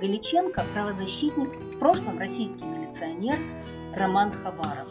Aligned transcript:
Галиченко 0.00 0.64
правозащитник, 0.74 1.48
в 1.74 1.78
прошлом 1.78 2.18
российский 2.18 2.64
милиционер 2.64 3.38
Роман 3.94 4.30
Хабаров. 4.30 4.90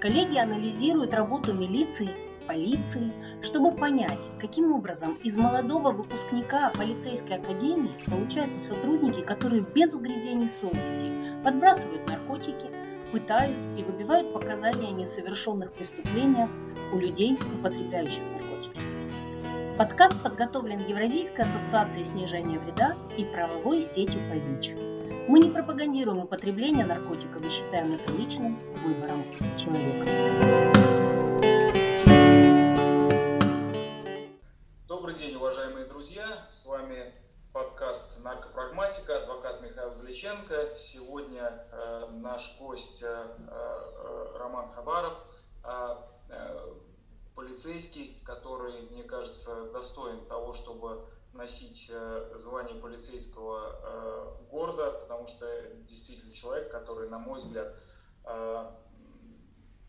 Коллеги 0.00 0.36
анализируют 0.36 1.14
работу 1.14 1.52
милиции, 1.52 2.10
полиции, 2.46 3.12
чтобы 3.40 3.70
понять, 3.70 4.28
каким 4.40 4.72
образом 4.72 5.14
из 5.22 5.36
молодого 5.36 5.92
выпускника 5.92 6.70
полицейской 6.70 7.36
академии 7.36 7.92
получаются 8.08 8.60
сотрудники, 8.60 9.20
которые 9.20 9.62
без 9.62 9.94
угрызений 9.94 10.48
совести 10.48 11.12
подбрасывают 11.44 12.08
наркотики, 12.08 12.66
пытают 13.12 13.56
и 13.78 13.84
выбивают 13.84 14.32
показания 14.32 14.88
о 14.88 14.92
несовершенных 14.92 15.72
преступлениях 15.72 16.50
у 16.92 16.98
людей, 16.98 17.38
употребляющих 17.58 18.22
наркотики. 18.32 18.99
Подкаст 19.80 20.22
подготовлен 20.22 20.86
Евразийской 20.86 21.46
ассоциацией 21.46 22.04
снижения 22.04 22.58
вреда 22.58 22.98
и 23.16 23.24
правовой 23.24 23.80
сетью 23.80 24.20
Пович. 24.28 24.72
Мы 25.26 25.38
не 25.38 25.48
пропагандируем 25.50 26.18
употребление 26.18 26.84
наркотиков 26.84 27.42
и 27.46 27.48
считаем 27.48 27.94
это 27.94 28.12
личным 28.12 28.58
выбором 28.84 29.24
человека. 29.56 30.04
Добрый 34.86 35.14
день, 35.14 35.36
уважаемые 35.36 35.86
друзья! 35.86 36.44
С 36.50 36.66
вами 36.66 37.14
подкаст 37.54 38.18
«Наркопрагматика», 38.22 39.22
адвокат 39.22 39.62
Михаил 39.62 39.92
Галиченко. 39.94 40.76
Сегодня 40.76 41.64
э, 41.72 42.06
наш 42.20 42.58
гость 42.60 43.02
э, 43.02 43.26
э, 43.48 44.38
Роман 44.38 44.72
Хабаров, 44.74 45.14
э, 45.64 45.96
э, 46.28 46.74
полицейский, 47.34 48.20
который, 48.24 48.82
мне 48.90 49.02
кажется, 49.04 49.70
достоин 49.72 50.24
того, 50.26 50.54
чтобы 50.54 51.04
носить 51.32 51.90
э, 51.92 52.34
звание 52.38 52.74
полицейского 52.76 53.76
э, 53.82 54.50
города, 54.50 54.90
потому 54.90 55.26
что 55.26 55.46
действительно 55.88 56.32
человек, 56.32 56.70
который, 56.70 57.08
на 57.08 57.18
мой 57.18 57.40
взгляд, 57.40 57.74
э, 58.24 58.70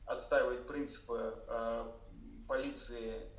отстаивает 0.05 0.67
принципы 0.67 1.35
полиции 2.47 3.31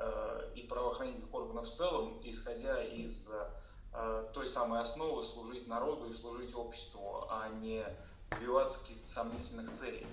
и 0.54 0.62
правоохранительных 0.62 1.34
органов 1.34 1.66
в 1.66 1.70
целом, 1.70 2.22
исходя 2.24 2.82
из 2.82 3.28
той 4.32 4.48
самой 4.48 4.80
основы 4.80 5.22
служить 5.22 5.68
народу 5.68 6.06
и 6.06 6.14
служить 6.14 6.54
обществу, 6.54 7.26
а 7.28 7.50
не 7.60 7.84
добиваться 8.30 8.80
каких-то 8.80 9.06
сомнительных 9.06 9.70
целей. 9.78 10.06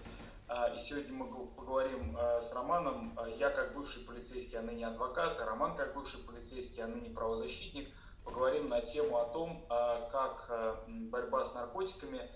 И 0.50 0.80
сегодня 0.80 1.14
мы 1.14 1.46
поговорим 1.50 2.18
с 2.18 2.52
Романом. 2.54 3.16
Я 3.38 3.52
как 3.52 3.76
бывший 3.76 4.04
полицейский, 4.04 4.58
а 4.58 4.64
ныне 4.64 4.88
адвокат, 4.88 5.40
и 5.40 5.44
Роман 5.44 5.76
как 5.76 5.94
бывший 5.94 6.24
полицейский, 6.24 6.82
а 6.84 6.88
ныне 6.88 7.12
правозащитник. 7.12 7.94
Поговорим 8.26 8.68
на 8.68 8.82
тему 8.82 9.20
о 9.20 9.26
том, 9.26 9.64
как 10.12 10.50
борьба 10.88 11.46
с 11.46 11.54
наркотиками 11.54 12.28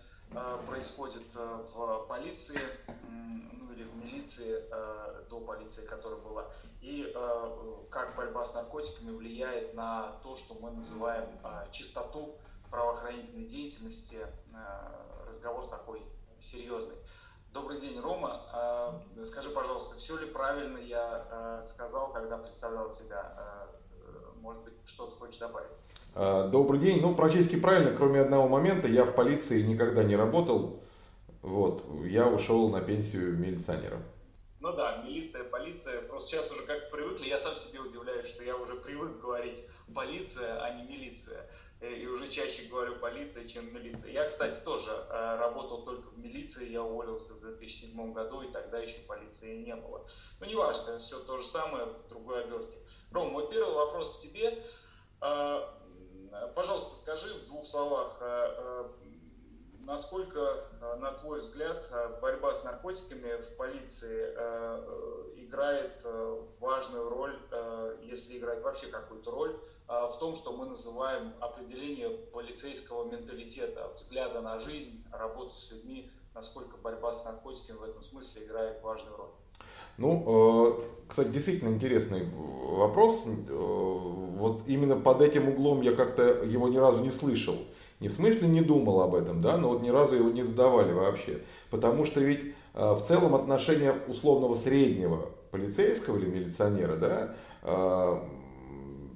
происходит 0.67 1.23
в 1.33 2.05
полиции, 2.07 2.59
ну 3.09 3.73
или 3.73 3.83
в 3.83 3.95
милиции, 3.95 4.63
до 5.27 5.39
полиции, 5.39 5.83
которая 5.83 6.19
была, 6.19 6.45
и 6.81 7.11
как 7.89 8.15
борьба 8.15 8.45
с 8.45 8.53
наркотиками 8.53 9.09
влияет 9.09 9.73
на 9.73 10.19
то, 10.21 10.37
что 10.37 10.53
мы 10.61 10.69
называем 10.69 11.39
чистоту 11.71 12.35
правоохранительной 12.69 13.47
деятельности. 13.47 14.19
Разговор 15.27 15.67
такой 15.67 16.03
серьезный. 16.39 16.97
Добрый 17.53 17.79
день, 17.79 17.99
Рома. 17.99 18.41
А, 18.51 18.99
скажи, 19.25 19.49
пожалуйста, 19.51 19.99
все 19.99 20.17
ли 20.17 20.25
правильно 20.25 20.79
я 20.79 21.27
а, 21.29 21.65
сказал, 21.67 22.11
когда 22.11 22.39
представлял 22.39 22.89
тебя? 22.89 23.21
А, 23.37 23.69
может 24.41 24.63
быть, 24.63 24.73
что-то 24.85 25.15
хочешь 25.17 25.37
добавить? 25.37 25.71
Добрый 26.51 26.79
день. 26.79 26.99
Ну, 27.01 27.15
практически 27.15 27.55
правильно, 27.55 27.95
кроме 27.95 28.21
одного 28.21 28.47
момента. 28.47 28.87
Я 28.87 29.05
в 29.05 29.13
полиции 29.15 29.61
никогда 29.61 30.03
не 30.03 30.15
работал. 30.15 30.79
Вот, 31.43 31.83
я 32.05 32.27
ушел 32.27 32.69
на 32.69 32.81
пенсию 32.81 33.37
милиционером. 33.37 34.01
Ну 34.59 34.73
да, 34.73 34.97
милиция, 34.97 35.43
полиция. 35.43 36.01
Просто 36.01 36.29
сейчас 36.29 36.51
уже 36.51 36.63
как-то 36.63 36.95
привыкли. 36.95 37.27
Я 37.27 37.37
сам 37.37 37.55
себе 37.55 37.81
удивляюсь, 37.81 38.27
что 38.27 38.43
я 38.43 38.55
уже 38.55 38.75
привык 38.75 39.19
говорить 39.19 39.63
полиция, 39.93 40.59
а 40.63 40.73
не 40.73 40.83
милиция. 40.83 41.49
Э, 41.83 41.93
и 41.93 42.07
уже 42.07 42.29
чаще 42.29 42.69
говорю 42.69 42.95
полиция, 42.95 43.45
чем 43.45 43.73
милиция. 43.73 44.11
Я, 44.11 44.29
кстати, 44.29 44.57
тоже 44.63 44.89
э, 44.89 45.35
работал 45.37 45.83
только 45.83 46.09
в 46.09 46.17
милиции, 46.17 46.71
я 46.71 46.81
уволился 46.81 47.33
в 47.33 47.41
2007 47.41 48.13
году, 48.13 48.41
и 48.41 48.51
тогда 48.51 48.79
еще 48.79 48.99
полиции 49.01 49.57
не 49.57 49.75
было. 49.75 50.07
Но 50.39 50.45
не 50.45 50.55
важно, 50.55 50.91
это 50.91 50.99
все 50.99 51.19
то 51.19 51.37
же 51.37 51.45
самое 51.45 51.85
в 51.85 52.07
другой 52.07 52.45
обертке. 52.45 52.77
Ром, 53.11 53.33
мой 53.33 53.49
первый 53.49 53.73
вопрос 53.75 54.17
к 54.17 54.21
тебе. 54.21 54.63
Э, 55.21 55.67
пожалуйста, 56.55 56.95
скажи 57.01 57.33
в 57.33 57.47
двух 57.47 57.67
словах, 57.67 58.19
насколько, 59.81 60.69
на 60.99 61.11
твой 61.11 61.41
взгляд, 61.41 61.85
борьба 62.21 62.55
с 62.55 62.63
наркотиками 62.63 63.41
в 63.41 63.57
полиции 63.57 64.31
играет 65.45 66.01
важную 66.59 67.09
роль, 67.09 67.37
если 68.01 68.39
играет 68.39 68.63
вообще 68.63 68.87
какую-то 68.87 69.29
роль, 69.29 69.59
в 70.11 70.19
том, 70.19 70.35
что 70.35 70.55
мы 70.55 70.65
называем 70.65 71.33
определение 71.39 72.09
полицейского 72.09 73.09
менталитета, 73.11 73.91
взгляда 73.95 74.41
на 74.41 74.59
жизнь, 74.59 75.03
работу 75.11 75.55
с 75.55 75.71
людьми, 75.71 76.09
насколько 76.35 76.77
борьба 76.77 77.15
с 77.15 77.25
наркотиками 77.25 77.77
в 77.77 77.83
этом 77.83 78.03
смысле 78.03 78.45
играет 78.45 78.81
важную 78.81 79.17
роль. 79.17 79.29
Ну, 79.97 80.23
э, 80.25 80.81
кстати, 81.07 81.27
действительно 81.29 81.69
интересный 81.69 82.27
вопрос. 82.33 83.25
Э, 83.27 83.53
вот 83.53 84.63
именно 84.65 84.95
под 84.95 85.21
этим 85.21 85.49
углом 85.49 85.81
я 85.81 85.93
как-то 85.93 86.43
его 86.43 86.67
ни 86.67 86.77
разу 86.77 87.03
не 87.03 87.11
слышал. 87.11 87.55
Не 87.99 88.07
в 88.07 88.13
смысле 88.13 88.49
не 88.49 88.61
думал 88.61 89.01
об 89.01 89.15
этом, 89.15 89.41
да, 89.41 89.57
но 89.57 89.69
вот 89.69 89.81
ни 89.81 89.89
разу 89.89 90.15
его 90.15 90.29
не 90.29 90.43
задавали 90.43 90.91
вообще. 90.91 91.41
Потому 91.69 92.05
что 92.05 92.19
ведь 92.19 92.55
э, 92.73 92.93
в 92.93 93.01
целом 93.07 93.35
отношение 93.35 93.93
условного 94.07 94.55
среднего 94.55 95.29
полицейского 95.51 96.17
или 96.17 96.25
милиционера, 96.25 96.95
да, 96.95 97.35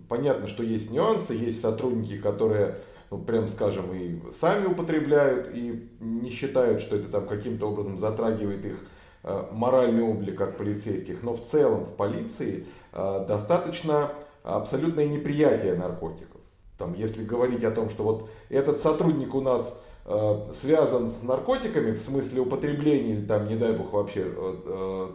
понятно, 0.08 0.48
что 0.48 0.64
есть 0.64 0.92
нюансы, 0.92 1.34
есть 1.34 1.62
сотрудники, 1.62 2.18
которые, 2.18 2.78
ну, 3.10 3.20
прям 3.20 3.48
скажем, 3.48 3.94
и 3.94 4.20
сами 4.40 4.68
употребляют, 4.68 5.50
и 5.54 5.90
не 6.00 6.30
считают, 6.30 6.82
что 6.82 6.96
это 6.96 7.10
там 7.10 7.28
каким-то 7.28 7.70
образом 7.70 8.00
затрагивает 8.00 8.66
их 8.66 8.80
э, 9.24 9.46
моральный 9.52 10.04
облик 10.04 10.38
как 10.38 10.58
полицейских. 10.58 11.24
Но 11.24 11.34
в 11.34 11.44
целом 11.44 11.86
в 11.86 11.94
полиции 11.96 12.66
э, 12.94 13.26
достаточно 13.28 14.12
абсолютное 14.44 15.08
неприятие 15.08 15.76
наркотиков. 15.76 16.42
Там, 16.78 16.94
если 16.94 17.24
говорить 17.24 17.64
о 17.64 17.72
том, 17.72 17.90
что 17.90 18.04
вот 18.04 18.30
этот 18.50 18.80
сотрудник 18.80 19.34
у 19.34 19.42
нас 19.42 19.82
э, 20.06 20.44
связан 20.54 21.10
с 21.10 21.24
наркотиками 21.24 21.92
в 21.92 22.00
смысле 22.00 22.42
употребления 22.42 23.14
или 23.14 23.26
там, 23.26 23.48
не 23.48 23.56
дай 23.56 23.74
бог, 23.74 23.92
вообще 23.94 24.32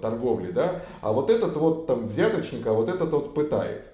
торговли, 0.02 0.50
да, 0.50 0.82
а 1.00 1.12
вот 1.12 1.30
этот 1.30 1.56
вот 1.56 1.86
там 1.86 2.08
взяточник, 2.08 2.66
а 2.66 2.72
вот 2.72 2.88
этот 2.88 3.12
вот 3.12 3.32
пытает 3.32 3.91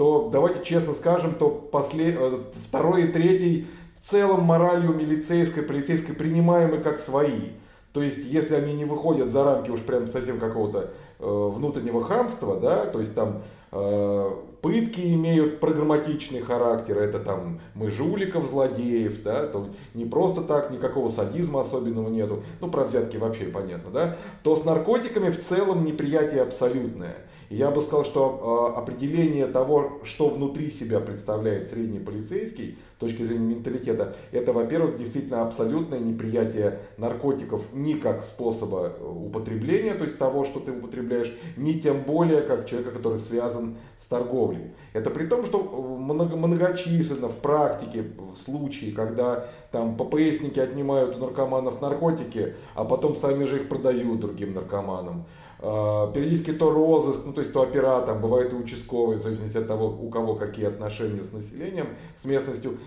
то 0.00 0.30
давайте 0.32 0.64
честно 0.64 0.94
скажем, 0.94 1.34
то 1.34 1.50
после, 1.50 2.16
э, 2.18 2.38
второй 2.68 3.04
и 3.04 3.08
третий 3.08 3.66
в 4.00 4.10
целом 4.10 4.44
моралью 4.44 4.94
милицейской, 4.94 5.62
полицейской 5.62 6.14
принимаемы 6.14 6.78
как 6.78 7.00
свои. 7.00 7.50
То 7.92 8.00
есть, 8.02 8.24
если 8.24 8.54
они 8.54 8.72
не 8.72 8.86
выходят 8.86 9.28
за 9.28 9.44
рамки 9.44 9.70
уж 9.70 9.82
прям 9.82 10.06
совсем 10.06 10.40
какого-то 10.40 10.88
э, 11.18 11.50
внутреннего 11.54 12.00
хамства, 12.00 12.58
да, 12.58 12.86
то 12.86 12.98
есть 12.98 13.14
там 13.14 13.42
э, 13.72 14.30
пытки 14.62 15.02
имеют 15.02 15.60
программатичный 15.60 16.40
характер, 16.40 16.96
это 16.96 17.18
там 17.18 17.60
мы 17.74 17.90
жуликов, 17.90 18.48
злодеев, 18.48 19.22
да, 19.22 19.48
то 19.48 19.68
не 19.92 20.06
просто 20.06 20.40
так, 20.40 20.70
никакого 20.70 21.10
садизма 21.10 21.60
особенного 21.60 22.08
нету, 22.08 22.42
ну 22.62 22.70
про 22.70 22.84
взятки 22.84 23.18
вообще 23.18 23.44
понятно, 23.44 23.90
да, 23.92 24.16
то 24.44 24.56
с 24.56 24.64
наркотиками 24.64 25.28
в 25.28 25.46
целом 25.46 25.84
неприятие 25.84 26.40
абсолютное. 26.40 27.18
Я 27.50 27.72
бы 27.72 27.82
сказал, 27.82 28.04
что 28.04 28.72
э, 28.76 28.78
определение 28.78 29.48
того, 29.48 29.98
что 30.04 30.28
внутри 30.28 30.70
себя 30.70 31.00
представляет 31.00 31.68
средний 31.68 31.98
полицейский, 31.98 32.78
с 32.96 33.00
точки 33.00 33.24
зрения 33.24 33.56
менталитета, 33.56 34.14
это, 34.30 34.52
во-первых, 34.52 34.96
действительно 34.96 35.42
абсолютное 35.42 35.98
неприятие 35.98 36.78
наркотиков 36.96 37.62
ни 37.72 37.94
как 37.94 38.22
способа 38.22 38.92
э, 38.96 39.04
употребления, 39.04 39.94
то 39.94 40.04
есть 40.04 40.16
того, 40.16 40.44
что 40.44 40.60
ты 40.60 40.70
употребляешь, 40.70 41.36
ни 41.56 41.72
тем 41.72 42.02
более 42.02 42.42
как 42.42 42.68
человека, 42.68 42.92
который 42.92 43.18
связан 43.18 43.78
с 43.98 44.06
торговлей. 44.06 44.70
Это 44.92 45.10
при 45.10 45.26
том, 45.26 45.44
что 45.44 45.58
э, 45.58 46.00
много, 46.00 46.36
многочисленно 46.36 47.28
в 47.28 47.38
практике 47.38 48.04
в 48.16 48.36
случае, 48.36 48.92
когда 48.92 49.48
там 49.72 49.96
ППСники 49.96 50.60
отнимают 50.60 51.16
у 51.16 51.18
наркоманов 51.18 51.82
наркотики, 51.82 52.54
а 52.76 52.84
потом 52.84 53.16
сами 53.16 53.42
же 53.42 53.56
их 53.56 53.68
продают 53.68 54.20
другим 54.20 54.54
наркоманам. 54.54 55.26
А, 55.62 56.10
периодически 56.12 56.52
то 56.52 56.70
розыск, 56.70 57.20
ну 57.26 57.32
то 57.34 57.40
есть 57.40 57.52
то 57.52 57.60
оператор, 57.60 58.18
бывает 58.18 58.52
и 58.52 58.56
участковый, 58.56 59.18
в 59.18 59.20
зависимости 59.20 59.58
от 59.58 59.66
того, 59.66 59.88
у 59.88 60.08
кого 60.08 60.34
какие 60.34 60.66
отношения 60.66 61.22
с 61.22 61.32
населением, 61.32 61.88
с 62.16 62.24
местностью, 62.24 62.78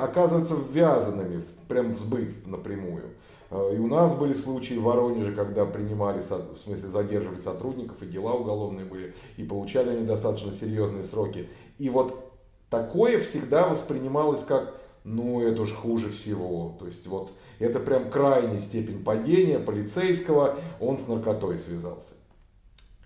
оказываются 0.00 0.54
ввязанными 0.54 1.38
в, 1.38 1.68
прям 1.68 1.92
в 1.92 1.98
сбыт 1.98 2.46
напрямую. 2.46 3.02
А, 3.50 3.72
и 3.72 3.78
у 3.78 3.88
нас 3.88 4.14
были 4.14 4.32
случаи 4.34 4.74
в 4.74 4.84
Воронеже, 4.84 5.32
когда 5.32 5.64
принимали, 5.64 6.22
в 6.22 6.56
смысле 6.56 6.88
задерживали 6.88 7.38
сотрудников, 7.38 8.00
и 8.02 8.06
дела 8.06 8.34
уголовные 8.34 8.86
были, 8.86 9.12
и 9.36 9.42
получали 9.42 9.90
они 9.90 10.06
достаточно 10.06 10.52
серьезные 10.52 11.02
сроки. 11.02 11.48
И 11.78 11.90
вот 11.90 12.32
такое 12.70 13.18
всегда 13.18 13.66
воспринималось 13.68 14.44
как, 14.44 14.72
ну 15.04 15.42
это 15.42 15.62
уж 15.62 15.72
хуже 15.72 16.08
всего. 16.08 16.76
То 16.78 16.86
есть 16.86 17.06
вот 17.06 17.32
это 17.58 17.78
прям 17.78 18.10
крайняя 18.10 18.60
степень 18.60 19.04
падения 19.04 19.58
полицейского, 19.58 20.58
он 20.80 20.98
с 20.98 21.06
наркотой 21.06 21.58
связался. 21.58 22.14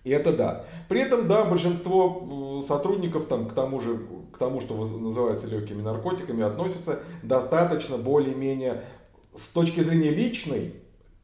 И 0.05 0.11
это 0.11 0.33
да. 0.33 0.65
При 0.89 1.01
этом, 1.01 1.29
да, 1.29 1.45
большинство 1.45 2.63
сотрудников 2.67 3.27
там, 3.27 3.49
к 3.49 3.53
тому 3.53 3.81
же, 3.81 3.99
к 4.33 4.39
тому, 4.39 4.61
что 4.61 4.75
называется 4.75 5.47
легкими 5.47 5.83
наркотиками, 5.83 6.43
относятся 6.43 7.01
достаточно 7.23 7.99
более-менее 7.99 8.85
с 9.37 9.49
точки 9.49 9.83
зрения 9.83 10.11
личной, 10.11 10.75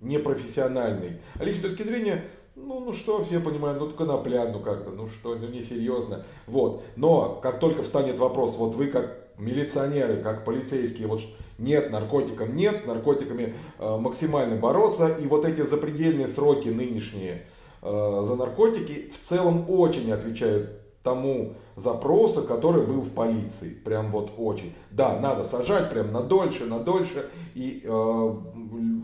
не 0.01 0.19
профессиональной, 0.19 1.21
а 1.37 1.45
личной 1.45 1.71
точки 1.71 1.83
зрения, 1.83 2.25
ну, 2.57 2.81
ну 2.81 2.93
что, 2.93 3.25
все 3.25 3.41
понимают, 3.41 3.81
ну 3.81 3.89
конопля, 3.91 4.47
ну 4.53 4.61
как-то, 4.61 4.91
ну 4.91 5.09
что, 5.09 5.35
ну 5.35 5.49
несерьезно. 5.49 6.25
Вот. 6.47 6.83
Но 6.97 7.41
как 7.43 7.61
только 7.61 7.83
встанет 7.83 8.19
вопрос, 8.19 8.57
вот 8.57 8.75
вы 8.75 8.89
как 8.89 9.24
милиционеры, 9.39 10.23
как 10.23 10.45
полицейские, 10.45 11.09
вот 11.09 11.21
нет, 11.59 11.91
наркотикам 11.91 12.57
нет, 12.57 12.87
наркотиками 12.87 13.55
э, 13.79 13.97
максимально 13.97 14.57
бороться, 14.57 15.09
и 15.09 15.27
вот 15.27 15.45
эти 15.45 15.63
запредельные 15.63 16.29
сроки 16.29 16.69
нынешние 16.69 17.43
э, 17.83 18.25
за 18.27 18.37
наркотики 18.37 19.13
в 19.13 19.29
целом 19.29 19.67
очень 19.69 20.11
отвечают 20.13 20.81
тому 21.03 21.55
запросу, 21.77 22.43
который 22.43 22.87
был 22.87 23.01
в 23.01 23.11
полиции. 23.11 23.71
Прям 23.85 24.11
вот 24.11 24.33
очень. 24.39 24.73
Да, 24.91 25.21
надо 25.21 25.45
сажать 25.45 25.91
прям 25.91 26.11
на 26.11 26.23
дольше, 26.23 26.65
на 26.65 26.79
дольше. 26.79 27.29
И 27.55 27.83
э, 27.85 28.37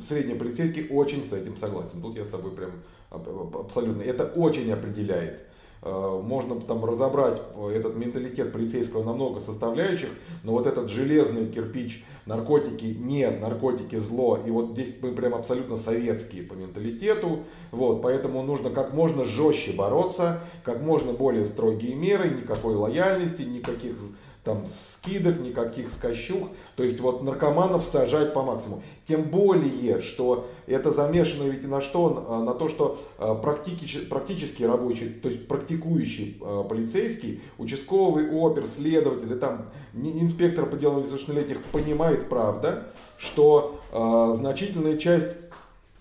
средний 0.03 0.35
полицейский 0.35 0.89
очень 0.91 1.27
с 1.27 1.33
этим 1.33 1.57
согласен. 1.57 2.01
Тут 2.01 2.17
я 2.17 2.25
с 2.25 2.29
тобой 2.29 2.53
прям 2.53 2.71
абсолютно. 3.11 4.03
Это 4.03 4.25
очень 4.25 4.73
определяет 4.73 5.47
можно 5.83 6.61
там 6.61 6.85
разобрать 6.85 7.41
этот 7.73 7.97
менталитет 7.97 8.53
полицейского 8.53 9.03
на 9.03 9.15
много 9.15 9.41
составляющих, 9.41 10.11
но 10.43 10.53
вот 10.53 10.67
этот 10.67 10.91
железный 10.91 11.47
кирпич, 11.47 12.05
наркотики 12.27 12.97
нет, 12.99 13.41
наркотики 13.41 13.97
зло, 13.97 14.39
и 14.45 14.51
вот 14.51 14.73
здесь 14.73 14.97
мы 15.01 15.13
прям 15.13 15.35
абсолютно 15.35 15.79
советские 15.79 16.43
по 16.43 16.53
менталитету, 16.53 17.45
вот, 17.71 18.03
поэтому 18.03 18.43
нужно 18.43 18.69
как 18.69 18.93
можно 18.93 19.25
жестче 19.25 19.73
бороться, 19.73 20.41
как 20.65 20.83
можно 20.83 21.15
более 21.15 21.47
строгие 21.47 21.95
меры, 21.95 22.29
никакой 22.29 22.75
лояльности, 22.75 23.43
никаких 23.43 23.97
там 24.45 24.65
скидок, 24.67 25.41
никаких 25.41 25.91
скощух. 25.91 26.49
То 26.77 26.83
есть 26.83 27.01
вот 27.01 27.23
наркоманов 27.23 27.85
сажать 27.85 28.33
по 28.33 28.43
максимуму. 28.43 28.83
Тем 29.07 29.25
более, 29.25 30.01
что 30.01 30.49
это 30.67 30.91
замешано 30.91 31.45
ведь 31.45 31.67
на 31.69 31.83
что? 31.83 32.27
А, 32.29 32.43
на 32.43 32.55
то, 32.55 32.69
что 32.69 32.99
а, 33.19 33.35
практически, 33.35 34.07
практически 34.07 34.63
рабочий, 34.63 35.09
то 35.09 35.29
есть 35.29 35.47
практикующий 35.47 36.39
а, 36.41 36.63
полицейский, 36.63 37.43
участковый 37.59 38.31
опер, 38.31 38.67
следователь, 38.67 39.39
там 39.39 39.67
инспектор 39.95 40.67
по 40.67 40.77
делам 40.77 41.01
несовершеннолетних 41.01 41.63
понимает, 41.65 42.29
правда, 42.29 42.87
что 43.19 43.81
э, 43.93 44.35
значительная 44.35 44.97
часть 44.97 45.37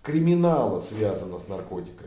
криминала 0.01 0.79
связана 0.79 1.39
с 1.39 1.47
наркотиками. 1.49 1.98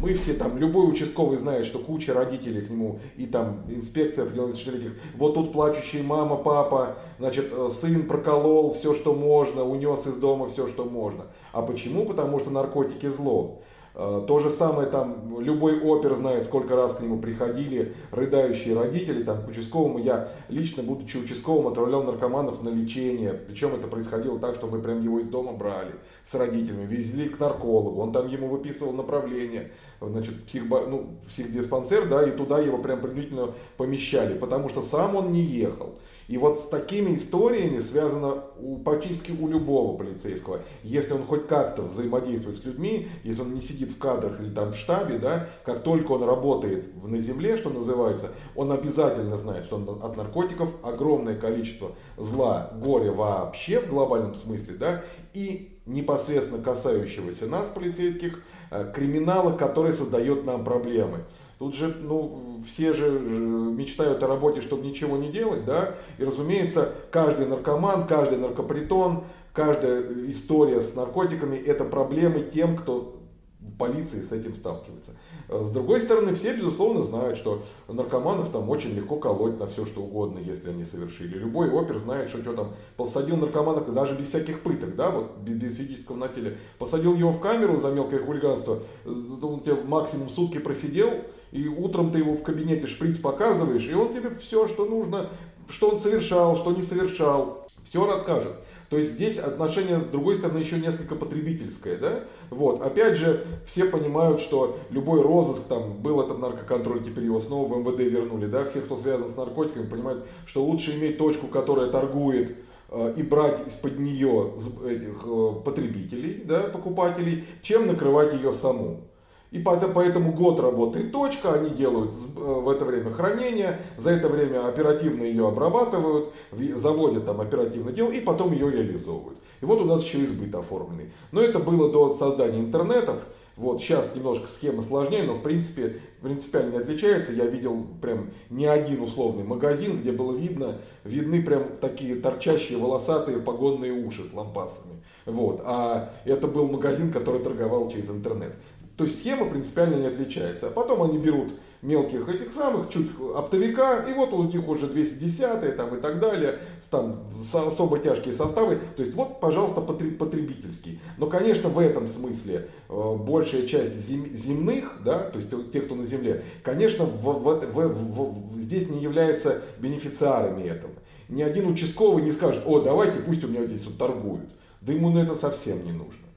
Мы 0.00 0.14
все 0.14 0.32
там, 0.32 0.56
любой 0.56 0.90
участковый 0.90 1.36
знает, 1.36 1.66
что 1.66 1.78
куча 1.78 2.14
родителей 2.14 2.62
к 2.62 2.70
нему, 2.70 3.00
и 3.18 3.26
там 3.26 3.64
инспекция 3.68 4.24
определенных 4.24 4.56
этих, 4.56 4.92
вот 5.16 5.34
тут 5.34 5.52
плачущие 5.52 6.02
мама, 6.02 6.36
папа, 6.36 6.96
значит, 7.18 7.50
э, 7.52 7.68
сын 7.70 8.06
проколол 8.06 8.72
все, 8.72 8.94
что 8.94 9.14
можно, 9.14 9.62
унес 9.62 10.06
из 10.06 10.14
дома 10.14 10.48
все, 10.48 10.68
что 10.68 10.86
можно. 10.86 11.26
А 11.52 11.60
почему? 11.60 12.06
Потому 12.06 12.40
что 12.40 12.50
наркотики 12.50 13.06
зло. 13.06 13.60
Э, 13.94 14.24
то 14.26 14.38
же 14.38 14.50
самое 14.50 14.88
там, 14.88 15.38
любой 15.38 15.78
опер 15.78 16.14
знает, 16.14 16.46
сколько 16.46 16.76
раз 16.76 16.94
к 16.94 17.02
нему 17.02 17.18
приходили 17.18 17.94
рыдающие 18.10 18.74
родители, 18.74 19.22
там, 19.22 19.42
к 19.44 19.48
участковому. 19.48 19.98
Я 19.98 20.30
лично, 20.48 20.82
будучи 20.82 21.18
участковым, 21.18 21.68
отправлял 21.68 22.04
наркоманов 22.04 22.62
на 22.62 22.70
лечение. 22.70 23.34
Причем 23.34 23.74
это 23.74 23.86
происходило 23.86 24.38
так, 24.38 24.54
что 24.54 24.66
мы 24.66 24.80
прям 24.80 25.02
его 25.02 25.20
из 25.20 25.28
дома 25.28 25.52
брали 25.52 25.92
с 26.24 26.34
родителями, 26.34 26.86
везли 26.86 27.28
к 27.28 27.38
наркологу, 27.38 28.00
он 28.00 28.12
там 28.12 28.28
ему 28.28 28.48
выписывал 28.48 28.92
направление, 28.92 29.72
значит, 30.00 30.44
психбо, 30.44 30.86
ну, 30.86 31.16
психдиспансер, 31.28 32.08
да, 32.08 32.26
и 32.26 32.30
туда 32.30 32.60
его 32.60 32.78
прям 32.78 33.00
принудительно 33.00 33.52
помещали, 33.76 34.38
потому 34.38 34.68
что 34.68 34.82
сам 34.82 35.16
он 35.16 35.32
не 35.32 35.42
ехал. 35.42 35.94
И 36.30 36.38
вот 36.38 36.60
с 36.60 36.68
такими 36.68 37.16
историями 37.16 37.80
связано 37.80 38.44
у, 38.60 38.78
практически 38.78 39.32
у 39.32 39.48
любого 39.48 39.96
полицейского. 39.96 40.60
Если 40.84 41.12
он 41.12 41.24
хоть 41.24 41.48
как-то 41.48 41.82
взаимодействует 41.82 42.56
с 42.56 42.64
людьми, 42.64 43.08
если 43.24 43.42
он 43.42 43.52
не 43.52 43.60
сидит 43.60 43.90
в 43.90 43.98
кадрах 43.98 44.40
или 44.40 44.54
там 44.54 44.70
в 44.70 44.76
штабе, 44.76 45.18
да, 45.18 45.48
как 45.64 45.82
только 45.82 46.12
он 46.12 46.22
работает 46.22 47.02
на 47.02 47.18
земле, 47.18 47.56
что 47.56 47.70
называется, 47.70 48.30
он 48.54 48.70
обязательно 48.70 49.36
знает, 49.38 49.64
что 49.64 49.98
от 50.00 50.16
наркотиков 50.16 50.70
огромное 50.84 51.34
количество 51.34 51.96
зла, 52.16 52.70
горя 52.80 53.10
вообще 53.10 53.80
в 53.80 53.88
глобальном 53.88 54.36
смысле, 54.36 54.76
да, 54.76 55.02
и 55.34 55.80
непосредственно 55.84 56.62
касающегося 56.62 57.46
нас, 57.46 57.66
полицейских, 57.74 58.40
э, 58.70 58.92
криминала, 58.94 59.56
который 59.56 59.92
создает 59.92 60.46
нам 60.46 60.62
проблемы. 60.62 61.24
Тут 61.60 61.74
же, 61.74 61.94
ну, 62.00 62.58
все 62.66 62.94
же 62.94 63.10
мечтают 63.10 64.22
о 64.22 64.26
работе, 64.26 64.62
чтобы 64.62 64.86
ничего 64.86 65.18
не 65.18 65.28
делать, 65.28 65.66
да, 65.66 65.94
и, 66.16 66.24
разумеется, 66.24 66.90
каждый 67.10 67.46
наркоман, 67.48 68.06
каждый 68.06 68.38
наркопритон, 68.38 69.24
каждая 69.52 70.02
история 70.30 70.80
с 70.80 70.94
наркотиками– 70.96 71.56
это 71.66 71.84
проблемы 71.84 72.40
тем, 72.40 72.78
кто 72.78 73.14
в 73.60 73.76
полиции 73.76 74.22
с 74.22 74.32
этим 74.32 74.54
сталкивается. 74.54 75.12
С 75.50 75.70
другой 75.70 76.00
стороны, 76.00 76.34
все, 76.34 76.56
безусловно, 76.56 77.02
знают, 77.02 77.36
что 77.36 77.62
наркоманов 77.88 78.48
там 78.48 78.70
очень 78.70 78.94
легко 78.94 79.16
колоть 79.16 79.58
на 79.58 79.66
все, 79.66 79.84
что 79.84 80.00
угодно, 80.00 80.38
если 80.38 80.70
они 80.70 80.86
совершили. 80.86 81.36
Любой 81.36 81.70
опер 81.70 81.98
знает, 81.98 82.30
что 82.30 82.40
что 82.40 82.54
там, 82.54 82.68
посадил 82.96 83.36
наркоманов 83.36 83.92
даже 83.92 84.14
без 84.14 84.28
всяких 84.28 84.60
пыток, 84.60 84.96
да, 84.96 85.10
вот 85.10 85.36
без 85.40 85.76
физического 85.76 86.16
насилия. 86.16 86.56
Посадил 86.78 87.14
его 87.16 87.32
в 87.32 87.40
камеру 87.40 87.78
за 87.78 87.90
мелкое 87.90 88.24
хулиганство, 88.24 88.78
э, 89.04 89.10
он 89.10 89.60
тебе 89.60 89.74
максимум 89.74 90.30
сутки 90.30 90.56
просидел, 90.58 91.10
и 91.52 91.66
утром 91.66 92.12
ты 92.12 92.18
его 92.18 92.34
в 92.34 92.42
кабинете 92.42 92.86
шприц 92.86 93.18
показываешь, 93.18 93.88
и 93.88 93.94
он 93.94 94.14
тебе 94.14 94.30
все, 94.30 94.68
что 94.68 94.84
нужно, 94.84 95.30
что 95.68 95.90
он 95.90 96.00
совершал, 96.00 96.56
что 96.56 96.72
не 96.72 96.82
совершал, 96.82 97.66
все 97.84 98.06
расскажет. 98.06 98.54
То 98.90 98.98
есть 98.98 99.12
здесь 99.12 99.38
отношение, 99.38 100.00
с 100.00 100.04
другой 100.06 100.34
стороны, 100.34 100.58
еще 100.58 100.76
несколько 100.78 101.14
потребительское. 101.14 101.96
Да? 101.96 102.24
Вот. 102.50 102.82
Опять 102.82 103.16
же, 103.16 103.46
все 103.64 103.84
понимают, 103.84 104.40
что 104.40 104.78
любой 104.90 105.22
розыск, 105.22 105.68
там, 105.68 106.02
был 106.02 106.20
этот 106.20 106.40
наркоконтроль, 106.40 107.04
теперь 107.04 107.24
его 107.24 107.40
снова 107.40 107.72
в 107.72 107.78
МВД 107.78 108.00
вернули. 108.00 108.46
Да? 108.46 108.64
Все, 108.64 108.80
кто 108.80 108.96
связан 108.96 109.30
с 109.30 109.36
наркотиками, 109.36 109.86
понимают, 109.86 110.26
что 110.44 110.64
лучше 110.64 110.98
иметь 110.98 111.18
точку, 111.18 111.46
которая 111.46 111.88
торгует 111.88 112.56
э, 112.88 113.14
и 113.16 113.22
брать 113.22 113.64
из-под 113.68 114.00
нее 114.00 114.54
этих 114.84 115.22
э, 115.24 115.52
потребителей, 115.64 116.42
да, 116.44 116.62
покупателей, 116.62 117.44
чем 117.62 117.86
накрывать 117.86 118.34
ее 118.34 118.52
саму. 118.52 119.09
И 119.50 119.58
поэтому 119.58 120.32
год 120.32 120.60
работает 120.60 121.10
точка, 121.10 121.54
они 121.54 121.70
делают 121.70 122.12
э, 122.12 122.40
в 122.40 122.68
это 122.68 122.84
время 122.84 123.10
хранение, 123.10 123.80
за 123.98 124.10
это 124.10 124.28
время 124.28 124.68
оперативно 124.68 125.24
ее 125.24 125.48
обрабатывают, 125.48 126.32
заводят 126.76 127.26
там 127.26 127.40
оперативное 127.40 127.92
дело 127.92 128.10
и 128.10 128.20
потом 128.20 128.52
ее 128.52 128.70
реализовывают. 128.70 129.38
И 129.60 129.64
вот 129.64 129.80
у 129.80 129.84
нас 129.84 130.04
еще 130.04 130.22
избыт 130.24 130.54
оформленный. 130.54 131.12
Но 131.32 131.40
это 131.40 131.58
было 131.58 131.90
до 131.90 132.14
создания 132.14 132.60
интернетов. 132.60 133.18
Вот 133.56 133.82
сейчас 133.82 134.14
немножко 134.14 134.46
схема 134.46 134.82
сложнее, 134.82 135.24
но 135.24 135.34
в 135.34 135.42
принципе 135.42 136.00
принципиально 136.22 136.70
не 136.70 136.78
отличается. 136.78 137.32
Я 137.32 137.44
видел 137.44 137.86
прям 138.00 138.30
не 138.48 138.66
один 138.66 139.02
условный 139.02 139.44
магазин, 139.44 140.00
где 140.00 140.12
было 140.12 140.34
видно, 140.34 140.78
видны 141.04 141.42
прям 141.42 141.64
такие 141.80 142.14
торчащие 142.14 142.78
волосатые 142.78 143.38
погонные 143.38 143.92
уши 143.92 144.24
с 144.24 144.32
лампасами. 144.32 145.02
Вот. 145.26 145.60
А 145.64 146.10
это 146.24 146.46
был 146.46 146.68
магазин, 146.68 147.12
который 147.12 147.42
торговал 147.42 147.90
через 147.90 148.08
интернет. 148.08 148.56
То 149.00 149.04
есть 149.04 149.20
схема 149.20 149.48
принципиально 149.48 149.94
не 149.94 150.08
отличается. 150.08 150.66
А 150.66 150.70
потом 150.70 151.02
они 151.02 151.16
берут 151.16 151.54
мелких 151.80 152.28
этих 152.28 152.52
самых, 152.52 152.90
чуть 152.90 153.08
оптовика, 153.34 154.00
и 154.00 154.12
вот 154.12 154.30
у 154.34 154.42
них 154.42 154.68
уже 154.68 154.88
210 154.88 155.74
там 155.74 155.96
и 155.96 156.00
так 156.02 156.20
далее, 156.20 156.58
там 156.90 157.16
особо 157.54 157.98
тяжкие 157.98 158.34
составы. 158.34 158.78
То 158.96 159.02
есть 159.02 159.14
вот, 159.14 159.40
пожалуйста, 159.40 159.80
потребительский. 159.80 161.00
Но, 161.16 161.28
конечно, 161.28 161.70
в 161.70 161.78
этом 161.78 162.06
смысле 162.06 162.68
э, 162.90 163.16
большая 163.16 163.66
часть 163.66 164.06
зем, 164.06 164.26
земных, 164.36 164.98
да, 165.02 165.20
то 165.20 165.38
есть 165.38 165.48
тех, 165.72 165.86
кто 165.86 165.94
на 165.94 166.04
земле, 166.04 166.44
конечно, 166.62 167.06
в, 167.06 167.22
в, 167.22 167.72
в, 167.72 168.52
в, 168.52 168.60
здесь 168.60 168.90
не 168.90 169.00
являются 169.00 169.62
бенефициарами 169.78 170.64
этого. 170.64 170.92
Ни 171.30 171.40
один 171.40 171.68
участковый 171.68 172.22
не 172.22 172.32
скажет, 172.32 172.64
о, 172.66 172.80
давайте 172.80 173.20
пусть 173.20 173.44
у 173.44 173.48
меня 173.48 173.64
здесь 173.64 173.86
вот 173.86 173.96
торгуют. 173.96 174.50
Да 174.82 174.92
ему 174.92 175.08
на 175.08 175.20
это 175.20 175.36
совсем 175.36 175.86
не 175.86 175.92
нужно. 175.92 176.29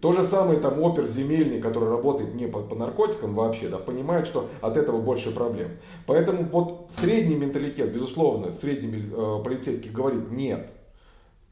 То 0.00 0.12
же 0.12 0.24
самое 0.24 0.58
там 0.58 0.80
опер 0.82 1.06
земельный, 1.06 1.60
который 1.60 1.90
работает 1.90 2.34
не 2.34 2.46
по, 2.46 2.60
по 2.60 2.74
наркотикам 2.74 3.34
вообще, 3.34 3.68
да, 3.68 3.78
понимает, 3.78 4.26
что 4.26 4.48
от 4.62 4.76
этого 4.76 5.00
больше 5.00 5.34
проблем. 5.34 5.72
Поэтому 6.06 6.44
вот 6.44 6.86
средний 6.88 7.36
менталитет, 7.36 7.92
безусловно, 7.92 8.54
средний 8.54 9.04
э, 9.12 9.42
полицейский 9.44 9.90
говорит 9.90 10.30
нет, 10.30 10.70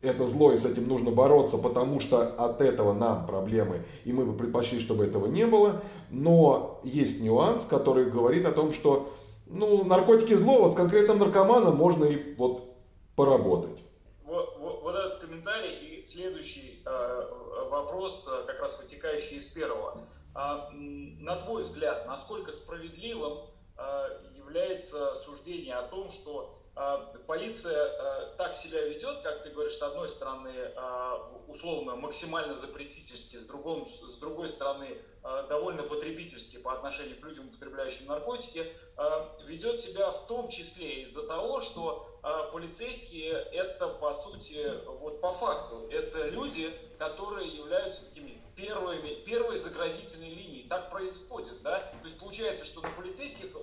это 0.01 0.27
зло 0.27 0.53
и 0.53 0.57
с 0.57 0.65
этим 0.65 0.89
нужно 0.89 1.11
бороться, 1.11 1.59
потому 1.59 2.01
что 2.01 2.23
от 2.23 2.61
этого 2.61 2.93
нам 2.95 3.27
проблемы, 3.27 3.83
и 4.05 4.13
мы 4.13 4.25
бы 4.25 4.33
предпочли, 4.33 4.79
чтобы 4.81 5.05
этого 5.05 5.27
не 5.27 5.45
было. 5.45 5.83
Но 6.11 6.81
есть 6.85 7.21
нюанс, 7.23 7.67
который 7.67 8.11
говорит 8.11 8.47
о 8.47 8.53
том, 8.53 8.73
что 8.73 9.11
Ну, 9.51 9.83
наркотики 9.85 10.35
зло, 10.35 10.63
вот 10.63 10.73
с 10.73 10.77
конкретным 10.77 11.19
наркоманом 11.19 11.75
можно 11.75 12.05
и 12.05 12.35
вот 12.37 12.77
поработать. 13.17 13.83
Вот, 14.27 14.59
вот, 14.61 14.83
вот 14.83 14.95
этот 14.95 15.21
комментарий 15.21 15.99
и 15.99 16.03
следующий 16.03 16.83
э, 16.85 17.23
вопрос, 17.69 18.27
э, 18.31 18.45
как 18.47 18.61
раз 18.61 18.79
вытекающий 18.81 19.39
из 19.39 19.47
первого. 19.47 20.07
А, 20.35 20.71
на 20.73 21.37
твой 21.37 21.63
взгляд, 21.63 22.07
насколько 22.07 22.53
справедливым 22.53 23.47
э, 23.77 24.09
является 24.37 25.15
суждение 25.17 25.75
о 25.75 25.83
том, 25.89 26.11
что 26.11 26.58
полиция 27.27 27.77
а, 27.77 28.35
так 28.37 28.55
себя 28.55 28.83
ведет, 28.83 29.21
как 29.23 29.43
ты 29.43 29.51
говоришь, 29.51 29.75
с 29.75 29.83
одной 29.83 30.09
стороны, 30.09 30.53
а, 30.77 31.29
условно, 31.49 31.97
максимально 31.97 32.55
запретительски, 32.55 33.37
с, 33.37 33.47
другом, 33.47 33.89
с 33.89 34.19
другой 34.19 34.49
стороны, 34.49 34.97
довольно 35.49 35.83
потребительски 35.83 36.57
по 36.59 36.73
отношению 36.73 37.21
к 37.21 37.25
людям, 37.25 37.49
употребляющим 37.49 38.07
наркотики, 38.07 38.73
ведет 39.45 39.81
себя 39.81 40.13
в 40.13 40.27
том 40.27 40.49
числе 40.49 41.03
из-за 41.03 41.27
того, 41.27 41.61
что 41.61 42.09
полицейские 42.53 43.33
это, 43.33 43.89
по 43.89 44.15
сути, 44.15 44.73
вот 44.87 45.21
по 45.21 45.33
факту, 45.33 45.89
это 45.91 46.29
люди, 46.29 46.73
которые 46.99 47.49
являются 47.49 48.07
такими 48.07 48.41
первыми, 48.57 49.15
первой 49.25 49.59
заградительной 49.59 50.31
линией. 50.31 50.69
Так 50.69 50.91
происходит, 50.91 51.63
да? 51.63 51.81
То 51.81 52.05
есть 52.05 52.19
получается, 52.19 52.65
что 52.65 52.81
на 52.81 52.91
полицейских 52.91 53.55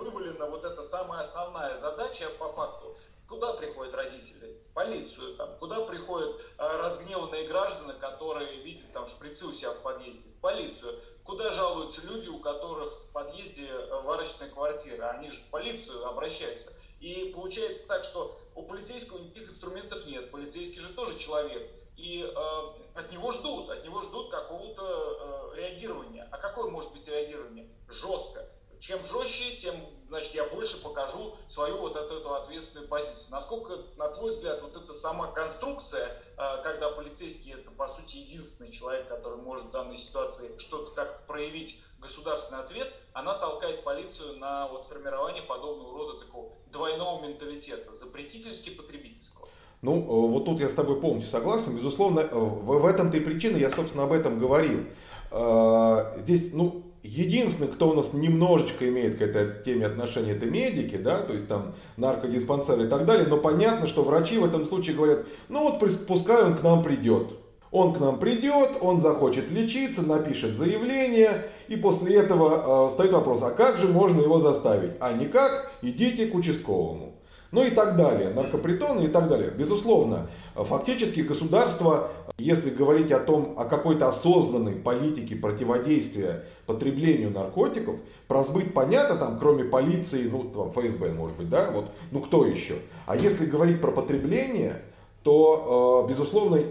вывалена 0.00 0.46
вот 0.46 0.64
эта 0.64 0.82
самая 0.82 1.20
основная 1.20 1.76
задача 1.76 2.28
по 2.38 2.48
факту. 2.52 2.96
Куда 3.28 3.52
приходят 3.52 3.94
родители? 3.94 4.58
В 4.68 4.74
полицию. 4.74 5.36
Там. 5.36 5.56
Куда 5.58 5.82
приходят 5.82 6.40
э, 6.40 6.42
разгневанные 6.58 7.46
граждане, 7.46 7.92
которые 8.00 8.60
видят 8.62 8.92
там 8.92 9.06
шприцы 9.06 9.46
у 9.46 9.52
себя 9.52 9.70
в 9.70 9.82
подъезде? 9.82 10.30
В 10.30 10.40
полицию. 10.40 10.98
Куда 11.22 11.52
жалуются 11.52 12.04
люди, 12.06 12.28
у 12.28 12.40
которых 12.40 12.92
в 13.04 13.12
подъезде 13.12 13.68
э, 13.68 14.00
варочная 14.02 14.48
квартира? 14.48 15.10
Они 15.10 15.30
же 15.30 15.40
в 15.42 15.50
полицию 15.50 16.04
обращаются. 16.08 16.72
И 16.98 17.32
получается 17.32 17.86
так, 17.86 18.04
что 18.04 18.36
у 18.56 18.64
полицейского 18.64 19.18
никаких 19.18 19.50
инструментов 19.50 20.04
нет. 20.06 20.30
Полицейский 20.32 20.80
же 20.80 20.92
тоже 20.94 21.16
человек. 21.18 21.70
И 21.96 22.24
э, 22.24 22.98
от 22.98 23.12
него 23.12 23.30
ждут, 23.30 23.70
от 23.70 23.84
него 23.84 24.02
ждут 24.02 24.30
какого-то 24.30 25.52
э, 25.52 25.56
реагирования. 25.56 26.26
А 26.32 26.38
какое 26.38 26.68
может 26.68 26.92
быть 26.92 27.06
реагирование? 27.06 27.68
Жестко 27.88 28.44
чем 28.80 28.98
жестче, 29.04 29.56
тем, 29.56 29.74
значит, 30.08 30.34
я 30.34 30.44
больше 30.44 30.82
покажу 30.82 31.34
свою 31.46 31.78
вот 31.78 31.94
эту, 31.96 32.16
эту 32.16 32.34
ответственную 32.34 32.88
позицию. 32.88 33.26
Насколько, 33.30 33.78
на 33.96 34.08
твой 34.08 34.32
взгляд, 34.32 34.62
вот 34.62 34.74
эта 34.74 34.92
сама 34.92 35.28
конструкция, 35.32 36.20
а, 36.36 36.62
когда 36.62 36.90
полицейский 36.90 37.52
это, 37.52 37.70
по 37.70 37.88
сути, 37.88 38.16
единственный 38.16 38.72
человек, 38.72 39.06
который 39.08 39.38
может 39.38 39.66
в 39.66 39.70
данной 39.70 39.98
ситуации 39.98 40.56
что-то 40.58 40.92
как-то 40.92 41.22
проявить 41.26 41.82
государственный 42.00 42.62
ответ, 42.62 42.92
она 43.12 43.34
толкает 43.34 43.84
полицию 43.84 44.38
на 44.38 44.66
вот 44.68 44.86
формирование 44.86 45.42
подобного 45.42 45.92
рода 45.92 46.24
такого 46.24 46.52
двойного 46.72 47.22
менталитета, 47.26 47.94
запретительски-потребительского. 47.94 49.48
Ну, 49.82 49.98
э, 50.00 50.30
вот 50.30 50.44
тут 50.46 50.60
я 50.60 50.68
с 50.68 50.74
тобой 50.74 51.00
полностью 51.00 51.30
согласен. 51.30 51.76
Безусловно, 51.76 52.20
э, 52.20 52.34
в 52.34 52.86
этом-то 52.86 53.16
и 53.16 53.20
причина, 53.20 53.56
я, 53.56 53.70
собственно, 53.70 54.04
об 54.04 54.12
этом 54.12 54.38
говорил. 54.38 54.84
Э, 55.30 56.18
здесь, 56.18 56.52
ну, 56.52 56.89
Единственный, 57.02 57.68
кто 57.68 57.88
у 57.88 57.94
нас 57.94 58.12
немножечко 58.12 58.86
имеет 58.88 59.16
к 59.16 59.22
этой 59.22 59.62
теме 59.64 59.86
отношения, 59.86 60.32
это 60.32 60.44
медики, 60.44 60.96
да, 60.96 61.18
то 61.18 61.32
есть 61.32 61.48
там 61.48 61.74
наркодиспансеры 61.96 62.84
и 62.84 62.88
так 62.88 63.06
далее, 63.06 63.26
но 63.26 63.38
понятно, 63.38 63.86
что 63.86 64.02
врачи 64.02 64.36
в 64.36 64.44
этом 64.44 64.66
случае 64.66 64.96
говорят, 64.96 65.24
ну 65.48 65.70
вот 65.70 66.06
пускай 66.06 66.44
он 66.44 66.56
к 66.56 66.62
нам 66.62 66.82
придет. 66.82 67.32
Он 67.70 67.94
к 67.94 68.00
нам 68.00 68.18
придет, 68.18 68.78
он 68.80 69.00
захочет 69.00 69.50
лечиться, 69.50 70.02
напишет 70.02 70.56
заявление, 70.56 71.50
и 71.68 71.76
после 71.76 72.16
этого 72.16 72.88
э, 72.90 72.94
стоит 72.94 73.12
вопрос, 73.12 73.42
а 73.44 73.50
как 73.52 73.78
же 73.78 73.86
можно 73.86 74.20
его 74.20 74.40
заставить? 74.40 74.90
А 74.98 75.12
никак, 75.12 75.70
идите 75.80 76.26
к 76.26 76.34
участковому. 76.34 77.14
Ну 77.52 77.64
и 77.64 77.70
так 77.70 77.96
далее, 77.96 78.30
наркопритоны 78.30 79.04
и 79.04 79.08
так 79.08 79.28
далее. 79.28 79.50
Безусловно, 79.50 80.28
фактически 80.54 81.20
государство, 81.20 82.10
если 82.38 82.70
говорить 82.70 83.10
о 83.10 83.18
том, 83.18 83.54
о 83.58 83.64
какой-то 83.64 84.08
осознанной 84.08 84.76
политике 84.76 85.34
противодействия 85.34 86.44
потреблению 86.66 87.32
наркотиков, 87.32 87.96
про 88.28 88.44
сбыт 88.44 88.72
понятно, 88.72 89.16
там, 89.16 89.38
кроме 89.40 89.64
полиции, 89.64 90.28
ну, 90.30 90.44
там, 90.44 90.70
ФСБ, 90.70 91.12
может 91.12 91.36
быть, 91.36 91.48
да, 91.48 91.72
вот, 91.72 91.86
ну, 92.12 92.20
кто 92.20 92.46
еще? 92.46 92.74
А 93.06 93.16
если 93.16 93.46
говорить 93.46 93.80
про 93.80 93.90
потребление, 93.90 94.82
то, 95.24 96.04
э, 96.06 96.10
безусловно, 96.10 96.62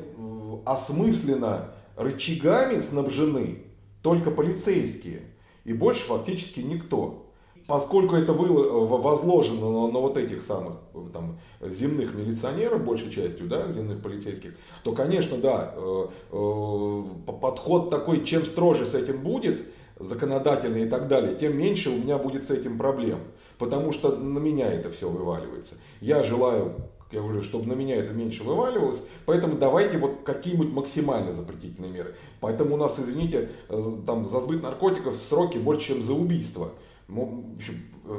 осмысленно 0.65 1.71
рычагами 1.97 2.79
снабжены 2.79 3.63
только 4.01 4.31
полицейские, 4.31 5.19
и 5.65 5.73
больше 5.73 6.05
фактически 6.05 6.61
никто 6.61 7.28
поскольку 7.69 8.15
это 8.15 8.33
возложено 8.33 9.61
на, 9.61 9.91
на 9.91 9.99
вот 9.99 10.17
этих 10.17 10.41
самых 10.41 10.77
там, 11.13 11.39
земных 11.61 12.15
милиционеров, 12.15 12.83
большей 12.83 13.11
частью, 13.11 13.47
да, 13.47 13.71
земных 13.71 14.01
полицейских, 14.01 14.55
то, 14.83 14.91
конечно, 14.93 15.37
да, 15.37 15.75
э, 15.75 16.07
э, 16.31 17.03
подход 17.39 17.91
такой, 17.91 18.25
чем 18.25 18.47
строже 18.47 18.87
с 18.87 18.95
этим 18.95 19.21
будет, 19.21 19.61
законодательный 19.99 20.85
и 20.85 20.89
так 20.89 21.07
далее, 21.07 21.35
тем 21.35 21.57
меньше 21.57 21.91
у 21.91 21.97
меня 21.97 22.17
будет 22.17 22.43
с 22.47 22.49
этим 22.49 22.79
проблем. 22.79 23.19
Потому 23.59 23.91
что 23.91 24.15
на 24.15 24.39
меня 24.39 24.71
это 24.71 24.89
все 24.89 25.07
вываливается. 25.07 25.75
Я 26.01 26.23
желаю 26.23 26.73
я 27.11 27.21
говорю, 27.21 27.41
чтобы 27.41 27.67
на 27.67 27.73
меня 27.73 27.95
это 27.95 28.13
меньше 28.13 28.43
вываливалось, 28.43 29.03
поэтому 29.25 29.57
давайте 29.57 29.97
вот 29.97 30.19
какие-нибудь 30.23 30.71
максимально 30.71 31.33
запретительные 31.33 31.91
меры. 31.91 32.15
Поэтому 32.39 32.75
у 32.75 32.77
нас, 32.77 32.99
извините, 32.99 33.49
э, 33.67 33.91
там 34.05 34.25
за 34.27 34.41
сбыт 34.41 34.61
наркотиков 34.61 35.15
сроки 35.15 35.57
больше, 35.57 35.87
чем 35.87 36.03
за 36.03 36.13
убийство. 36.13 36.69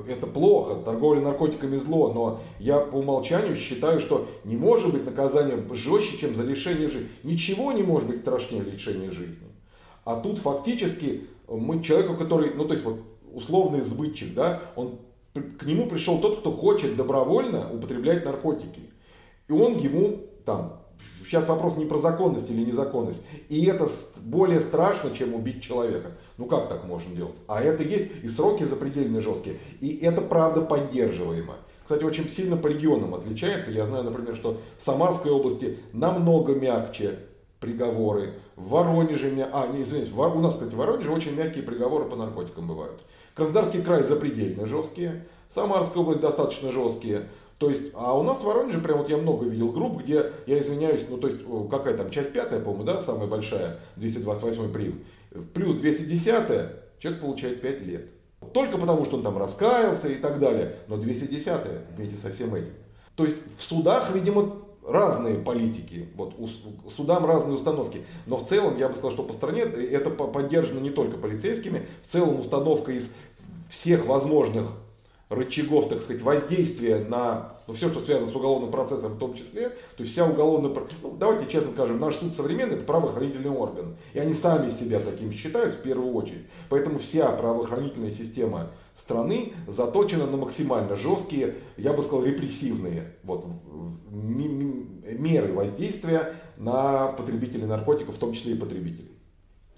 Это 0.08 0.26
плохо, 0.26 0.76
торговля 0.84 1.20
наркотиками 1.20 1.76
зло, 1.76 2.12
но 2.12 2.40
я 2.58 2.78
по 2.78 2.96
умолчанию 2.96 3.56
считаю, 3.56 4.00
что 4.00 4.28
не 4.44 4.56
может 4.56 4.92
быть 4.92 5.04
наказание 5.04 5.62
жестче, 5.72 6.18
чем 6.18 6.34
за 6.34 6.42
лишение 6.42 6.88
жизни. 6.88 7.08
Ничего 7.22 7.72
не 7.72 7.82
может 7.82 8.08
быть 8.08 8.20
страшнее 8.20 8.62
лишения 8.62 9.10
жизни. 9.10 9.48
А 10.04 10.20
тут 10.20 10.38
фактически 10.38 11.26
мы 11.48 11.82
человеку, 11.82 12.14
который, 12.16 12.54
ну 12.54 12.64
то 12.64 12.72
есть 12.72 12.84
вот 12.84 13.00
условный 13.32 13.80
сбытчик, 13.80 14.34
да, 14.34 14.60
он 14.76 14.98
к 15.34 15.64
нему 15.64 15.86
пришел 15.86 16.20
тот, 16.20 16.40
кто 16.40 16.50
хочет 16.50 16.96
добровольно 16.96 17.72
употреблять 17.72 18.24
наркотики. 18.24 18.90
И 19.48 19.52
он 19.52 19.78
ему 19.78 20.20
там 20.44 20.80
Сейчас 21.30 21.46
вопрос 21.46 21.76
не 21.76 21.84
про 21.84 21.98
законность 21.98 22.50
или 22.50 22.64
незаконность. 22.64 23.22
И 23.48 23.64
это 23.66 23.88
более 24.16 24.60
страшно, 24.60 25.14
чем 25.14 25.32
убить 25.32 25.62
человека. 25.62 26.16
Ну 26.40 26.46
как 26.46 26.70
так 26.70 26.84
можно 26.84 27.14
делать? 27.14 27.34
А 27.48 27.62
это 27.62 27.82
есть, 27.82 28.12
и 28.22 28.28
сроки 28.28 28.64
запредельно 28.64 29.20
жесткие. 29.20 29.56
И 29.80 29.98
это 29.98 30.22
правда 30.22 30.62
поддерживаемо. 30.62 31.56
Кстати, 31.82 32.02
очень 32.02 32.30
сильно 32.30 32.56
по 32.56 32.66
регионам 32.68 33.14
отличается. 33.14 33.70
Я 33.70 33.84
знаю, 33.84 34.04
например, 34.04 34.34
что 34.36 34.56
в 34.78 34.82
Самарской 34.82 35.30
области 35.30 35.76
намного 35.92 36.54
мягче 36.54 37.18
приговоры. 37.60 38.32
В 38.56 38.70
Воронеже, 38.70 39.50
а, 39.52 39.66
не, 39.66 39.82
извините, 39.82 40.12
у 40.14 40.40
нас, 40.40 40.54
кстати, 40.54 40.72
в 40.72 40.76
Воронеже 40.76 41.10
очень 41.10 41.36
мягкие 41.36 41.62
приговоры 41.62 42.06
по 42.06 42.16
наркотикам 42.16 42.66
бывают. 42.66 43.02
Краснодарский 43.34 43.82
край 43.82 44.02
запредельно 44.02 44.64
жесткие. 44.64 45.26
Самарская 45.50 46.02
область 46.02 46.22
достаточно 46.22 46.72
жесткие. 46.72 47.28
То 47.58 47.68
есть, 47.68 47.90
а 47.94 48.18
у 48.18 48.22
нас 48.22 48.38
в 48.38 48.44
Воронеже, 48.44 48.80
прям 48.80 48.96
вот 48.96 49.10
я 49.10 49.18
много 49.18 49.44
видел 49.44 49.72
групп, 49.72 50.02
где, 50.02 50.32
я 50.46 50.58
извиняюсь, 50.58 51.04
ну 51.10 51.18
то 51.18 51.26
есть, 51.26 51.40
какая 51.70 51.94
там, 51.98 52.10
часть 52.10 52.32
пятая, 52.32 52.60
по-моему, 52.60 52.84
да, 52.84 53.02
самая 53.02 53.26
большая, 53.26 53.78
228 53.96 54.72
прим, 54.72 55.04
плюс 55.54 55.76
210 55.76 56.24
человек 56.98 57.20
получает 57.20 57.60
5 57.60 57.82
лет. 57.82 58.06
Только 58.52 58.78
потому, 58.78 59.04
что 59.04 59.16
он 59.16 59.22
там 59.22 59.38
раскаялся 59.38 60.08
и 60.08 60.16
так 60.16 60.38
далее. 60.38 60.76
Но 60.88 60.96
210 60.96 61.50
вместе 61.96 62.16
со 62.16 62.32
всем 62.32 62.54
этим. 62.54 62.72
То 63.14 63.24
есть 63.24 63.36
в 63.58 63.62
судах, 63.62 64.14
видимо, 64.14 64.56
разные 64.86 65.36
политики, 65.36 66.08
вот 66.14 66.34
у 66.38 66.48
судам 66.90 67.26
разные 67.26 67.56
установки. 67.56 68.02
Но 68.26 68.36
в 68.38 68.48
целом, 68.48 68.78
я 68.78 68.88
бы 68.88 68.94
сказал, 68.94 69.12
что 69.12 69.22
по 69.22 69.32
стране 69.32 69.62
это 69.62 70.10
поддержано 70.10 70.80
не 70.80 70.90
только 70.90 71.18
полицейскими, 71.18 71.86
в 72.02 72.10
целом 72.10 72.40
установка 72.40 72.92
из 72.92 73.14
всех 73.68 74.06
возможных 74.06 74.66
рычагов, 75.30 75.88
так 75.88 76.02
сказать, 76.02 76.22
воздействия 76.22 76.98
на 77.08 77.54
ну, 77.66 77.72
все, 77.74 77.88
что 77.88 78.00
связано 78.00 78.30
с 78.30 78.34
уголовным 78.34 78.72
процессом 78.72 79.12
в 79.12 79.18
том 79.18 79.34
числе, 79.34 79.68
то 79.68 80.02
есть 80.02 80.10
вся 80.10 80.26
уголовная, 80.26 80.74
ну, 81.02 81.16
давайте 81.16 81.50
честно 81.50 81.70
скажем, 81.70 82.00
наш 82.00 82.16
суд 82.16 82.34
современный 82.34 82.74
это 82.74 82.84
правоохранительный 82.84 83.50
орган, 83.50 83.96
и 84.12 84.18
они 84.18 84.34
сами 84.34 84.70
себя 84.70 84.98
таким 84.98 85.32
считают 85.32 85.76
в 85.76 85.82
первую 85.82 86.12
очередь, 86.14 86.46
поэтому 86.68 86.98
вся 86.98 87.30
правоохранительная 87.30 88.10
система 88.10 88.72
страны 88.96 89.52
заточена 89.68 90.26
на 90.26 90.36
максимально 90.36 90.96
жесткие, 90.96 91.54
я 91.76 91.92
бы 91.92 92.02
сказал, 92.02 92.24
репрессивные 92.24 93.14
вот, 93.22 93.46
меры 94.10 95.52
воздействия 95.52 96.34
на 96.56 97.12
потребителей 97.12 97.66
наркотиков, 97.66 98.16
в 98.16 98.18
том 98.18 98.32
числе 98.32 98.54
и 98.54 98.56
потребителей. 98.58 99.10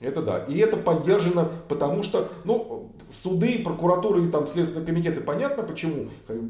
Это 0.01 0.21
да. 0.21 0.39
И 0.45 0.59
это 0.59 0.77
поддержано, 0.77 1.49
потому 1.69 2.03
что, 2.03 2.29
ну, 2.45 2.93
суды, 3.13 3.63
прокуратуры 3.63 4.27
и 4.27 4.31
там 4.31 4.47
следственные 4.47 4.87
комитеты, 4.87 5.21
понятно 5.21 5.63
почему. 5.63 6.09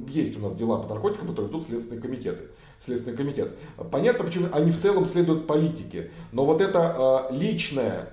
Есть 0.08 0.38
у 0.38 0.42
нас 0.42 0.54
дела 0.54 0.78
по 0.78 0.88
наркотикам, 0.88 1.28
которые 1.28 1.50
идут 1.50 1.66
следственные 1.66 2.00
комитеты. 2.00 2.44
Следственный 2.80 3.16
комитет. 3.16 3.52
Понятно, 3.90 4.24
почему 4.24 4.46
они 4.52 4.70
в 4.70 4.80
целом 4.80 5.06
следуют 5.06 5.46
политике. 5.46 6.10
Но 6.32 6.44
вот 6.44 6.60
это 6.60 7.28
э, 7.30 7.34
личное 7.36 8.10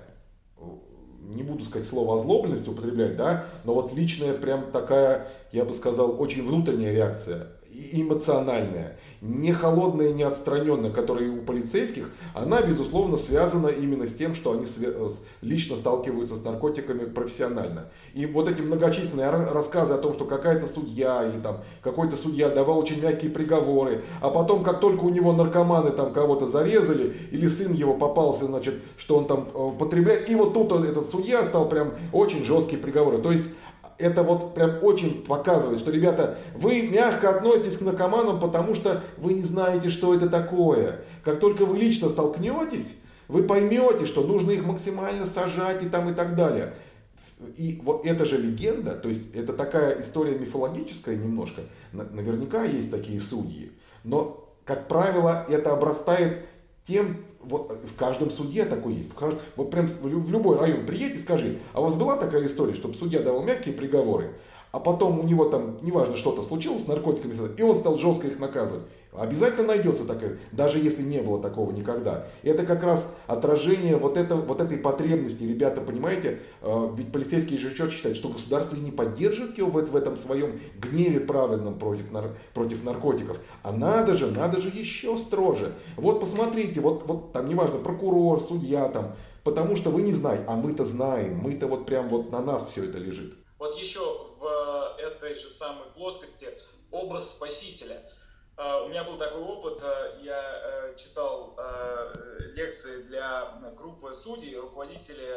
не 1.34 1.42
буду 1.42 1.64
сказать 1.64 1.88
слово 1.88 2.20
озлобленность 2.20 2.66
употреблять, 2.66 3.16
да, 3.16 3.46
но 3.64 3.74
вот 3.74 3.92
личная 3.94 4.34
прям 4.34 4.72
такая, 4.72 5.28
я 5.52 5.64
бы 5.64 5.72
сказал, 5.74 6.20
очень 6.20 6.46
внутренняя 6.46 6.92
реакция 6.92 7.46
эмоциональная, 7.92 8.98
не 9.20 9.52
холодная, 9.52 10.12
не 10.12 10.22
отстраненная, 10.22 10.90
которая 10.90 11.30
у 11.30 11.42
полицейских, 11.42 12.10
она, 12.34 12.62
безусловно, 12.62 13.18
связана 13.18 13.68
именно 13.68 14.06
с 14.06 14.14
тем, 14.14 14.34
что 14.34 14.52
они 14.52 14.64
лично 15.42 15.76
сталкиваются 15.76 16.36
с 16.36 16.44
наркотиками 16.44 17.04
профессионально. 17.04 17.88
И 18.14 18.24
вот 18.24 18.48
эти 18.48 18.62
многочисленные 18.62 19.28
рассказы 19.28 19.94
о 19.94 19.98
том, 19.98 20.14
что 20.14 20.24
какая-то 20.24 20.66
судья 20.66 21.28
или 21.28 21.38
там 21.40 21.58
какой-то 21.82 22.16
судья 22.16 22.48
давал 22.48 22.78
очень 22.78 23.02
мягкие 23.02 23.30
приговоры, 23.30 24.02
а 24.22 24.30
потом, 24.30 24.64
как 24.64 24.80
только 24.80 25.04
у 25.04 25.10
него 25.10 25.32
наркоманы 25.32 25.90
там 25.90 26.12
кого-то 26.12 26.48
зарезали, 26.48 27.14
или 27.30 27.46
сын 27.46 27.74
его 27.74 27.94
попался, 27.94 28.46
значит, 28.46 28.76
что 28.96 29.16
он 29.16 29.26
там 29.26 29.48
э, 29.54 29.70
потребляет, 29.78 30.30
и 30.30 30.34
вот 30.34 30.54
тут 30.54 30.72
он, 30.72 30.84
этот 30.84 31.08
судья 31.08 31.44
стал 31.44 31.68
прям 31.68 31.92
очень 32.12 32.44
жесткие 32.44 32.80
приговоры. 32.80 33.18
То 33.18 33.32
есть 33.32 33.44
это 33.98 34.22
вот 34.22 34.54
прям 34.54 34.82
очень 34.82 35.22
показывает, 35.22 35.80
что, 35.80 35.90
ребята, 35.90 36.38
вы 36.54 36.82
мягко 36.82 37.30
относитесь 37.30 37.76
к 37.76 37.82
наркоманам, 37.82 38.40
потому 38.40 38.74
что 38.74 39.02
вы 39.18 39.34
не 39.34 39.42
знаете, 39.42 39.90
что 39.90 40.14
это 40.14 40.28
такое. 40.28 41.00
Как 41.22 41.38
только 41.38 41.64
вы 41.64 41.76
лично 41.76 42.08
столкнетесь, 42.08 42.96
вы 43.28 43.44
поймете, 43.44 44.06
что 44.06 44.22
нужно 44.22 44.50
их 44.50 44.64
максимально 44.64 45.26
сажать 45.26 45.82
и 45.82 45.88
там 45.88 46.10
и 46.10 46.14
так 46.14 46.34
далее. 46.34 46.74
И 47.56 47.80
вот 47.84 48.04
это 48.04 48.24
же 48.24 48.38
легенда, 48.38 48.92
то 48.92 49.08
есть 49.08 49.34
это 49.34 49.52
такая 49.52 50.00
история 50.00 50.38
мифологическая 50.38 51.16
немножко. 51.16 51.62
Наверняка 51.92 52.64
есть 52.64 52.90
такие 52.90 53.20
судьи. 53.20 53.72
Но, 54.04 54.48
как 54.64 54.88
правило, 54.88 55.46
это 55.48 55.72
обрастает 55.72 56.38
тем, 56.82 57.18
вот 57.42 57.78
в 57.84 57.96
каждом 57.96 58.30
суде 58.30 58.64
такой 58.64 58.94
есть. 58.94 59.12
В 59.12 59.14
кажд... 59.14 59.38
Вот 59.56 59.70
прям 59.70 59.86
в 59.86 60.30
любой 60.30 60.58
район 60.58 60.86
приедь 60.86 61.14
и 61.14 61.18
скажи, 61.18 61.58
а 61.72 61.80
у 61.80 61.84
вас 61.84 61.94
была 61.94 62.16
такая 62.16 62.46
история, 62.46 62.74
чтобы 62.74 62.94
судья 62.94 63.20
давал 63.20 63.42
мягкие 63.42 63.74
приговоры, 63.74 64.34
а 64.72 64.80
потом 64.80 65.18
у 65.20 65.22
него 65.22 65.48
там, 65.48 65.78
неважно, 65.82 66.16
что-то 66.16 66.42
случилось 66.42 66.84
с 66.84 66.86
наркотиками, 66.86 67.34
и 67.56 67.62
он 67.62 67.76
стал 67.76 67.98
жестко 67.98 68.28
их 68.28 68.38
наказывать. 68.38 68.84
Обязательно 69.12 69.66
найдется 69.66 70.06
такая, 70.06 70.38
даже 70.52 70.78
если 70.78 71.02
не 71.02 71.20
было 71.20 71.42
такого 71.42 71.72
никогда. 71.72 72.28
Это 72.44 72.64
как 72.64 72.84
раз 72.84 73.12
отражение 73.26 73.96
вот, 73.96 74.16
это, 74.16 74.36
вот 74.36 74.60
этой 74.60 74.78
потребности. 74.78 75.42
Ребята, 75.42 75.80
понимаете, 75.80 76.40
э, 76.62 76.88
ведь 76.96 77.10
полицейский 77.10 77.58
же 77.58 77.74
что 77.74 77.90
считает, 77.90 78.16
что 78.16 78.28
государство 78.28 78.76
не 78.76 78.92
поддерживает 78.92 79.58
его 79.58 79.68
в, 79.68 79.84
в 79.84 79.96
этом 79.96 80.16
своем 80.16 80.60
гневе 80.76 81.18
праведном 81.18 81.76
против, 81.76 82.12
нар, 82.12 82.30
против 82.54 82.84
наркотиков. 82.84 83.40
А 83.64 83.72
надо 83.72 84.16
же, 84.16 84.30
надо 84.30 84.60
же 84.60 84.68
еще 84.68 85.18
строже. 85.18 85.72
Вот 85.96 86.20
посмотрите, 86.20 86.80
вот, 86.80 87.02
вот 87.06 87.32
там 87.32 87.48
неважно, 87.48 87.78
прокурор, 87.78 88.40
судья 88.40 88.88
там, 88.88 89.16
потому 89.42 89.74
что 89.74 89.90
вы 89.90 90.02
не 90.02 90.12
знаете, 90.12 90.44
а 90.46 90.54
мы-то 90.54 90.84
знаем, 90.84 91.36
мы-то 91.38 91.66
вот 91.66 91.84
прям 91.84 92.08
вот 92.08 92.30
на 92.30 92.40
нас 92.40 92.68
все 92.70 92.84
это 92.84 92.98
лежит. 92.98 93.34
Вот 93.58 93.76
еще 93.76 93.98
в 94.38 94.96
этой 94.98 95.34
же 95.34 95.50
самой 95.50 95.86
плоскости 95.96 96.46
образ 96.92 97.30
спасителя– 97.30 98.04
у 98.60 98.88
меня 98.88 99.04
был 99.04 99.16
такой 99.16 99.40
опыт, 99.40 99.78
а, 99.82 100.18
я 100.20 100.60
э, 100.62 100.96
читал 100.96 101.54
а, 101.56 102.12
лекции 102.54 103.02
для 103.04 103.58
группы 103.74 104.12
судей, 104.12 104.56
руководителей, 104.56 105.30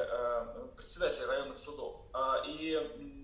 председателей 0.75 1.25
районных 1.25 1.58
судов. 1.58 2.01
И 2.46 3.22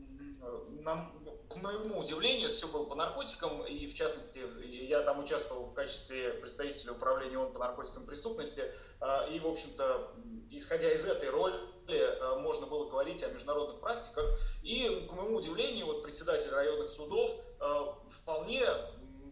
к 1.50 1.56
моему 1.58 2.00
удивлению, 2.00 2.52
все 2.52 2.68
было 2.68 2.86
по 2.86 2.96
наркотикам, 2.96 3.66
и 3.66 3.88
в 3.88 3.96
частности, 3.96 4.42
я 4.64 5.02
там 5.02 5.20
участвовал 5.20 5.66
в 5.66 5.74
качестве 5.74 6.32
представителя 6.34 6.94
управления 6.94 7.38
ООН 7.38 7.52
по 7.52 7.60
наркотикам 7.60 8.06
преступности, 8.06 8.64
и, 9.32 9.40
в 9.40 9.48
общем-то, 9.48 10.12
исходя 10.52 10.94
из 10.94 11.06
этой 11.06 11.30
роли, 11.30 11.60
можно 12.40 12.68
было 12.68 12.90
говорить 12.90 13.24
о 13.24 13.30
международных 13.30 13.80
практиках. 13.80 14.38
И, 14.64 15.08
к 15.10 15.14
моему 15.14 15.38
удивлению, 15.38 15.88
вот 15.88 16.04
председатель 16.04 16.52
районных 16.52 16.90
судов 16.92 17.32
вполне 18.22 18.64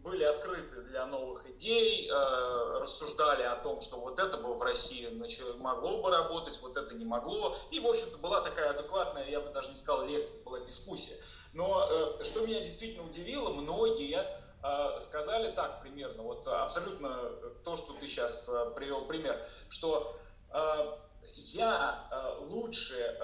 были 0.07 0.23
открыты 0.23 0.83
для 0.83 1.05
новых 1.05 1.45
идей, 1.49 2.09
э, 2.09 2.79
рассуждали 2.79 3.43
о 3.43 3.57
том, 3.57 3.81
что 3.81 3.97
вот 3.97 4.17
это 4.19 4.37
бы 4.37 4.55
в 4.55 4.61
России 4.61 5.09
могло 5.57 6.01
бы 6.01 6.09
работать, 6.09 6.57
вот 6.61 6.77
это 6.77 6.95
не 6.95 7.03
могло. 7.03 7.57
И, 7.71 7.79
в 7.81 7.87
общем-то, 7.87 8.17
была 8.19 8.41
такая 8.41 8.69
адекватная, 8.69 9.29
я 9.29 9.41
бы 9.41 9.49
даже 9.49 9.69
не 9.69 9.75
сказал 9.75 10.05
лекция, 10.05 10.41
была 10.43 10.61
дискуссия. 10.61 11.17
Но 11.53 12.17
э, 12.19 12.23
что 12.23 12.45
меня 12.45 12.61
действительно 12.61 13.05
удивило, 13.05 13.49
многие 13.49 14.25
э, 14.63 15.01
сказали 15.01 15.51
так 15.51 15.81
примерно, 15.81 16.23
вот 16.23 16.47
абсолютно 16.47 17.31
то, 17.65 17.75
что 17.75 17.93
ты 17.93 18.07
сейчас 18.07 18.49
привел 18.75 19.05
пример, 19.05 19.37
что 19.69 20.17
я 21.35 22.37
лучше 22.39 23.19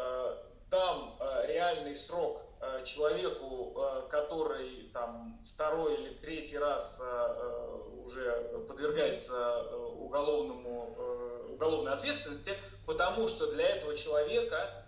дам 0.69 1.17
реальный 1.47 1.95
срок 1.95 2.41
человеку, 2.83 3.73
э, 3.75 4.07
который 4.09 4.89
там 4.93 5.39
второй 5.53 5.95
или 5.95 6.13
третий 6.15 6.57
раз 6.57 6.99
э, 7.01 7.79
уже 8.03 8.65
подвергается 8.67 9.63
уголовному, 9.75 11.49
уголовной 11.53 11.93
ответственности, 11.93 12.57
потому 12.85 13.27
что 13.27 13.51
для 13.51 13.69
этого 13.69 13.95
человека 13.95 14.85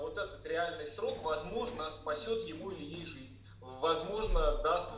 вот 0.00 0.16
этот 0.16 0.44
реальный 0.46 0.86
срок, 0.86 1.14
возможно, 1.22 1.90
спасет 1.90 2.44
ему 2.44 2.70
или 2.70 2.84
ей 2.84 3.04
жизнь. 3.04 3.38
Возможно, 3.60 4.58
даст 4.62 4.88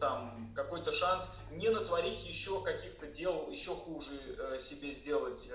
там 0.00 0.52
какой-то 0.54 0.92
шанс 0.92 1.30
не 1.50 1.70
натворить 1.70 2.26
еще 2.26 2.60
каких-то 2.62 3.06
дел, 3.06 3.48
еще 3.50 3.74
хуже 3.74 4.58
себе 4.60 4.92
сделать, 4.92 5.50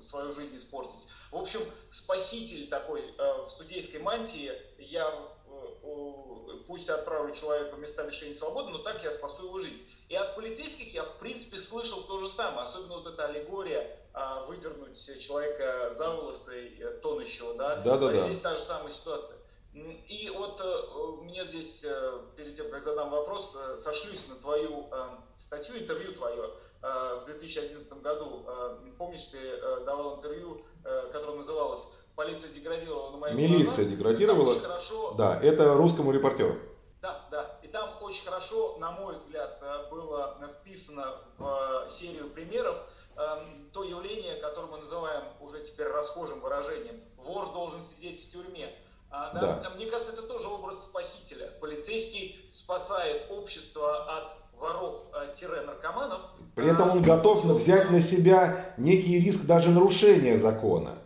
свою 0.00 0.32
жизнь 0.32 0.56
испортить. 0.56 1.06
В 1.32 1.36
общем, 1.36 1.60
спаситель 1.90 2.68
такой 2.68 3.02
в 3.18 3.46
судейской 3.46 4.00
мантии, 4.00 4.52
я 4.78 5.12
пусть 6.66 6.88
отправлю 6.88 7.34
человека 7.34 7.76
в 7.76 7.78
места 7.78 8.04
лишения 8.04 8.34
свободы, 8.34 8.70
но 8.70 8.78
так 8.78 9.02
я 9.02 9.10
спасу 9.10 9.46
его 9.46 9.58
жизнь. 9.58 9.82
И 10.08 10.14
от 10.14 10.36
полицейских 10.36 10.92
я, 10.94 11.04
в 11.04 11.18
принципе, 11.18 11.58
слышал 11.58 12.02
то 12.02 12.20
же 12.20 12.28
самое, 12.28 12.64
особенно 12.64 12.96
вот 12.96 13.06
эта 13.06 13.26
аллегория 13.26 13.98
а, 14.12 14.44
выдернуть 14.44 14.98
человека 15.20 15.90
за 15.92 16.10
волосы 16.10 16.76
э, 16.78 16.90
тонущего, 17.02 17.54
да? 17.54 17.76
Да, 17.76 17.96
да, 17.96 18.10
да. 18.10 18.24
Здесь 18.24 18.40
та 18.40 18.54
же 18.54 18.60
самая 18.60 18.92
ситуация. 18.92 19.36
И 19.72 20.32
вот 20.34 20.60
э, 20.60 21.22
мне 21.22 21.46
здесь, 21.46 21.82
э, 21.84 22.20
перед 22.36 22.56
тем, 22.56 22.70
как 22.70 22.82
задам 22.82 23.10
вопрос, 23.10 23.56
сошлюсь 23.76 24.26
на 24.28 24.36
твою 24.36 24.88
статью, 25.38 25.78
интервью 25.78 26.14
твое 26.14 26.50
в 26.82 27.24
2011 27.26 27.92
году. 28.00 28.46
Помнишь, 28.96 29.24
ты 29.26 29.60
давал 29.84 30.16
интервью, 30.16 30.64
которое 31.12 31.36
называлось 31.36 31.82
полиция 32.20 32.50
деградировала 32.50 33.12
на 33.12 33.16
моих 33.16 33.34
Милиция 33.34 33.86
глазах. 33.86 33.88
деградировала. 33.88 34.60
Хорошо... 34.60 35.14
Да, 35.16 35.40
это 35.42 35.74
русскому 35.74 36.12
репортеру. 36.12 36.56
Да, 37.00 37.24
да. 37.30 37.58
И 37.62 37.68
там 37.68 37.94
очень 38.02 38.26
хорошо, 38.26 38.76
на 38.78 38.90
мой 38.90 39.14
взгляд, 39.14 39.58
э, 39.62 39.90
было 39.90 40.36
вписано 40.60 41.14
в 41.38 41.86
э, 41.86 41.90
серию 41.90 42.28
примеров 42.28 42.76
эм, 43.16 43.70
то 43.72 43.84
явление, 43.84 44.36
которое 44.36 44.66
мы 44.66 44.78
называем 44.80 45.22
уже 45.40 45.64
теперь 45.64 45.86
расхожим 45.86 46.40
выражением. 46.40 47.00
Вор 47.16 47.54
должен 47.54 47.80
сидеть 47.82 48.22
в 48.22 48.30
тюрьме. 48.30 48.68
А, 49.10 49.32
да? 49.32 49.60
Да. 49.62 49.70
Мне 49.70 49.86
кажется, 49.86 50.12
это 50.12 50.22
тоже 50.22 50.46
образ 50.48 50.84
спасителя. 50.84 51.50
Полицейский 51.58 52.44
спасает 52.50 53.30
общество 53.30 54.18
от 54.18 54.32
воров-наркоманов. 54.60 56.20
При 56.54 56.70
этом 56.70 56.90
он 56.90 57.00
готов 57.00 57.46
взять 57.46 57.90
на 57.90 58.02
себя 58.02 58.74
некий 58.76 59.18
риск 59.18 59.46
даже 59.46 59.70
нарушения 59.70 60.36
закона 60.36 60.98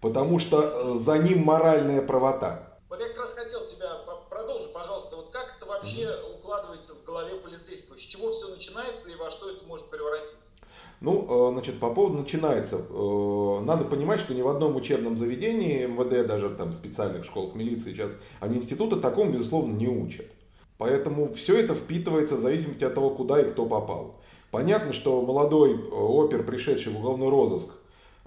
потому 0.00 0.38
что 0.38 0.60
э, 0.62 0.98
за 0.98 1.18
ним 1.18 1.44
моральная 1.44 2.02
правота. 2.02 2.78
Вот 2.88 3.00
я 3.00 3.08
как 3.08 3.18
раз 3.18 3.34
хотел 3.34 3.66
тебя 3.66 3.98
продолжить, 4.30 4.72
пожалуйста, 4.72 5.16
вот 5.16 5.30
как 5.30 5.54
это 5.56 5.66
вообще 5.66 6.14
укладывается 6.34 6.94
в 6.94 7.04
голове 7.04 7.34
полицейского, 7.36 7.96
с 7.96 8.00
чего 8.00 8.32
все 8.32 8.48
начинается 8.48 9.10
и 9.10 9.14
во 9.14 9.30
что 9.30 9.50
это 9.50 9.64
может 9.66 9.90
превратиться? 9.90 10.50
Ну, 11.00 11.50
э, 11.50 11.52
значит, 11.52 11.78
по 11.78 11.90
поводу 11.92 12.18
начинается. 12.18 12.76
Э, 12.76 13.60
надо 13.64 13.84
понимать, 13.84 14.20
что 14.20 14.34
ни 14.34 14.42
в 14.42 14.48
одном 14.48 14.76
учебном 14.76 15.16
заведении, 15.16 15.86
МВД, 15.86 16.26
даже 16.26 16.50
там 16.50 16.72
специальных 16.72 17.24
школах 17.24 17.54
милиции 17.54 17.92
сейчас, 17.92 18.10
они 18.40 18.56
институты 18.56 18.96
такому, 18.96 19.32
безусловно, 19.32 19.74
не 19.74 19.88
учат. 19.88 20.26
Поэтому 20.78 21.32
все 21.34 21.58
это 21.58 21.74
впитывается 21.74 22.36
в 22.36 22.40
зависимости 22.40 22.84
от 22.84 22.94
того, 22.94 23.10
куда 23.10 23.40
и 23.40 23.50
кто 23.50 23.66
попал. 23.66 24.14
Понятно, 24.50 24.92
что 24.92 25.20
молодой 25.22 25.76
опер, 25.90 26.44
пришедший 26.44 26.92
в 26.92 26.98
уголовный 26.98 27.28
розыск, 27.28 27.74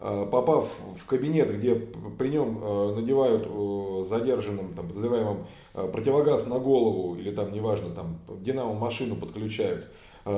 попав 0.02 0.68
в 0.98 1.06
кабинет, 1.06 1.56
где 1.56 1.76
при 1.76 2.30
нем 2.30 2.60
э, 2.62 2.96
надевают 2.96 3.48
э, 3.48 4.06
задержанным, 4.10 4.74
там, 4.74 4.88
подозреваемым 4.88 5.46
противогаз 5.74 6.48
на 6.48 6.60
голову 6.60 7.16
или 7.16 7.32
там, 7.32 7.54
неважно, 7.54 7.92
там, 7.92 8.20
динамо 8.42 8.74
машину 8.74 9.16
подключают, 9.16 9.92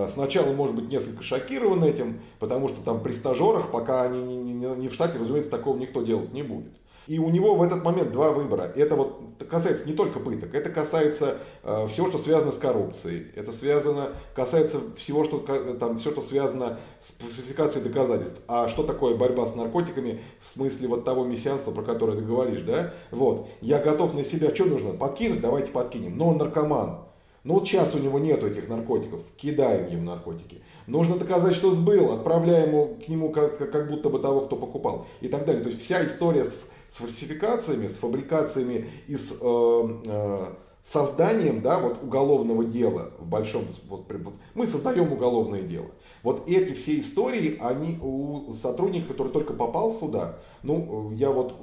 Сначала 0.08 0.54
может 0.54 0.78
быть 0.78 0.90
несколько 0.90 1.24
шокирован 1.24 1.84
этим, 1.84 2.22
потому 2.40 2.70
что 2.70 2.82
там 2.86 3.04
при 3.04 3.12
стажерах, 3.12 3.70
пока 3.70 4.04
они 4.04 4.22
не, 4.22 4.54
не, 4.54 4.66
не 4.78 4.88
в 4.88 4.94
штате, 4.94 5.18
разумеется, 5.20 5.52
такого 5.52 5.78
никто 5.78 6.02
делать 6.04 6.32
не 6.32 6.42
будет. 6.42 6.72
И 7.08 7.20
у 7.20 7.30
него 7.30 7.56
в 7.56 7.64
этот 7.64 7.84
момент 7.84 8.12
два 8.12 8.32
выбора. 8.32 8.72
Это 8.76 8.96
вот 8.96 9.20
касается 9.50 9.88
не 9.88 9.94
только 9.94 10.20
пыток, 10.20 10.54
это 10.56 10.70
касается 10.70 11.38
э, 11.64 11.88
всего, 11.88 12.08
что 12.08 12.18
связано 12.18 12.52
с 12.52 12.58
коррупцией. 12.58 13.28
Это 13.36 13.52
связано, 13.52 14.10
касается 14.36 14.80
всего, 14.96 15.24
что 15.24 15.40
там 15.80 15.98
все, 15.98 16.12
что 16.12 16.22
связано 16.22 16.80
с 17.00 17.14
фальсификацией 17.14 17.86
доказательств. 17.86 18.42
А 18.48 18.70
что 18.70 18.84
такое 18.84 19.16
борьба 19.16 19.48
с 19.48 19.56
наркотиками 19.56 20.22
в 20.42 20.48
смысле 20.48 20.88
вот 20.88 21.04
того 21.04 21.26
мессианства, 21.26 21.72
про 21.72 21.84
которое 21.84 22.18
ты 22.18 22.24
говоришь, 22.24 22.62
да? 22.62 22.94
Вот. 23.12 23.50
Я 23.62 23.80
готов 23.80 24.14
на 24.14 24.24
себя, 24.24 24.54
что 24.54 24.66
нужно? 24.66 24.92
Подкинуть? 24.92 25.42
Давайте 25.42 25.72
подкинем. 25.72 26.18
Но 26.18 26.30
он 26.30 26.38
наркоман. 26.38 27.00
Ну 27.44 27.56
вот 27.56 27.68
сейчас 27.68 27.94
у 27.94 28.00
него 28.00 28.20
нету 28.20 28.48
этих 28.48 28.70
наркотиков. 28.70 29.22
Кидаем 29.36 29.92
ему 29.92 30.04
наркотики. 30.04 30.62
Нужно 30.88 31.18
доказать, 31.18 31.56
что 31.56 31.72
сбыл, 31.74 32.14
отправляем 32.14 32.70
ему, 32.70 32.96
к 32.96 33.10
нему 33.10 33.32
как, 33.32 33.58
как 33.70 33.90
будто 33.90 34.10
бы 34.10 34.20
того, 34.20 34.42
кто 34.42 34.56
покупал. 34.56 35.06
И 35.20 35.28
так 35.28 35.46
далее. 35.46 35.62
То 35.62 35.68
есть 35.68 35.82
вся 35.82 36.06
история 36.06 36.46
с 36.46 36.56
с 36.94 36.98
фальсификациями, 36.98 37.88
с 37.88 37.94
фабрикациями 37.94 38.88
и 39.08 39.16
с 39.16 39.40
э, 39.42 40.02
э, 40.06 40.46
созданием 40.84 41.62
да, 41.62 41.80
вот, 41.80 42.04
уголовного 42.04 42.64
дела 42.66 43.10
в 43.18 43.26
большом... 43.26 43.66
Вот, 43.90 44.06
вот, 44.12 44.34
мы 44.54 44.68
создаем 44.68 45.12
уголовное 45.12 45.64
дело. 45.64 45.88
Вот 46.22 46.48
эти 46.48 46.74
все 46.74 47.00
истории, 47.00 47.58
они 47.60 47.98
у 48.00 48.54
сотрудника, 48.54 49.08
который 49.08 49.32
только 49.32 49.54
попал 49.54 49.92
сюда, 49.96 50.38
ну, 50.62 51.12
я 51.14 51.32
вот, 51.32 51.56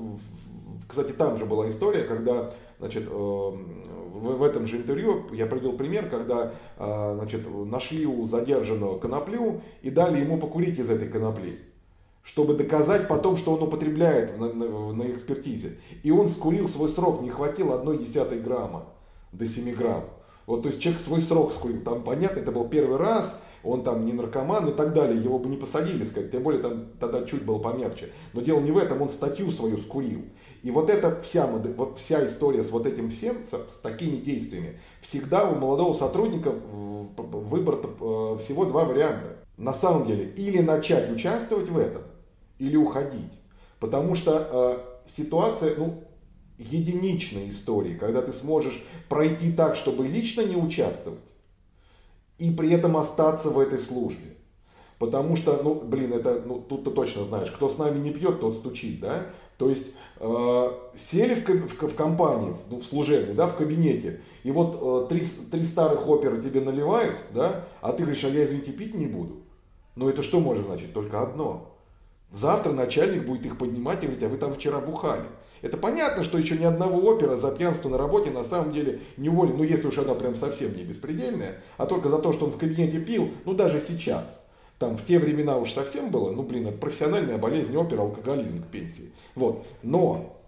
кстати, 0.89 1.13
там 1.13 1.39
же 1.39 1.47
была 1.47 1.69
история, 1.69 2.03
когда, 2.03 2.51
значит, 2.81 3.05
э, 3.09 3.11
в, 3.13 4.43
этом 4.43 4.67
же 4.67 4.79
интервью 4.79 5.27
я 5.33 5.47
привел 5.47 5.75
пример, 5.75 6.11
когда, 6.11 6.55
э, 6.77 7.15
значит, 7.17 7.43
нашли 7.67 8.05
у 8.05 8.27
задержанного 8.27 8.99
коноплю 8.99 9.61
и 9.83 9.91
дали 9.91 10.19
ему 10.19 10.39
покурить 10.39 10.81
из 10.81 10.91
этой 10.91 11.07
конопли 11.07 11.61
чтобы 12.23 12.55
доказать 12.55 13.09
потом, 13.09 13.37
что 13.37 13.53
он 13.53 13.63
употребляет 13.63 14.39
на, 14.39 14.53
на, 14.53 14.93
на 14.93 15.03
экспертизе. 15.11 15.79
И 16.03 16.11
он 16.11 16.29
скурил 16.29 16.69
свой 16.69 16.89
срок, 16.89 17.23
не 17.23 17.31
хватило 17.31 17.75
одной 17.75 17.99
десятой 17.99 18.41
грамма 18.41 18.87
до 19.33 19.47
7 19.47 19.75
грамм. 19.75 20.05
Вот, 20.47 20.63
то 20.63 20.69
есть 20.69 20.81
человек 20.81 21.01
свой 21.01 21.21
срок 21.21 21.53
скурил, 21.53 21.81
там 21.83 22.03
понятно, 22.03 22.41
это 22.41 22.51
был 22.51 22.69
первый 22.69 22.99
раз, 22.99 23.41
он 23.63 23.83
там 23.83 24.07
не 24.07 24.13
наркоман 24.13 24.69
и 24.69 24.73
так 24.73 24.95
далее, 24.95 25.23
его 25.23 25.39
бы 25.39 25.49
не 25.49 25.57
посадили, 25.57 26.05
сказать, 26.05 26.31
тем 26.31 26.43
более 26.43 26.63
там 26.63 26.87
тогда 26.99 27.25
чуть 27.25 27.45
было 27.45 27.59
помягче. 27.59 28.11
Но 28.33 28.41
дело 28.41 28.61
не 28.61 28.71
в 28.71 28.79
этом, 28.79 29.03
он 29.03 29.11
статью 29.11 29.51
свою 29.51 29.77
скурил. 29.77 30.23
И 30.63 30.71
вот 30.71 30.91
эта 30.91 31.21
вся, 31.23 31.47
вот 31.47 31.99
вся 31.99 32.27
история 32.27 32.63
с 32.63 32.71
вот 32.71 32.87
этим 32.87 33.11
всем, 33.11 33.37
с, 33.49 33.73
с 33.73 33.81
такими 33.81 34.17
действиями, 34.17 34.79
всегда 35.01 35.49
у 35.49 35.57
молодого 35.57 35.95
сотрудника 35.95 36.51
выбор 36.51 37.81
э, 37.83 38.39
всего 38.41 38.65
два 38.65 38.85
варианта. 38.85 39.37
На 39.57 39.75
самом 39.75 40.07
деле, 40.07 40.25
или 40.37 40.61
начать 40.61 41.11
участвовать 41.11 41.69
в 41.69 41.79
этом, 41.79 42.03
или 42.61 42.77
уходить. 42.77 43.33
Потому 43.81 44.15
что 44.15 44.47
э, 45.07 45.11
ситуация, 45.11 45.75
ну, 45.77 46.05
единичной 46.59 47.49
истории, 47.49 47.95
когда 47.95 48.21
ты 48.21 48.33
сможешь 48.33 48.85
пройти 49.09 49.51
так, 49.51 49.75
чтобы 49.75 50.07
лично 50.07 50.43
не 50.43 50.57
участвовать, 50.57 51.19
и 52.39 52.51
при 52.51 52.71
этом 52.71 52.97
остаться 52.97 53.49
в 53.49 53.59
этой 53.59 53.79
службе. 53.79 54.37
Потому 54.99 55.35
что, 55.37 55.61
ну, 55.65 55.75
блин, 55.75 56.13
это, 56.13 56.43
ну, 56.45 56.61
тут 56.61 56.85
ты 56.85 56.91
точно 56.91 57.25
знаешь, 57.25 57.51
кто 57.51 57.71
с 57.71 57.79
нами 57.79 57.99
не 57.99 58.13
пьет, 58.13 58.41
тот 58.41 58.55
стучит, 58.55 59.01
да? 59.01 59.27
То 59.57 59.71
есть 59.71 59.93
э, 60.19 60.71
сели 60.95 61.35
в, 61.35 61.47
в, 61.47 61.89
в 61.89 61.95
компании, 61.95 62.55
ну, 62.71 62.81
в 62.81 62.85
служебной, 62.85 63.35
да, 63.35 63.47
в 63.47 63.57
кабинете, 63.57 64.21
и 64.43 64.51
вот 64.51 64.79
э, 64.81 65.07
три, 65.09 65.27
три 65.51 65.65
старых 65.65 66.07
оперы 66.07 66.43
тебе 66.43 66.61
наливают, 66.61 67.17
да, 67.33 67.67
а 67.81 67.93
ты 67.93 68.03
говоришь, 68.03 68.25
а 68.25 68.29
я, 68.29 68.45
извините, 68.45 68.73
пить 68.73 68.95
не 68.95 69.07
буду. 69.07 69.41
Но 69.97 70.09
это 70.09 70.23
что 70.23 70.41
может 70.41 70.67
значить? 70.67 70.93
Только 70.93 71.23
одно. 71.23 71.70
Завтра 72.33 72.73
начальник 72.73 73.27
будет 73.27 73.45
их 73.47 73.59
поднимать 73.59 74.03
и 74.03 74.07
говорить, 74.07 74.23
а 74.23 74.29
вы 74.29 74.37
там 74.37 74.55
вчера 74.55 74.79
бухали. 74.79 75.25
Это 75.63 75.77
понятно, 75.77 76.25
что 76.25 76.39
еще 76.39 76.57
ни 76.57 76.65
одного 76.65 76.99
опера 77.07 77.37
за 77.37 77.51
пьянство 77.51 77.89
на 77.89 77.99
работе 77.99 78.31
на 78.31 78.45
самом 78.45 78.73
деле 78.73 79.01
не 79.17 79.29
уволен, 79.29 79.57
ну 79.57 79.65
если 79.65 79.89
уж 79.89 79.99
она 79.99 80.15
прям 80.15 80.35
совсем 80.35 80.75
не 80.75 80.85
беспредельная, 80.85 81.61
а 81.77 81.87
только 81.87 82.09
за 82.09 82.19
то, 82.19 82.33
что 82.33 82.47
он 82.47 82.53
в 82.53 82.57
кабинете 82.57 83.01
пил, 83.01 83.31
ну 83.45 83.53
даже 83.53 83.81
сейчас. 83.81 84.47
Там 84.79 84.97
в 84.97 85.05
те 85.05 85.19
времена 85.19 85.59
уж 85.59 85.73
совсем 85.73 86.11
было, 86.11 86.31
ну 86.31 86.43
блин, 86.43 86.69
это 86.69 86.79
профессиональная 86.79 87.37
болезнь 87.37 87.77
опера, 87.77 88.01
алкоголизм 88.01 88.63
к 88.63 88.67
пенсии. 88.69 89.11
Вот. 89.35 89.67
Но 89.83 90.41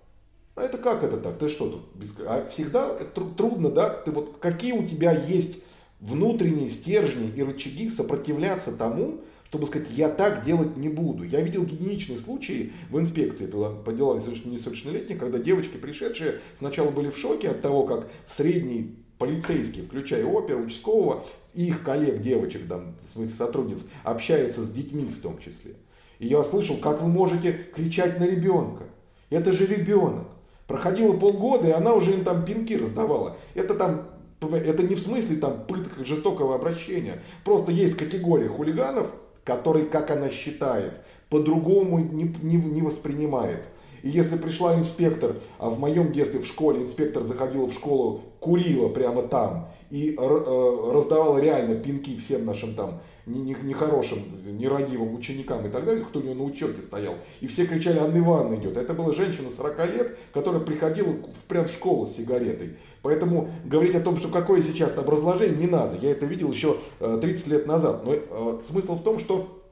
а 0.54 0.62
это 0.62 0.78
как 0.78 1.02
это 1.02 1.16
так? 1.16 1.38
Ты 1.38 1.48
что 1.48 1.68
тут? 1.68 1.94
Без... 1.94 2.16
А 2.26 2.48
всегда 2.50 2.88
трудно, 3.36 3.70
да? 3.70 3.90
Ты 3.90 4.10
вот 4.10 4.36
какие 4.38 4.72
у 4.72 4.86
тебя 4.86 5.12
есть 5.12 5.62
внутренние 6.00 6.68
стержни 6.68 7.30
и 7.34 7.42
рычаги 7.42 7.88
сопротивляться 7.88 8.72
тому, 8.72 9.20
чтобы 9.52 9.66
сказать, 9.66 9.90
я 9.90 10.08
так 10.08 10.46
делать 10.46 10.78
не 10.78 10.88
буду. 10.88 11.24
Я 11.24 11.42
видел 11.42 11.64
единичные 11.64 12.18
случаи 12.18 12.72
в 12.88 12.98
инспекции 12.98 13.44
по 13.44 13.92
делам 13.92 14.16
несовершеннолетних, 14.16 15.18
когда 15.18 15.38
девочки, 15.38 15.76
пришедшие, 15.76 16.36
сначала 16.58 16.90
были 16.90 17.10
в 17.10 17.18
шоке 17.18 17.50
от 17.50 17.60
того, 17.60 17.82
как 17.82 18.08
средний 18.26 18.96
полицейский, 19.18 19.82
включая 19.82 20.24
опера, 20.24 20.56
участкового, 20.56 21.22
их 21.52 21.82
коллег, 21.82 22.22
девочек, 22.22 22.66
там, 22.66 22.96
в 22.98 23.12
смысле 23.12 23.34
сотрудниц, 23.34 23.84
общается 24.04 24.62
с 24.64 24.70
детьми 24.70 25.04
в 25.04 25.20
том 25.20 25.38
числе. 25.38 25.74
И 26.18 26.28
я 26.28 26.42
слышал, 26.44 26.78
как 26.78 27.02
вы 27.02 27.08
можете 27.08 27.52
кричать 27.52 28.18
на 28.18 28.24
ребенка. 28.24 28.84
Это 29.28 29.52
же 29.52 29.66
ребенок. 29.66 30.28
Проходило 30.66 31.12
полгода, 31.12 31.68
и 31.68 31.72
она 31.72 31.92
уже 31.92 32.12
им 32.12 32.24
там 32.24 32.46
пинки 32.46 32.72
раздавала. 32.72 33.36
Это 33.52 33.74
там 33.74 34.08
это 34.40 34.82
не 34.82 34.94
в 34.94 34.98
смысле 34.98 35.36
там 35.36 35.66
пыток 35.66 36.04
жестокого 36.04 36.54
обращения. 36.54 37.22
Просто 37.44 37.70
есть 37.70 37.96
категория 37.96 38.48
хулиганов, 38.48 39.08
который, 39.44 39.86
как 39.86 40.10
она 40.10 40.30
считает, 40.30 41.00
по-другому 41.28 41.98
не, 41.98 42.34
не, 42.42 42.56
не 42.56 42.82
воспринимает. 42.82 43.68
И 44.02 44.08
если 44.08 44.36
пришла 44.36 44.74
инспектор, 44.74 45.36
а 45.58 45.70
в 45.70 45.78
моем 45.78 46.10
детстве 46.10 46.40
в 46.40 46.46
школе 46.46 46.82
инспектор 46.82 47.22
заходил 47.22 47.66
в 47.66 47.72
школу, 47.72 48.20
курила 48.40 48.88
прямо 48.88 49.22
там 49.22 49.68
и 49.90 50.16
э, 50.18 50.90
раздавала 50.92 51.38
реально 51.38 51.76
пинки 51.76 52.16
всем 52.16 52.44
нашим 52.44 52.74
там 52.74 53.00
нехорошим, 53.26 54.18
нерадивым 54.58 55.14
ученикам 55.14 55.66
и 55.66 55.70
так 55.70 55.84
далее, 55.84 56.04
кто 56.04 56.20
у 56.20 56.22
него 56.22 56.34
на 56.34 56.44
учете 56.44 56.82
стоял. 56.82 57.14
И 57.40 57.46
все 57.46 57.66
кричали, 57.66 57.98
Анна 57.98 58.18
Ивановна 58.18 58.56
идет. 58.56 58.76
Это 58.76 58.94
была 58.94 59.12
женщина 59.12 59.50
40 59.50 59.78
лет, 59.92 60.18
которая 60.32 60.60
приходила 60.60 61.14
прям 61.48 61.66
в 61.66 61.70
школу 61.70 62.06
с 62.06 62.16
сигаретой. 62.16 62.76
Поэтому 63.02 63.50
говорить 63.64 63.94
о 63.94 64.00
том, 64.00 64.16
что 64.16 64.28
какое 64.28 64.62
сейчас 64.62 64.92
там 64.92 65.08
разложение, 65.08 65.56
не 65.56 65.66
надо. 65.66 65.98
Я 65.98 66.10
это 66.10 66.26
видел 66.26 66.50
еще 66.50 66.78
30 66.98 67.46
э, 67.46 67.50
лет 67.50 67.66
назад. 67.66 68.04
Но 68.04 68.12
э, 68.14 68.60
смысл 68.66 68.96
в 68.96 69.02
том, 69.02 69.18
что 69.18 69.62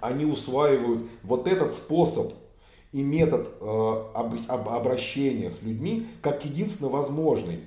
они 0.00 0.24
усваивают 0.24 1.04
вот 1.22 1.48
этот 1.48 1.74
способ 1.74 2.32
и 2.92 3.02
метод 3.02 3.48
э, 3.60 3.92
обращения 4.46 5.50
с 5.50 5.62
людьми 5.62 6.06
как 6.22 6.44
единственно 6.44 6.90
возможный. 6.90 7.60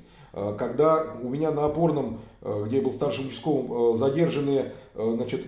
Когда 0.58 1.04
у 1.22 1.30
меня 1.30 1.52
на 1.52 1.66
опорном, 1.66 2.20
где 2.42 2.78
я 2.78 2.82
был 2.82 2.92
старшим 2.92 3.28
участковым, 3.28 3.98
задержанные 3.98 4.74
значит, 4.94 5.46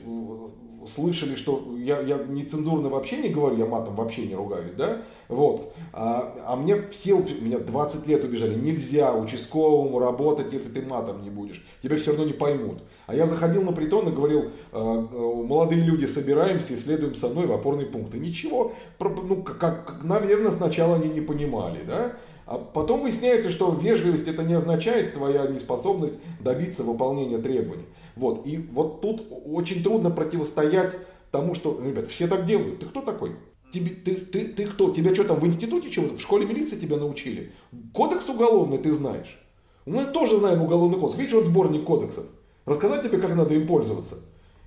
слышали, 0.85 1.35
что 1.35 1.75
я, 1.77 1.99
я 2.01 2.17
нецензурно 2.17 2.89
вообще 2.89 3.17
не 3.17 3.29
говорю, 3.29 3.57
я 3.57 3.65
матом 3.65 3.95
вообще 3.95 4.25
не 4.25 4.35
ругаюсь, 4.35 4.73
да, 4.77 5.01
вот, 5.27 5.73
а, 5.93 6.33
а 6.45 6.55
мне 6.55 6.81
все, 6.89 7.17
меня 7.39 7.59
20 7.59 8.07
лет 8.07 8.23
убежали, 8.23 8.55
нельзя 8.55 9.13
участковому 9.13 9.99
работать, 9.99 10.51
если 10.53 10.69
ты 10.69 10.81
матом 10.81 11.21
не 11.21 11.29
будешь, 11.29 11.65
тебя 11.83 11.97
все 11.97 12.11
равно 12.11 12.25
не 12.25 12.33
поймут. 12.33 12.79
А 13.05 13.15
я 13.15 13.27
заходил 13.27 13.63
на 13.63 13.71
притон 13.71 14.07
и 14.07 14.11
говорил, 14.11 14.49
«А, 14.71 15.01
молодые 15.01 15.81
люди, 15.81 16.05
собираемся 16.05 16.73
и 16.73 16.77
следуем 16.77 17.15
со 17.15 17.27
мной 17.27 17.47
в 17.47 17.51
опорный 17.51 17.85
пункт. 17.85 18.13
И 18.15 18.19
ничего, 18.19 18.73
ну, 18.99 19.43
как, 19.43 19.59
как, 19.59 20.03
наверное, 20.03 20.51
сначала 20.51 20.95
они 20.95 21.09
не 21.09 21.21
понимали, 21.21 21.79
да, 21.87 22.13
а 22.49 22.57
потом 22.57 23.03
выясняется, 23.03 23.51
что 23.51 23.71
вежливость 23.71 24.27
это 24.27 24.41
не 24.41 24.55
означает 24.55 25.13
твоя 25.13 25.45
неспособность 25.45 26.15
добиться 26.39 26.81
выполнения 26.81 27.37
требований. 27.37 27.85
Вот. 28.15 28.41
И 28.47 28.57
вот 28.57 29.01
тут 29.01 29.21
очень 29.45 29.83
трудно 29.83 30.09
противостоять 30.09 30.95
тому, 31.29 31.53
что, 31.53 31.79
ребят, 31.79 32.07
все 32.07 32.27
так 32.27 32.47
делают. 32.47 32.79
Ты 32.79 32.87
кто 32.87 33.01
такой? 33.01 33.35
Тебе, 33.71 33.91
ты, 33.91 34.15
ты, 34.15 34.45
ты 34.45 34.65
кто? 34.65 34.89
Тебя 34.89 35.13
что 35.13 35.25
там 35.25 35.39
в 35.39 35.45
институте 35.45 35.91
чего? 35.91 36.17
В 36.17 36.19
школе 36.19 36.47
милиции 36.47 36.75
тебя 36.75 36.97
научили? 36.97 37.51
Кодекс 37.93 38.27
уголовный 38.29 38.79
ты 38.79 38.93
знаешь? 38.93 39.39
Мы 39.85 40.05
тоже 40.05 40.37
знаем 40.37 40.63
уголовный 40.63 40.99
кодекс. 40.99 41.19
Видишь, 41.19 41.35
вот 41.35 41.45
сборник 41.45 41.83
кодексов. 41.83 42.25
Рассказать 42.65 43.03
тебе, 43.03 43.19
как 43.19 43.35
надо 43.35 43.53
им 43.53 43.67
пользоваться. 43.67 44.15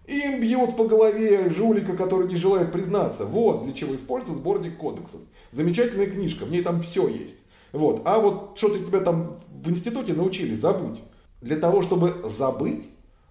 Им 0.07 0.41
бьют 0.41 0.77
по 0.77 0.85
голове 0.85 1.51
жулика, 1.51 1.97
который 1.97 2.29
не 2.29 2.37
желает 2.37 2.71
признаться. 2.71 3.25
Вот 3.25 3.65
для 3.65 3.73
чего 3.73 3.97
используется 3.97 4.41
сборник 4.41 4.77
кодексов. 4.77 5.21
Замечательная 5.51 6.07
книжка, 6.07 6.45
в 6.45 6.51
ней 6.53 6.63
там 6.63 6.81
все 6.81 7.09
есть. 7.09 7.42
Вот. 7.73 8.03
А 8.05 8.19
вот 8.19 8.53
что-то 8.57 8.79
тебя 8.79 9.01
там 9.01 9.35
в 9.63 9.71
институте 9.71 10.13
научили, 10.13 10.55
забудь. 10.55 11.01
Для 11.41 11.57
того, 11.57 11.83
чтобы 11.83 12.15
забыть, 12.25 12.85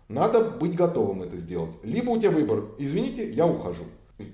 надо 0.10 0.42
быть 0.42 0.76
готовым 0.76 1.24
это 1.24 1.38
сделать. 1.38 1.72
Либо 1.84 2.10
у 2.10 2.20
тебя 2.20 2.32
выбор, 2.32 2.66
извините, 2.78 3.32
я 3.32 3.46
ухожу. 3.46 3.84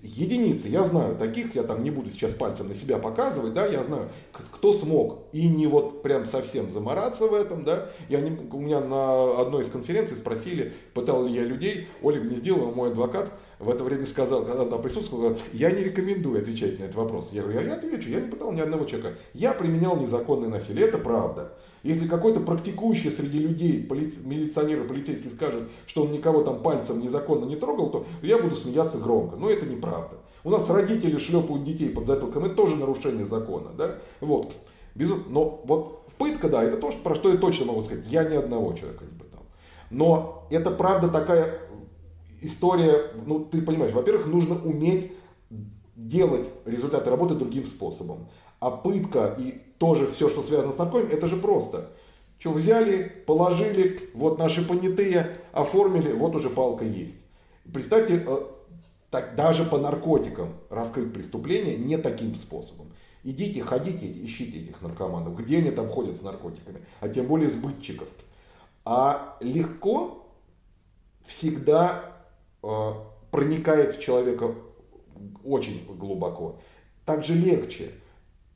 Единицы, 0.04 0.68
я 0.68 0.84
знаю 0.84 1.16
таких, 1.16 1.56
я 1.56 1.64
там 1.64 1.84
не 1.84 1.92
буду 1.92 2.10
сейчас 2.10 2.32
пальцем 2.32 2.68
на 2.68 2.76
себя 2.76 2.98
показывать, 2.98 3.54
да, 3.54 3.66
я 3.66 3.84
знаю, 3.84 4.10
кто 4.32 4.74
смог 4.74 5.26
и 5.32 5.48
не 5.48 5.68
вот 5.68 6.02
прям 6.02 6.26
совсем 6.26 6.72
замораться 6.72 7.26
в 7.26 7.34
этом, 7.34 7.64
да. 7.64 7.90
Я 8.10 8.22
не, 8.22 8.32
у 8.32 8.60
меня 8.60 8.80
на 8.82 9.42
одной 9.42 9.64
из 9.64 9.70
конференций 9.70 10.18
спросили, 10.18 10.74
пытал 10.94 11.26
ли 11.26 11.34
я 11.34 11.44
людей, 11.44 11.88
Оля 12.02 12.20
Гнездилова, 12.20 12.74
мой 12.74 12.90
адвокат, 12.90 13.32
в 13.60 13.70
это 13.70 13.84
время 13.84 14.06
сказал, 14.06 14.46
когда 14.46 14.66
там 14.66 14.82
присутствовал, 14.82 15.36
я 15.52 15.72
не 15.72 15.84
рекомендую 15.84 16.42
отвечать 16.42 16.80
на 16.80 16.84
этот 16.84 16.96
вопрос. 16.96 17.30
Я 17.32 17.42
говорю, 17.42 17.62
я 17.62 17.74
отвечу, 17.74 18.10
я 18.10 18.22
не 18.22 18.30
пытал 18.30 18.52
ни 18.52 18.62
одного 18.62 18.86
человека. 18.86 19.18
Я 19.34 19.54
применял 19.54 19.98
незаконное 19.98 20.50
насилие, 20.50 20.86
это 20.88 21.00
правда. 21.00 21.54
Если 21.88 22.06
какой-то 22.06 22.42
практикующий 22.42 23.10
среди 23.10 23.40
людей, 23.40 23.82
полиц... 23.82 24.16
милиционер 24.26 24.86
полицейский 24.86 25.30
скажет, 25.30 25.64
что 25.86 26.04
он 26.04 26.12
никого 26.12 26.44
там 26.44 26.62
пальцем 26.62 27.00
незаконно 27.00 27.46
не 27.46 27.56
трогал, 27.56 27.90
то 27.90 28.06
я 28.22 28.38
буду 28.38 28.58
смеяться 28.58 28.98
громко. 28.98 29.38
Но 29.38 29.50
это 29.50 29.66
неправда. 29.66 30.18
У 30.44 30.50
нас 30.50 30.70
родители 30.70 31.18
шлепают 31.18 31.64
детей 31.64 31.88
под 31.88 32.06
затылком, 32.06 32.44
это 32.44 32.56
тоже 32.56 32.76
нарушение 32.76 33.26
закона. 33.26 33.70
Да? 33.78 33.96
Вот. 34.20 34.52
Без... 34.96 35.14
Но 35.30 35.62
вот 35.64 36.06
пытка, 36.18 36.50
да, 36.50 36.62
это 36.62 36.76
то, 36.76 36.92
про 36.92 37.16
что 37.16 37.32
я 37.32 37.38
точно 37.38 37.68
могу 37.68 37.82
сказать. 37.84 38.06
Я 38.10 38.26
ни 38.26 38.36
одного 38.36 38.74
человека 38.74 39.06
не 39.10 39.18
пытал. 39.18 39.46
Но 39.90 40.46
это 40.52 40.72
правда 40.72 41.08
такая 41.08 41.58
история, 42.42 43.12
ну 43.26 43.46
ты 43.46 43.62
понимаешь, 43.62 43.94
во-первых, 43.94 44.28
нужно 44.28 44.62
уметь 44.62 45.14
делать 45.96 46.48
результаты 46.66 47.10
работы 47.10 47.36
другим 47.36 47.66
способом. 47.66 48.28
А 48.60 48.72
пытка 48.72 49.36
и 49.38 49.62
тоже 49.78 50.08
все, 50.08 50.30
что 50.30 50.42
связано 50.42 50.74
с 50.74 50.78
наркотиками, 50.78 51.18
это 51.18 51.28
же 51.28 51.38
просто. 51.38 51.92
Что 52.40 52.52
взяли, 52.52 53.04
положили, 53.26 54.00
вот 54.14 54.38
наши 54.38 54.68
понятые, 54.68 55.38
оформили, 55.52 56.12
вот 56.12 56.36
уже 56.36 56.50
палка 56.50 56.86
есть. 56.86 57.18
Представьте, 57.72 58.24
э, 58.26 58.38
так, 59.10 59.36
даже 59.36 59.64
по 59.64 59.78
наркотикам 59.78 60.54
раскрыть 60.70 61.14
преступление 61.14 61.78
не 61.78 61.98
таким 61.98 62.36
способом. 62.36 62.88
Идите, 63.24 63.62
ходите, 63.64 64.06
ищите 64.10 64.60
этих 64.60 64.82
наркоманов, 64.82 65.36
где 65.36 65.58
они 65.58 65.72
там 65.72 65.90
ходят 65.90 66.18
с 66.18 66.22
наркотиками, 66.22 66.82
а 67.00 67.10
тем 67.10 67.26
более 67.26 67.50
сбытчиков. 67.50 68.08
А 68.86 69.38
легко 69.42 70.28
всегда 71.26 72.04
э, 72.64 72.92
проникает 73.32 73.96
в 73.96 74.02
человека 74.02 74.56
очень 75.44 75.86
глубоко. 75.98 76.60
Также 77.06 77.34
легче. 77.34 77.92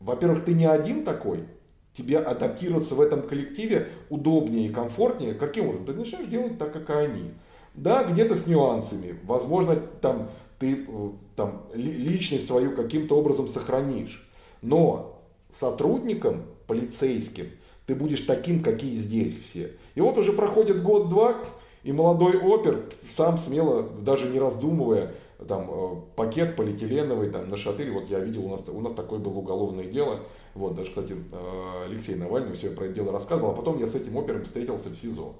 Во-первых, 0.02 0.46
ты 0.46 0.54
не 0.54 0.66
один 0.66 1.04
такой, 1.04 1.46
тебе 1.94 2.18
адаптироваться 2.18 2.96
в 2.96 3.02
этом 3.02 3.22
коллективе 3.22 3.90
удобнее 4.10 4.68
и 4.68 4.74
комфортнее. 4.74 5.34
Каким 5.34 5.68
образом? 5.68 5.86
Ты 5.86 5.94
начинаешь 5.94 6.28
делать 6.28 6.58
так, 6.58 6.74
как 6.74 6.90
и 6.90 6.94
они. 6.94 7.32
Да, 7.74 8.04
где-то 8.04 8.36
с 8.36 8.48
нюансами. 8.48 9.18
Возможно, 9.24 9.76
там 9.76 10.30
ты 10.60 10.86
э, 10.88 11.10
там, 11.36 11.64
личность 11.74 12.48
свою 12.48 12.76
каким-то 12.76 13.18
образом 13.18 13.48
сохранишь. 13.48 14.28
Но 14.62 15.22
сотрудникам, 15.52 16.46
полицейским, 16.68 17.48
ты 17.86 17.96
будешь 17.96 18.22
таким, 18.22 18.62
какие 18.62 18.96
здесь 18.96 19.36
все. 19.44 19.72
И 19.96 20.02
вот 20.02 20.18
уже 20.18 20.34
проходит 20.34 20.84
год-два, 20.84 21.36
и 21.84 21.92
молодой 21.92 22.38
опер 22.38 22.86
сам 23.10 23.38
смело, 23.38 23.84
даже 23.84 24.30
не 24.30 24.40
раздумывая, 24.40 25.14
там 25.48 25.70
э, 25.70 25.96
пакет 26.16 26.56
полиэтиленовый 26.56 27.30
там 27.30 27.50
на 27.50 27.58
шатыре, 27.58 27.92
вот 27.92 28.10
я 28.10 28.20
видел, 28.20 28.46
у 28.46 28.50
нас, 28.50 28.64
у 28.68 28.82
нас 28.82 28.94
такое 28.94 29.20
было 29.20 29.34
уголовное 29.34 29.86
дело, 29.86 30.20
вот, 30.54 30.76
даже, 30.76 30.90
кстати, 30.90 31.16
э, 31.32 31.84
Алексей 31.86 32.16
Навальный 32.16 32.54
все 32.54 32.72
про 32.72 32.86
это 32.86 32.96
дело 32.96 33.12
рассказывал, 33.12 33.52
а 33.52 33.56
потом 33.56 33.80
я 33.80 33.88
с 33.88 33.96
этим 33.96 34.18
опером 34.18 34.44
встретился 34.44 34.90
в 34.90 34.96
СИЗО, 34.96 35.34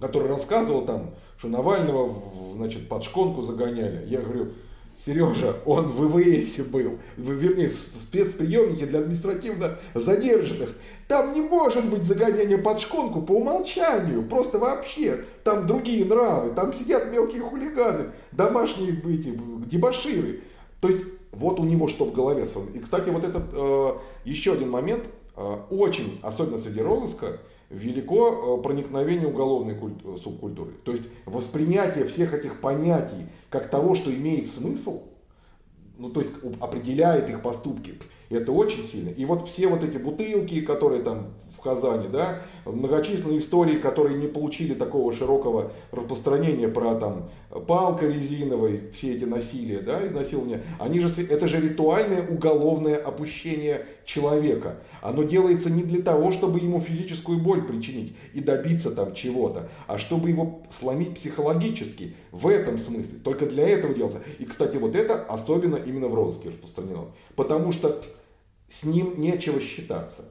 который 0.00 0.28
рассказывал 0.28 0.82
там, 0.82 1.14
что 1.38 1.48
Навального, 1.48 2.12
значит, 2.56 2.88
под 2.88 3.04
шконку 3.04 3.42
загоняли. 3.42 4.06
Я 4.06 4.20
говорю, 4.20 4.48
Сережа, 5.04 5.56
он 5.64 5.86
в 5.86 6.08
ВВСе 6.08 6.64
был, 6.64 6.98
вернее, 7.16 7.68
в 7.68 7.74
спецприемнике 7.74 8.86
для 8.86 8.98
административно 9.00 9.76
задержанных. 9.94 10.70
Там 11.06 11.32
не 11.34 11.40
может 11.40 11.84
быть 11.84 12.02
загоняние 12.02 12.58
под 12.58 12.80
шконку 12.80 13.22
по 13.22 13.32
умолчанию, 13.32 14.22
просто 14.24 14.58
вообще. 14.58 15.24
Там 15.44 15.66
другие 15.66 16.04
нравы, 16.04 16.52
там 16.54 16.72
сидят 16.72 17.10
мелкие 17.12 17.42
хулиганы, 17.42 18.06
домашние 18.32 18.92
эти, 18.92 19.38
дебаширы. 19.66 20.40
То 20.80 20.88
есть 20.88 21.04
вот 21.32 21.60
у 21.60 21.64
него 21.64 21.88
что 21.88 22.04
в 22.04 22.12
голове. 22.12 22.46
И, 22.74 22.78
кстати, 22.78 23.10
вот 23.10 23.24
этот 23.24 23.44
э, 23.52 23.92
еще 24.24 24.54
один 24.54 24.70
момент, 24.70 25.04
э, 25.36 25.56
очень, 25.70 26.18
особенно 26.22 26.58
среди 26.58 26.80
розыска, 26.80 27.38
велико 27.70 28.58
э, 28.58 28.62
проникновение 28.62 29.28
уголовной 29.28 29.74
культуры, 29.74 30.18
субкультуры. 30.18 30.72
То 30.84 30.92
есть 30.92 31.10
воспринятие 31.26 32.06
всех 32.06 32.34
этих 32.34 32.60
понятий 32.60 33.26
как 33.50 33.70
того, 33.70 33.94
что 33.94 34.12
имеет 34.12 34.46
смысл, 34.46 35.02
ну 35.98 36.10
то 36.10 36.20
есть 36.20 36.32
определяет 36.60 37.28
их 37.28 37.42
поступки. 37.42 37.94
Это 38.30 38.52
очень 38.52 38.84
сильно. 38.84 39.08
И 39.08 39.24
вот 39.24 39.48
все 39.48 39.68
вот 39.68 39.82
эти 39.82 39.96
бутылки, 39.96 40.60
которые 40.60 41.02
там 41.02 41.28
в 41.56 41.60
Казани, 41.60 42.08
да, 42.08 42.40
многочисленные 42.72 43.38
истории, 43.38 43.76
которые 43.76 44.18
не 44.18 44.26
получили 44.26 44.74
такого 44.74 45.12
широкого 45.12 45.72
распространения 45.92 46.68
про 46.68 46.94
там 46.94 47.30
палка 47.66 48.06
резиновой, 48.06 48.90
все 48.92 49.14
эти 49.14 49.24
насилия, 49.24 49.80
да, 49.80 50.06
изнасилования, 50.06 50.62
они 50.78 51.00
же, 51.00 51.08
это 51.26 51.48
же 51.48 51.60
ритуальное 51.60 52.26
уголовное 52.28 52.96
опущение 52.96 53.84
человека. 54.04 54.76
Оно 55.00 55.22
делается 55.22 55.70
не 55.70 55.82
для 55.82 56.02
того, 56.02 56.32
чтобы 56.32 56.58
ему 56.58 56.80
физическую 56.80 57.38
боль 57.38 57.66
причинить 57.66 58.14
и 58.34 58.40
добиться 58.40 58.90
там 58.90 59.14
чего-то, 59.14 59.68
а 59.86 59.98
чтобы 59.98 60.30
его 60.30 60.62
сломить 60.70 61.14
психологически. 61.14 62.14
В 62.32 62.48
этом 62.48 62.78
смысле. 62.78 63.18
Только 63.22 63.46
для 63.46 63.68
этого 63.68 63.94
делается. 63.94 64.20
И, 64.38 64.44
кстати, 64.44 64.76
вот 64.76 64.96
это 64.96 65.22
особенно 65.24 65.76
именно 65.76 66.08
в 66.08 66.14
розыске 66.14 66.50
распространено. 66.50 67.06
Потому 67.36 67.72
что 67.72 68.02
с 68.70 68.84
ним 68.84 69.14
нечего 69.18 69.60
считаться. 69.60 70.24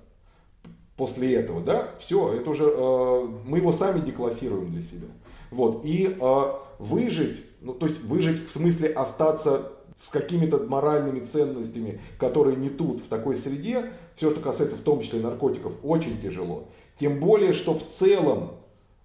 После 0.97 1.35
этого, 1.35 1.61
да, 1.61 1.87
все, 1.99 2.33
это 2.33 2.49
уже 2.49 2.63
э, 2.65 3.27
мы 3.45 3.59
его 3.59 3.71
сами 3.71 3.99
деклассируем 3.99 4.71
для 4.71 4.81
себя. 4.81 5.07
Вот, 5.51 5.85
и 5.85 6.17
э, 6.19 6.41
выжить, 6.79 7.45
ну, 7.61 7.75
то 7.75 7.85
есть 7.85 8.03
выжить 8.03 8.43
в 8.43 8.51
смысле 8.51 8.89
остаться 8.89 9.73
с 9.95 10.07
какими-то 10.09 10.57
моральными 10.57 11.19
ценностями, 11.19 12.01
которые 12.17 12.57
не 12.57 12.69
тут, 12.69 13.01
в 13.01 13.07
такой 13.09 13.37
среде, 13.37 13.91
все, 14.15 14.31
что 14.31 14.39
касается 14.39 14.75
в 14.75 14.81
том 14.81 15.01
числе 15.01 15.19
наркотиков, 15.19 15.73
очень 15.83 16.19
тяжело. 16.19 16.67
Тем 16.95 17.19
более, 17.19 17.53
что 17.53 17.77
в 17.77 17.83
целом, 17.87 18.53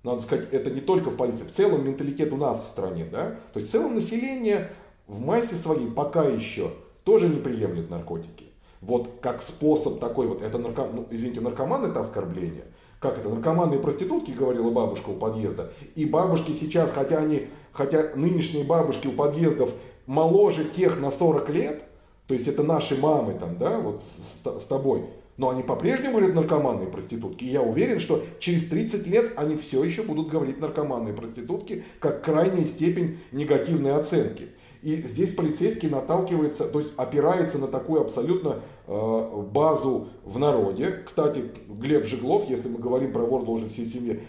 надо 0.03 0.23
сказать, 0.23 0.49
это 0.51 0.71
не 0.71 0.81
только 0.81 1.11
в 1.11 1.17
полиции, 1.17 1.45
в 1.45 1.53
целом 1.53 1.87
менталитет 1.87 2.33
у 2.33 2.39
нас 2.39 2.63
в 2.63 2.69
стране, 2.69 3.05
да, 3.05 3.37
то 3.53 3.61
есть 3.61 3.69
в 3.69 3.71
целом 3.71 3.95
население 3.95 4.71
в 5.07 5.21
массе 5.21 5.57
своей 5.57 5.91
пока 5.91 6.25
еще 6.25 6.71
тоже 7.05 7.29
не 7.29 7.37
приемлет 7.37 7.91
наркотики 7.91 8.52
вот 8.83 9.09
как 9.21 9.41
способ 9.41 10.01
такой 10.01 10.27
вот, 10.27 10.43
это 10.43 10.59
нарком, 10.59 10.89
ну, 10.95 11.07
извините, 11.11 11.41
наркоман 11.41 11.85
это 11.85 12.01
оскорбление. 12.01 12.65
Как 12.99 13.19
это, 13.19 13.29
наркоманы 13.29 13.77
и 13.77 13.79
проститутки, 13.79 14.33
говорила 14.33 14.71
бабушка 14.71 15.11
у 15.11 15.15
подъезда. 15.15 15.73
И 15.95 16.05
бабушки 16.05 16.53
сейчас, 16.53 16.91
хотя 16.91 17.19
они, 17.19 17.49
хотя 17.73 18.11
нынешние 18.15 18.65
бабушки 18.65 19.07
у 19.07 19.13
подъездов 19.13 19.73
моложе 20.07 20.65
тех 20.65 21.01
на 21.01 21.11
40 21.11 21.51
лет, 21.51 21.85
то 22.27 22.35
есть 22.35 22.47
это 22.49 22.63
наши 22.63 23.01
мамы 23.01 23.35
там, 23.35 23.57
да, 23.59 23.79
вот 23.79 24.03
с, 24.03 24.63
с 24.63 24.65
тобой, 24.65 25.05
но 25.37 25.51
они 25.51 25.63
по-прежнему 25.63 26.19
говорят 26.19 26.35
наркоманы 26.35 26.85
и 26.85 26.91
проститутки. 26.91 27.45
И 27.45 27.49
я 27.51 27.63
уверен, 27.63 28.01
что 28.01 28.23
через 28.39 28.69
30 28.69 29.07
лет 29.07 29.33
они 29.37 29.57
все 29.57 29.83
еще 29.83 30.03
будут 30.03 30.29
говорить 30.29 30.61
наркоманы 30.61 31.11
и 31.11 31.13
проститутки 31.13 31.85
как 31.99 32.23
крайняя 32.23 32.65
степень 32.65 33.19
негативной 33.33 33.95
оценки. 33.95 34.49
И 34.83 34.97
здесь 34.97 35.33
полицейский 35.35 35.89
наталкивается, 35.89 36.65
то 36.67 36.81
есть 36.81 36.95
опирается 36.97 37.59
на 37.59 37.69
такую 37.69 38.01
абсолютно 38.01 38.59
э, 38.89 39.43
базу 39.53 40.09
в 40.25 40.41
народе. 40.41 40.99
Кстати, 41.07 41.45
Глеб 41.69 42.05
Жеглов, 42.05 42.51
если 42.51 42.69
мы 42.69 42.79
говорим 42.79 43.13
про 43.13 43.23
вор 43.23 43.45
должен 43.45 43.71
сесть 43.71 43.91
в 43.91 43.95
семье, 43.95 44.21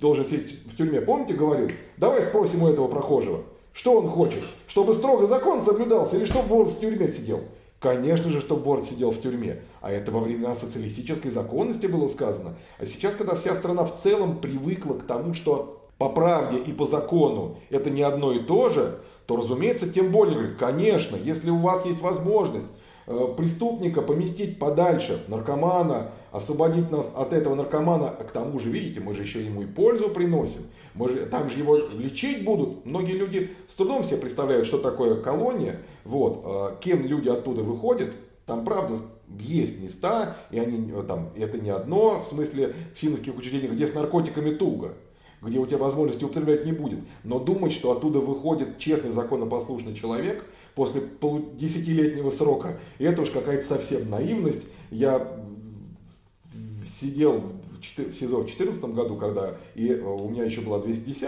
должен 0.00 0.24
сесть 0.24 0.66
в 0.68 0.76
тюрьме, 0.76 1.00
помните, 1.00 1.34
говорил, 1.34 1.70
давай 1.98 2.22
спросим 2.22 2.64
у 2.64 2.68
этого 2.68 2.88
прохожего, 2.88 3.44
что 3.72 3.96
он 3.96 4.08
хочет, 4.08 4.42
чтобы 4.66 4.92
строго 4.92 5.28
закон 5.28 5.62
соблюдался 5.62 6.16
или 6.16 6.24
чтобы 6.24 6.48
вор 6.48 6.66
в 6.66 6.80
тюрьме 6.80 7.08
сидел? 7.08 7.42
Конечно 7.78 8.30
же, 8.30 8.40
чтобы 8.40 8.64
вор 8.64 8.82
сидел 8.82 9.12
в 9.12 9.20
тюрьме. 9.20 9.62
А 9.80 9.92
это 9.92 10.10
во 10.10 10.18
времена 10.18 10.56
социалистической 10.56 11.30
законности 11.30 11.86
было 11.86 12.08
сказано. 12.08 12.56
А 12.80 12.86
сейчас, 12.86 13.14
когда 13.14 13.36
вся 13.36 13.54
страна 13.54 13.84
в 13.84 14.02
целом 14.02 14.38
привыкла 14.38 14.94
к 14.94 15.06
тому, 15.06 15.34
что 15.34 15.86
по 15.98 16.08
правде 16.08 16.58
и 16.58 16.72
по 16.72 16.86
закону 16.86 17.58
это 17.70 17.90
не 17.90 18.02
одно 18.02 18.32
и 18.32 18.40
то 18.40 18.70
же, 18.70 18.98
то, 19.26 19.36
разумеется, 19.36 19.92
тем 19.92 20.12
более, 20.12 20.34
говорит, 20.34 20.56
конечно, 20.56 21.16
если 21.16 21.50
у 21.50 21.58
вас 21.58 21.84
есть 21.84 22.00
возможность 22.00 22.66
э, 23.06 23.34
преступника 23.36 24.02
поместить 24.02 24.58
подальше, 24.58 25.22
наркомана, 25.28 26.10
освободить 26.30 26.90
нас 26.90 27.06
от 27.16 27.32
этого 27.32 27.54
наркомана, 27.54 28.08
к 28.08 28.30
тому 28.30 28.58
же, 28.60 28.70
видите, 28.70 29.00
мы 29.00 29.14
же 29.14 29.22
еще 29.22 29.44
ему 29.44 29.62
и 29.62 29.66
пользу 29.66 30.10
приносим, 30.10 30.62
мы 30.94 31.08
же, 31.08 31.26
там 31.26 31.48
же 31.48 31.58
его 31.58 31.76
лечить 31.76 32.44
будут. 32.44 32.86
Многие 32.86 33.12
люди 33.12 33.50
с 33.66 33.74
трудом 33.74 34.04
себе 34.04 34.18
представляют, 34.18 34.66
что 34.66 34.78
такое 34.78 35.20
колония, 35.20 35.80
вот, 36.04 36.42
э, 36.44 36.76
кем 36.80 37.04
люди 37.04 37.28
оттуда 37.28 37.62
выходят, 37.62 38.10
там, 38.46 38.64
правда, 38.64 38.96
есть 39.40 39.80
места, 39.80 40.36
и 40.52 40.58
они 40.60 40.92
э, 40.92 41.02
там, 41.02 41.30
это 41.36 41.58
не 41.58 41.70
одно, 41.70 42.20
в 42.20 42.28
смысле 42.28 42.74
в 42.94 42.98
синовских 42.98 43.36
учреждениях, 43.36 43.72
где 43.72 43.88
с 43.88 43.94
наркотиками 43.94 44.54
туго. 44.54 44.94
Где 45.42 45.58
у 45.58 45.66
тебя 45.66 45.78
возможности 45.78 46.24
употреблять 46.24 46.64
не 46.64 46.72
будет. 46.72 47.00
Но 47.24 47.38
думать, 47.38 47.72
что 47.72 47.92
оттуда 47.92 48.20
выходит 48.20 48.78
честный, 48.78 49.10
законопослушный 49.10 49.94
человек 49.94 50.44
после 50.74 51.02
десятилетнего 51.54 52.30
срока, 52.30 52.78
это 52.98 53.22
уж 53.22 53.30
какая-то 53.30 53.66
совсем 53.66 54.10
наивность. 54.10 54.64
Я 54.90 55.26
сидел 56.84 57.42
в 57.78 58.12
СИЗО 58.12 58.38
в 58.38 58.46
2014 58.46 58.84
году, 58.94 59.16
когда 59.16 59.56
и 59.74 59.88
э, 59.88 60.00
у 60.00 60.28
меня 60.28 60.44
еще 60.44 60.60
была 60.60 60.80
210 60.80 61.26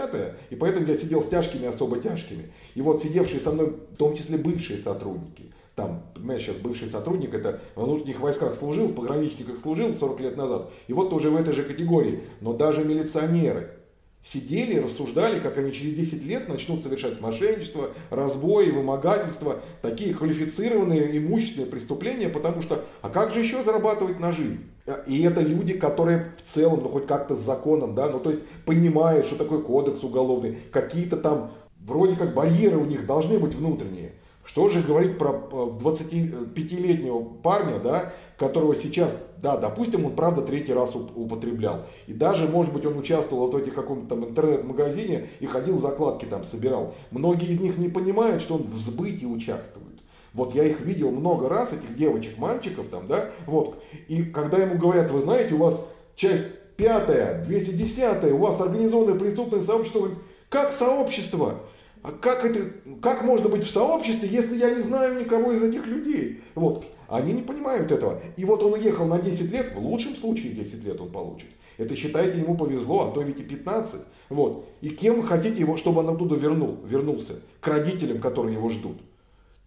и 0.49 0.55
поэтому 0.55 0.87
я 0.87 0.97
сидел 0.97 1.21
с 1.21 1.29
тяжкими, 1.29 1.67
особо 1.67 1.99
тяжкими. 1.99 2.51
И 2.75 2.81
вот 2.81 3.01
сидевшие 3.01 3.39
со 3.39 3.51
мной, 3.51 3.75
в 3.91 3.95
том 3.97 4.15
числе 4.15 4.37
бывшие 4.37 4.79
сотрудники, 4.79 5.51
там, 5.75 6.03
понимаешь, 6.13 6.43
сейчас 6.43 6.57
бывший 6.57 6.89
сотрудник, 6.89 7.33
это 7.33 7.61
в 7.75 7.83
внутренних 7.83 8.19
войсках 8.19 8.55
служил, 8.55 8.87
в 8.87 8.95
пограничниках 8.95 9.59
служил 9.59 9.93
40 9.93 10.19
лет 10.21 10.37
назад, 10.37 10.69
и 10.87 10.93
вот 10.93 11.09
тоже 11.09 11.29
в 11.29 11.35
этой 11.35 11.53
же 11.53 11.63
категории. 11.63 12.21
Но 12.41 12.53
даже 12.53 12.83
милиционеры 12.83 13.78
сидели 14.23 14.75
и 14.75 14.79
рассуждали, 14.79 15.39
как 15.39 15.57
они 15.57 15.71
через 15.71 15.93
10 15.93 16.25
лет 16.25 16.49
начнут 16.49 16.83
совершать 16.83 17.21
мошенничество, 17.21 17.89
разбои, 18.09 18.69
вымогательство, 18.69 19.61
такие 19.81 20.13
квалифицированные 20.13 21.17
имущественные 21.17 21.69
преступления, 21.69 22.29
потому 22.29 22.61
что, 22.61 22.83
а 23.01 23.09
как 23.09 23.33
же 23.33 23.39
еще 23.39 23.63
зарабатывать 23.63 24.19
на 24.19 24.31
жизнь? 24.31 24.65
И 25.07 25.21
это 25.21 25.41
люди, 25.41 25.73
которые 25.73 26.31
в 26.37 26.53
целом, 26.53 26.81
ну 26.81 26.89
хоть 26.89 27.05
как-то 27.05 27.35
с 27.35 27.39
законом, 27.39 27.95
да, 27.95 28.09
ну 28.09 28.19
то 28.19 28.31
есть 28.31 28.41
понимают, 28.65 29.25
что 29.25 29.35
такое 29.35 29.59
кодекс 29.59 30.03
уголовный, 30.03 30.57
какие-то 30.71 31.17
там 31.17 31.51
вроде 31.85 32.15
как 32.15 32.33
барьеры 32.33 32.77
у 32.77 32.85
них 32.85 33.05
должны 33.05 33.39
быть 33.39 33.53
внутренние. 33.53 34.13
Что 34.43 34.67
же 34.67 34.81
говорить 34.81 35.17
про 35.19 35.29
25-летнего 35.29 37.19
парня, 37.43 37.79
да, 37.83 38.11
которого 38.39 38.73
сейчас, 38.73 39.15
да, 39.41 39.57
допустим, 39.57 40.05
он 40.05 40.15
правда 40.15 40.41
третий 40.41 40.73
раз 40.73 40.95
употреблял. 40.95 41.85
И 42.07 42.13
даже, 42.13 42.47
может 42.47 42.73
быть, 42.73 42.85
он 42.85 42.97
участвовал 42.97 43.51
в 43.51 43.55
этих 43.55 43.75
каком-то 43.75 44.15
там 44.15 44.25
интернет-магазине 44.25 45.27
и 45.41 45.45
ходил 45.45 45.77
закладки 45.77 46.25
там 46.25 46.45
собирал. 46.45 46.95
Многие 47.11 47.51
из 47.51 47.59
них 47.59 47.77
не 47.77 47.89
понимают, 47.89 48.41
что 48.41 48.55
он 48.55 48.63
в 48.63 48.77
сбытии 48.77 49.25
участвует. 49.25 49.87
Вот 50.33 50.55
я 50.55 50.63
их 50.63 50.79
видел 50.81 51.11
много 51.11 51.49
раз, 51.49 51.73
этих 51.73 51.95
девочек, 51.95 52.37
мальчиков 52.37 52.87
там, 52.87 53.07
да, 53.07 53.29
вот. 53.45 53.83
И 54.07 54.23
когда 54.23 54.57
ему 54.57 54.77
говорят, 54.77 55.11
вы 55.11 55.19
знаете, 55.19 55.55
у 55.55 55.57
вас 55.57 55.87
часть 56.15 56.45
пятая, 56.77 57.43
210 57.43 58.31
у 58.31 58.37
вас 58.37 58.61
организованное 58.61 59.19
преступное 59.19 59.61
сообщество, 59.61 60.09
как 60.49 60.71
сообщество? 60.71 61.55
А 62.01 62.11
как, 62.11 62.45
это, 62.45 62.61
как 63.01 63.23
можно 63.23 63.49
быть 63.49 63.65
в 63.65 63.69
сообществе, 63.69 64.29
если 64.29 64.55
я 64.55 64.73
не 64.73 64.81
знаю 64.81 65.19
никого 65.19 65.51
из 65.51 65.61
этих 65.61 65.85
людей? 65.85 66.41
Вот. 66.55 66.85
Они 67.09 67.33
не 67.33 67.41
понимают 67.41 67.91
этого. 67.91 68.21
И 68.37 68.45
вот 68.45 68.61
он 68.63 68.73
уехал 68.73 69.05
на 69.05 69.19
10 69.19 69.51
лет, 69.51 69.73
в 69.75 69.85
лучшем 69.85 70.15
случае 70.15 70.53
10 70.53 70.83
лет 70.85 71.01
он 71.01 71.09
получит. 71.09 71.47
Это 71.77 71.95
считайте, 71.95 72.39
ему 72.39 72.55
повезло, 72.55 73.07
а 73.07 73.11
то 73.11 73.21
ведь 73.21 73.39
и 73.39 73.43
15. 73.43 74.01
Вот. 74.29 74.65
И 74.81 74.89
кем 74.89 75.21
вы 75.21 75.27
хотите 75.27 75.59
его, 75.59 75.77
чтобы 75.77 76.01
он 76.01 76.09
оттуда 76.09 76.35
вернул, 76.35 76.77
вернулся? 76.85 77.33
К 77.61 77.67
родителям, 77.69 78.19
которые 78.19 78.55
его 78.55 78.69
ждут. 78.69 78.97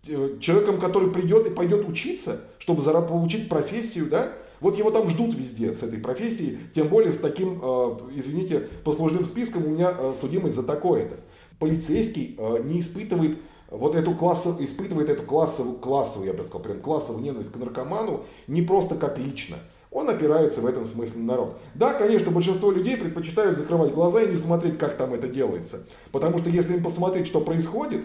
Э, 0.06 0.36
человеком, 0.40 0.78
который 0.78 1.10
придет 1.10 1.46
и 1.46 1.50
пойдет 1.50 1.88
учиться, 1.88 2.40
чтобы 2.58 2.82
получить 2.82 3.48
профессию, 3.48 4.08
да? 4.08 4.32
Вот 4.60 4.78
его 4.78 4.90
там 4.92 5.08
ждут 5.08 5.34
везде 5.34 5.72
с 5.72 5.82
этой 5.82 5.98
профессией, 5.98 6.58
тем 6.72 6.86
более 6.88 7.12
с 7.12 7.18
таким, 7.18 7.60
э, 7.60 7.96
извините, 8.14 8.68
послужным 8.84 9.24
списком 9.24 9.64
у 9.66 9.70
меня 9.70 9.92
э, 9.96 10.14
судимость 10.20 10.54
за 10.54 10.62
такое-то 10.62 11.16
полицейский 11.58 12.36
не 12.64 12.80
испытывает 12.80 13.38
вот 13.72 13.94
эту 13.94 14.14
классу, 14.14 14.56
испытывает 14.60 15.08
эту 15.08 15.22
классовую, 15.22 15.76
классовую, 15.76 16.28
я 16.28 16.34
бы 16.34 16.42
сказал, 16.42 16.60
прям 16.60 16.80
классовую 16.80 17.22
ненависть 17.22 17.52
к 17.52 17.56
наркоману 17.56 18.24
не 18.46 18.62
просто 18.62 18.96
как 18.96 19.18
лично. 19.18 19.56
Он 19.90 20.08
опирается 20.08 20.60
в 20.60 20.66
этом 20.66 20.86
смысле 20.86 21.20
на 21.20 21.32
народ. 21.32 21.58
Да, 21.74 21.92
конечно, 21.92 22.30
большинство 22.30 22.70
людей 22.70 22.96
предпочитают 22.96 23.58
закрывать 23.58 23.92
глаза 23.92 24.22
и 24.22 24.30
не 24.30 24.36
смотреть, 24.36 24.78
как 24.78 24.96
там 24.96 25.12
это 25.12 25.28
делается. 25.28 25.86
Потому 26.12 26.38
что 26.38 26.48
если 26.48 26.76
им 26.76 26.82
посмотреть, 26.82 27.26
что 27.26 27.40
происходит, 27.40 28.02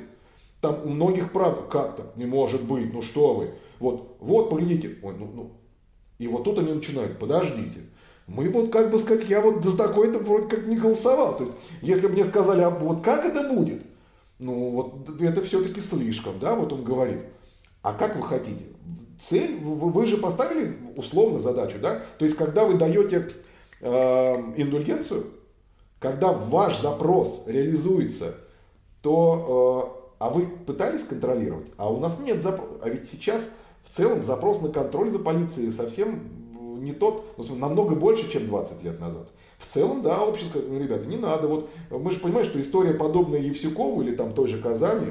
там 0.59 0.79
у 0.83 0.89
многих 0.89 1.31
правда, 1.31 1.61
как 1.69 1.95
то 1.95 2.11
не 2.15 2.25
может 2.25 2.63
быть, 2.63 2.93
ну 2.93 3.01
что 3.01 3.35
вы. 3.35 3.51
Вот, 3.79 4.17
вот, 4.19 4.49
поглядите. 4.49 4.95
Ой, 5.01 5.15
ну, 5.17 5.31
ну. 5.33 5.51
И 6.17 6.27
вот 6.27 6.43
тут 6.43 6.59
они 6.59 6.73
начинают, 6.73 7.19
подождите 7.19 7.81
мы 8.27 8.49
вот, 8.49 8.71
как 8.71 8.91
бы 8.91 8.97
сказать, 8.97 9.29
я 9.29 9.41
вот 9.41 9.63
за 9.63 9.77
такой-то 9.77 10.19
вроде 10.19 10.47
как 10.47 10.67
не 10.67 10.75
голосовал. 10.75 11.37
То 11.37 11.45
есть, 11.45 11.55
если 11.81 12.07
бы 12.07 12.13
мне 12.13 12.25
сказали, 12.25 12.61
а 12.61 12.69
вот 12.69 13.01
как 13.01 13.23
это 13.23 13.47
будет, 13.53 13.83
ну 14.39 14.69
вот 14.71 15.21
это 15.21 15.41
все-таки 15.41 15.81
слишком, 15.81 16.39
да, 16.39 16.55
вот 16.55 16.71
он 16.73 16.83
говорит. 16.83 17.23
А 17.81 17.93
как 17.93 18.15
вы 18.15 18.23
хотите? 18.23 18.65
Цель, 19.17 19.59
вы, 19.59 19.89
вы 19.89 20.05
же 20.05 20.17
поставили 20.17 20.77
условно 20.95 21.39
задачу, 21.39 21.77
да? 21.81 22.01
То 22.19 22.25
есть, 22.25 22.37
когда 22.37 22.65
вы 22.65 22.75
даете 22.75 23.31
э, 23.81 23.89
индульгенцию, 24.57 25.25
когда 25.99 26.31
ваш 26.33 26.79
запрос 26.79 27.43
реализуется, 27.47 28.35
то, 29.01 29.95
э, 29.95 30.15
а 30.19 30.29
вы 30.29 30.45
пытались 30.45 31.03
контролировать, 31.03 31.67
а 31.77 31.91
у 31.91 31.99
нас 31.99 32.19
нет 32.19 32.43
запроса, 32.43 32.79
а 32.83 32.89
ведь 32.89 33.09
сейчас 33.09 33.41
в 33.83 33.95
целом 33.95 34.23
запрос 34.23 34.61
на 34.61 34.69
контроль 34.69 35.09
за 35.09 35.19
полицией 35.19 35.71
совсем 35.71 36.83
не 36.83 36.91
тот, 36.91 37.37
намного 37.49 37.95
больше, 37.95 38.29
чем 38.31 38.47
20 38.47 38.83
лет 38.83 38.99
назад. 38.99 39.29
В 39.57 39.73
целом, 39.73 40.01
да, 40.01 40.23
общество, 40.23 40.61
ну, 40.65 40.79
ребята, 40.79 41.05
не 41.05 41.17
надо. 41.17 41.47
Вот 41.47 41.69
мы 41.89 42.11
же 42.11 42.19
понимаем, 42.19 42.45
что 42.45 42.61
история, 42.61 42.93
подобная 42.93 43.39
Евсюкову 43.39 44.01
или 44.01 44.15
там 44.15 44.33
той 44.33 44.47
же 44.47 44.61
Казани, 44.61 45.07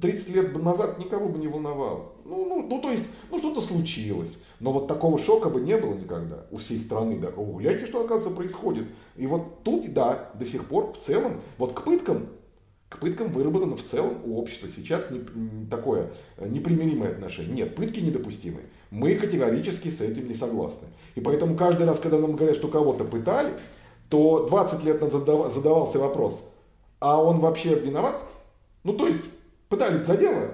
30 0.00 0.28
лет 0.30 0.62
назад 0.62 0.98
никого 0.98 1.28
бы 1.28 1.38
не 1.38 1.48
волновало. 1.48 2.12
Ну, 2.24 2.44
ну, 2.44 2.66
ну 2.68 2.80
то 2.80 2.90
есть, 2.90 3.06
ну 3.30 3.38
что-то 3.38 3.60
случилось. 3.60 4.38
Но 4.60 4.72
вот 4.72 4.88
такого 4.88 5.18
шока 5.18 5.48
бы 5.48 5.60
не 5.60 5.76
было 5.76 5.94
никогда 5.94 6.46
у 6.50 6.58
всей 6.58 6.78
страны. 6.80 7.18
Да, 7.18 7.28
О, 7.28 7.58
гляньте, 7.58 7.86
что 7.86 8.00
оказывается 8.00 8.36
происходит. 8.36 8.86
И 9.16 9.26
вот 9.26 9.62
тут, 9.62 9.92
да, 9.94 10.30
до 10.34 10.44
сих 10.44 10.66
пор 10.66 10.92
в 10.92 10.98
целом, 10.98 11.40
вот 11.56 11.72
к 11.72 11.84
пыткам 11.84 12.28
к 12.88 12.98
пыткам 13.00 13.30
выработано 13.32 13.76
в 13.76 13.82
целом 13.82 14.18
у 14.24 14.38
общества 14.38 14.68
сейчас 14.68 15.10
не, 15.10 15.20
такое 15.70 16.10
непримиримое 16.38 17.10
отношение. 17.10 17.54
Нет, 17.54 17.74
пытки 17.74 18.00
недопустимы. 18.00 18.62
Мы 18.90 19.14
категорически 19.14 19.88
с 19.88 20.00
этим 20.00 20.26
не 20.26 20.34
согласны. 20.34 20.88
И 21.14 21.20
поэтому 21.20 21.54
каждый 21.54 21.84
раз, 21.84 22.00
когда 22.00 22.18
нам 22.18 22.34
говорят, 22.34 22.56
что 22.56 22.68
кого-то 22.68 23.04
пытали, 23.04 23.52
то 24.08 24.46
20 24.46 24.84
лет 24.84 25.00
назад 25.00 25.52
задавался 25.52 25.98
вопрос, 25.98 26.44
а 27.00 27.22
он 27.22 27.40
вообще 27.40 27.74
виноват? 27.74 28.16
Ну, 28.84 28.94
то 28.94 29.06
есть, 29.06 29.20
пытали 29.68 30.02
за 30.02 30.16
дело? 30.16 30.50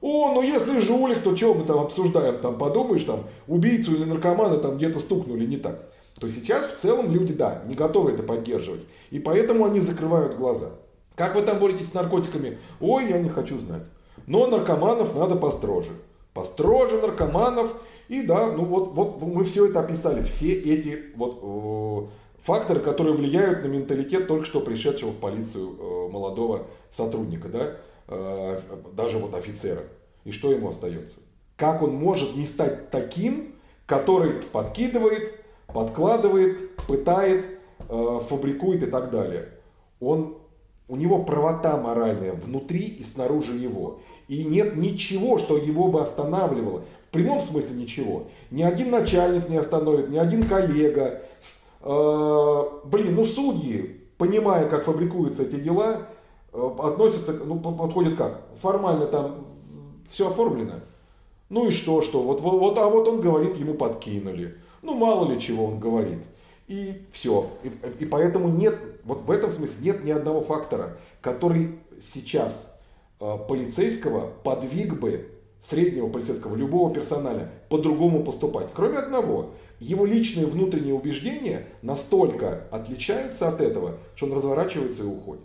О, 0.00 0.32
ну 0.34 0.42
если 0.42 0.80
жулик, 0.80 1.22
то 1.22 1.34
что 1.34 1.54
мы 1.54 1.64
там 1.64 1.78
обсуждаем? 1.78 2.38
Там 2.38 2.58
подумаешь, 2.58 3.04
там 3.04 3.20
убийцу 3.46 3.94
или 3.94 4.04
наркомана 4.04 4.58
там 4.58 4.76
где-то 4.76 4.98
стукнули 4.98 5.46
не 5.46 5.56
так. 5.56 5.80
То 6.20 6.28
сейчас 6.28 6.66
в 6.66 6.80
целом 6.80 7.10
люди, 7.10 7.32
да, 7.32 7.62
не 7.66 7.74
готовы 7.74 8.12
это 8.12 8.22
поддерживать. 8.22 8.82
И 9.10 9.18
поэтому 9.18 9.64
они 9.64 9.80
закрывают 9.80 10.36
глаза. 10.36 10.72
Как 11.14 11.34
вы 11.34 11.40
там 11.40 11.58
боретесь 11.58 11.88
с 11.88 11.94
наркотиками? 11.94 12.58
Ой, 12.80 13.08
я 13.08 13.18
не 13.18 13.30
хочу 13.30 13.58
знать. 13.58 13.86
Но 14.26 14.46
наркоманов 14.46 15.14
надо 15.16 15.36
построже. 15.36 15.92
Построже 16.34 17.00
наркоманов. 17.00 17.74
И 18.08 18.22
да, 18.22 18.52
ну 18.52 18.64
вот, 18.64 18.92
вот 18.92 19.22
мы 19.22 19.42
все 19.44 19.68
это 19.68 19.80
описали. 19.80 20.22
Все 20.22 20.52
эти 20.52 20.98
вот 21.16 22.10
факторы, 22.44 22.80
которые 22.80 23.14
влияют 23.14 23.64
на 23.64 23.68
менталитет 23.68 24.28
только 24.28 24.44
что 24.44 24.60
пришедшего 24.60 25.10
в 25.10 25.16
полицию 25.16 25.76
э, 25.78 26.12
молодого 26.12 26.66
сотрудника, 26.90 27.48
да, 27.48 27.76
э, 28.08 28.60
даже 28.92 29.18
вот 29.18 29.34
офицера. 29.34 29.82
И 30.24 30.30
что 30.30 30.52
ему 30.52 30.68
остается? 30.68 31.16
Как 31.56 31.82
он 31.82 31.94
может 31.94 32.36
не 32.36 32.44
стать 32.44 32.90
таким, 32.90 33.54
который 33.86 34.42
подкидывает, 34.52 35.32
подкладывает, 35.68 36.76
пытает, 36.86 37.46
э, 37.88 38.20
фабрикует 38.28 38.82
и 38.82 38.86
так 38.86 39.10
далее. 39.10 39.48
Он 40.00 40.36
у 40.86 40.96
него 40.96 41.24
правота 41.24 41.78
моральная 41.78 42.34
внутри 42.34 42.84
и 42.84 43.02
снаружи 43.04 43.54
его. 43.54 44.00
И 44.28 44.44
нет 44.44 44.76
ничего, 44.76 45.38
что 45.38 45.56
его 45.56 45.88
бы 45.88 46.02
останавливало. 46.02 46.82
В 47.08 47.10
прямом 47.10 47.40
смысле 47.40 47.76
ничего. 47.76 48.24
Ни 48.50 48.62
один 48.62 48.90
начальник 48.90 49.48
не 49.48 49.56
остановит, 49.56 50.10
ни 50.10 50.18
один 50.18 50.42
коллега. 50.42 51.22
Э, 51.84 52.62
блин, 52.84 53.14
ну 53.14 53.24
судьи, 53.26 54.00
понимая, 54.16 54.68
как 54.68 54.84
фабрикуются 54.84 55.42
эти 55.42 55.56
дела, 55.56 55.98
э, 56.52 56.70
относятся, 56.78 57.34
ну 57.44 57.58
подходят 57.58 58.14
как? 58.14 58.40
Формально 58.60 59.06
там 59.06 59.46
все 60.08 60.30
оформлено. 60.30 60.80
Ну 61.50 61.68
и 61.68 61.70
что, 61.70 62.00
что? 62.00 62.22
Вот, 62.22 62.40
вот, 62.40 62.78
а 62.78 62.88
вот 62.88 63.06
он 63.06 63.20
говорит, 63.20 63.56
ему 63.56 63.74
подкинули. 63.74 64.56
Ну 64.80 64.94
мало 64.94 65.30
ли 65.30 65.38
чего 65.38 65.66
он 65.66 65.78
говорит. 65.78 66.22
И 66.68 67.06
все. 67.12 67.50
И, 67.62 67.70
и 68.00 68.06
поэтому 68.06 68.48
нет, 68.48 68.78
вот 69.04 69.20
в 69.20 69.30
этом 69.30 69.50
смысле 69.50 69.74
нет 69.80 70.04
ни 70.04 70.10
одного 70.10 70.40
фактора, 70.40 70.96
который 71.20 71.78
сейчас 72.00 72.74
э, 73.20 73.38
полицейского 73.46 74.30
подвиг 74.42 74.98
бы, 74.98 75.28
среднего 75.60 76.08
полицейского, 76.08 76.56
любого 76.56 76.94
персонала 76.94 77.50
по-другому 77.68 78.24
поступать. 78.24 78.68
Кроме 78.74 78.98
одного, 78.98 79.50
его 79.80 80.06
личные 80.06 80.46
внутренние 80.46 80.94
убеждения 80.94 81.66
настолько 81.82 82.66
отличаются 82.70 83.48
от 83.48 83.60
этого, 83.60 83.98
что 84.14 84.26
он 84.26 84.34
разворачивается 84.34 85.02
и 85.02 85.06
уходит. 85.06 85.44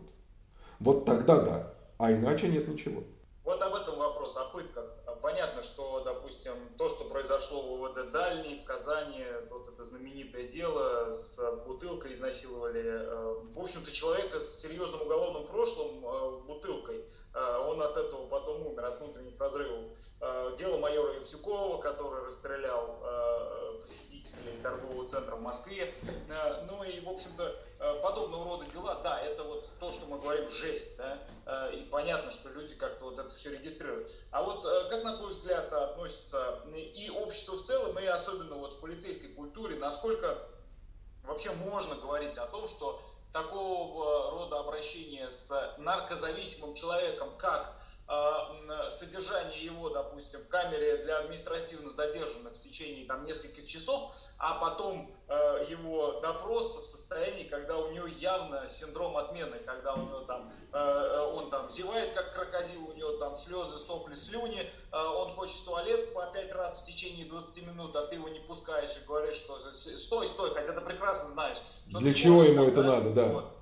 Вот 0.80 1.05
тогда 1.05 1.39
да, 1.39 1.73
а 1.97 2.11
иначе 2.11 2.47
нет 2.47 2.67
ничего. 2.67 3.03
Вот 3.43 3.61
об 3.61 3.73
этом 3.73 3.97
вопрос, 3.97 4.38
о 4.38 4.45
пытках. 4.45 4.86
понятно, 5.21 5.63
что, 5.63 6.01
допустим, 6.01 6.53
то, 6.77 6.88
что 6.88 7.05
произошло 7.05 7.61
в 7.63 7.82
УВД 7.82 8.11
Дальний, 8.11 8.59
в 8.59 8.63
Казани, 8.63 9.25
вот 9.49 9.67
это 9.67 9.84
знаменитое 9.84 10.47
дело 10.47 11.11
с 11.11 11.39
бутылкой 11.65 12.13
изнасиловали, 12.13 12.84
э, 12.86 13.36
в 13.53 13.59
общем-то, 13.59 13.91
человека 13.91 14.39
с 14.39 14.61
серьезным 14.61 15.01
уголовным 15.01 15.47
прошлым 15.47 16.05
э, 16.05 16.41
бутылкой, 16.45 17.03
э, 17.34 17.57
он 17.67 17.82
от 17.82 17.97
этого 17.97 18.27
потом 18.27 18.67
умер, 18.67 18.86
от 18.86 19.01
внутренних 19.01 19.39
разрывов. 19.39 19.86
Дело 20.57 20.77
майора 20.77 21.15
Евсюкова, 21.15 21.82
который 21.82 22.25
расстрелял 22.25 23.01
центра 25.10 25.36
в 25.36 25.41
Москве. 25.41 25.93
Ну 26.68 26.84
и, 26.84 26.99
в 26.99 27.10
общем-то, 27.10 27.55
подобного 28.01 28.45
рода 28.45 28.66
дела, 28.72 28.99
да, 29.03 29.20
это 29.22 29.43
вот 29.43 29.70
то, 29.80 29.91
что 29.91 30.05
мы 30.05 30.20
говорим, 30.20 30.49
жесть, 30.49 30.97
да, 30.97 31.70
и 31.72 31.84
понятно, 31.84 32.32
что 32.32 32.49
люди 32.49 32.76
как-то 32.76 33.05
вот 33.05 33.20
это 33.20 33.30
все 33.30 33.51
регистрируют. 33.51 34.12
А 34.32 34.43
вот 34.43 34.64
как, 34.89 35.03
на 35.03 35.18
твой 35.18 35.32
взгляд, 35.32 35.72
относится 35.72 36.60
и 36.76 37.10
общество 37.10 37.55
в 37.57 37.64
целом, 37.64 37.97
и 37.99 38.05
особенно 38.05 38.55
вот 38.55 38.74
в 38.74 38.80
полицейской 38.82 39.30
культуре, 39.30 39.78
насколько 39.78 40.38
вообще 41.24 41.51
можно 41.51 41.95
говорить 41.95 42.38
о 42.38 42.47
том, 42.47 42.68
что 42.68 43.01
такого 43.32 44.32
рода 44.32 44.60
обращение 44.60 45.32
с 45.32 45.76
наркозависимым 45.78 46.74
человеком, 46.74 47.30
как 47.38 47.68
э, 47.68 47.78
содержание 48.91 49.64
его, 49.64 49.89
допустим, 49.89 50.41
в 50.41 50.47
камере 50.47 50.97
для 50.97 51.20
административно 51.20 51.91
задержанных 51.91 52.53
в 52.53 52.57
течение 52.57 53.05
там, 53.05 53.26
нескольких 53.26 53.68
часов, 53.68 54.14
а 54.38 54.55
потом 54.55 55.12
э, 55.28 55.66
его 55.70 56.20
допрос 56.22 56.76
в 56.76 56.86
состоянии, 56.86 57.43
когда 57.43 57.78
у 57.78 57.91
него 57.91 58.07
явно 58.07 58.68
синдром 58.68 59.16
отмены, 59.18 59.60
когда 59.66 59.93
у 59.93 59.97
него 59.97 60.20
там, 60.22 60.51
э, 60.74 61.32
он 61.34 61.49
там 61.49 61.70
зевает 61.70 62.14
как 62.14 62.34
крокодил, 62.34 62.89
у 62.89 62.93
него 62.93 63.12
там 63.18 63.36
слезы, 63.36 63.78
сопли, 63.78 64.16
слюни, 64.16 64.62
э, 64.62 64.97
он 64.97 65.34
хочет 65.34 65.57
в 65.57 65.66
туалет 65.66 66.14
по 66.14 66.26
пять 66.28 66.51
раз 66.51 66.82
в 66.82 66.86
течение 66.86 67.26
20 67.26 67.68
минут, 67.68 67.95
а 67.95 68.07
ты 68.07 68.16
его 68.16 68.30
не 68.30 68.39
пускаешь 68.39 68.97
и 68.97 69.05
говоришь, 69.05 69.38
что 69.38 69.72
стой, 69.72 70.28
стой, 70.28 70.53
хотя 70.53 70.74
ты 70.74 70.82
прекрасно 70.82 71.30
знаешь. 71.30 71.57
Для 71.88 72.14
чего 72.14 72.43
ему 72.43 72.66
это 72.66 72.84
надо, 72.84 73.10
да. 73.12 73.26
Вот. 73.26 73.45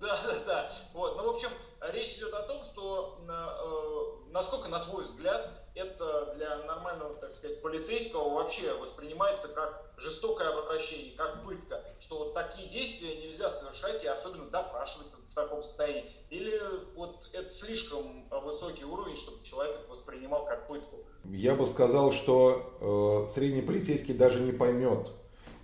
Да, 0.00 0.20
да, 0.22 0.34
да. 0.44 0.72
Вот. 0.92 1.16
Ну, 1.16 1.22
в 1.24 1.30
общем, 1.30 1.48
речь 1.92 2.16
идет 2.16 2.32
о 2.34 2.42
том, 2.42 2.64
что 2.64 3.18
э, 3.28 4.30
насколько, 4.32 4.68
на 4.68 4.80
твой 4.80 5.04
взгляд, 5.04 5.64
это 5.74 6.34
для 6.36 6.58
нормального, 6.64 7.14
так 7.16 7.32
сказать, 7.32 7.60
полицейского 7.62 8.34
вообще 8.34 8.72
воспринимается 8.74 9.48
как 9.48 9.92
жестокое 9.96 10.48
обращение, 10.48 11.16
как 11.16 11.44
пытка, 11.44 11.82
что 12.00 12.30
такие 12.32 12.68
действия 12.68 13.16
нельзя 13.16 13.50
совершать 13.50 14.04
и 14.04 14.06
особенно 14.06 14.48
допрашивать 14.50 15.08
в 15.28 15.34
таком 15.34 15.62
состоянии. 15.62 16.10
Или 16.30 16.60
вот 16.94 17.28
это 17.32 17.50
слишком 17.50 18.28
высокий 18.30 18.84
уровень, 18.84 19.16
чтобы 19.16 19.44
человек 19.44 19.80
это 19.80 19.90
воспринимал 19.90 20.44
как 20.46 20.68
пытку? 20.68 20.98
Я 21.24 21.54
бы 21.54 21.66
сказал, 21.66 22.12
что 22.12 23.26
э, 23.28 23.32
средний 23.32 23.62
полицейский 23.62 24.14
даже 24.14 24.40
не 24.40 24.52
поймет, 24.52 25.08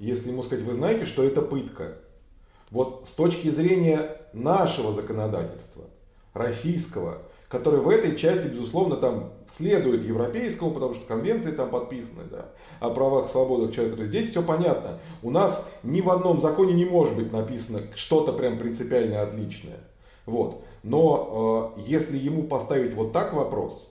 если 0.01 0.31
ему 0.31 0.43
сказать, 0.43 0.65
вы 0.65 0.75
знаете, 0.75 1.07
что 1.07 1.23
это 1.23 1.43
пытка. 1.43 1.99
Вот 2.71 3.09
с 3.09 3.13
точки 3.13 3.49
зрения 3.49 4.17
нашего 4.33 4.93
законодательства, 4.93 5.85
российского, 6.35 7.19
которое 7.49 7.79
в 7.79 7.89
этой 7.89 8.17
части, 8.17 8.47
безусловно, 8.47 8.97
там 8.97 9.33
следует 9.57 10.05
европейскому, 10.05 10.71
потому 10.71 10.95
что 10.95 11.07
конвенции 11.07 11.51
там 11.51 11.71
подписаны, 11.71 12.25
да, 12.31 12.47
о 12.79 12.91
правах 12.91 13.29
и 13.29 13.33
свободах 13.33 13.75
человека. 13.75 14.05
Здесь 14.05 14.31
все 14.31 14.43
понятно. 14.43 14.99
У 15.23 15.31
нас 15.31 15.71
ни 15.83 16.01
в 16.01 16.11
одном 16.11 16.41
законе 16.41 16.73
не 16.75 16.85
может 16.85 17.17
быть 17.17 17.33
написано 17.33 17.83
что-то 17.95 18.33
прям 18.33 18.59
принципиально 18.59 19.23
отличное. 19.23 19.81
Вот. 20.27 20.63
Но 20.83 21.75
э, 21.77 21.81
если 21.87 22.17
ему 22.17 22.45
поставить 22.45 22.95
вот 22.95 23.13
так 23.13 23.33
вопрос, 23.33 23.89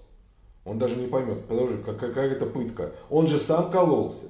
он 0.65 0.79
даже 0.79 0.95
не 0.95 1.07
поймет, 1.07 1.45
подожди, 1.45 1.77
какая 1.83 2.31
это 2.31 2.45
пытка. 2.45 2.91
Он 3.09 3.27
же 3.27 3.39
сам 3.39 3.71
кололся. 3.71 4.27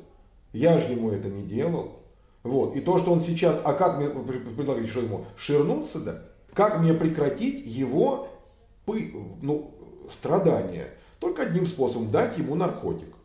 Я 0.54 0.78
же 0.78 0.94
ему 0.94 1.12
это 1.12 1.28
не 1.28 1.44
делал. 1.44 2.00
Вот. 2.44 2.76
И 2.76 2.82
то, 2.82 2.98
что 2.98 3.12
он 3.12 3.22
сейчас, 3.22 3.60
а 3.64 3.74
как 3.74 3.98
мне 3.98 4.10
предлагаете, 4.10 4.90
что 4.90 5.02
ему, 5.02 5.26
ширнуться, 5.38 6.00
да? 6.00 6.24
Как 6.60 6.82
мне 6.82 6.94
прекратить 6.94 7.66
его 7.66 8.28
ну, 8.86 9.74
страдания? 10.10 10.90
Только 11.20 11.44
одним 11.44 11.66
способом, 11.66 12.12
дать 12.12 12.38
ему 12.38 12.54
наркотик. 12.56 13.16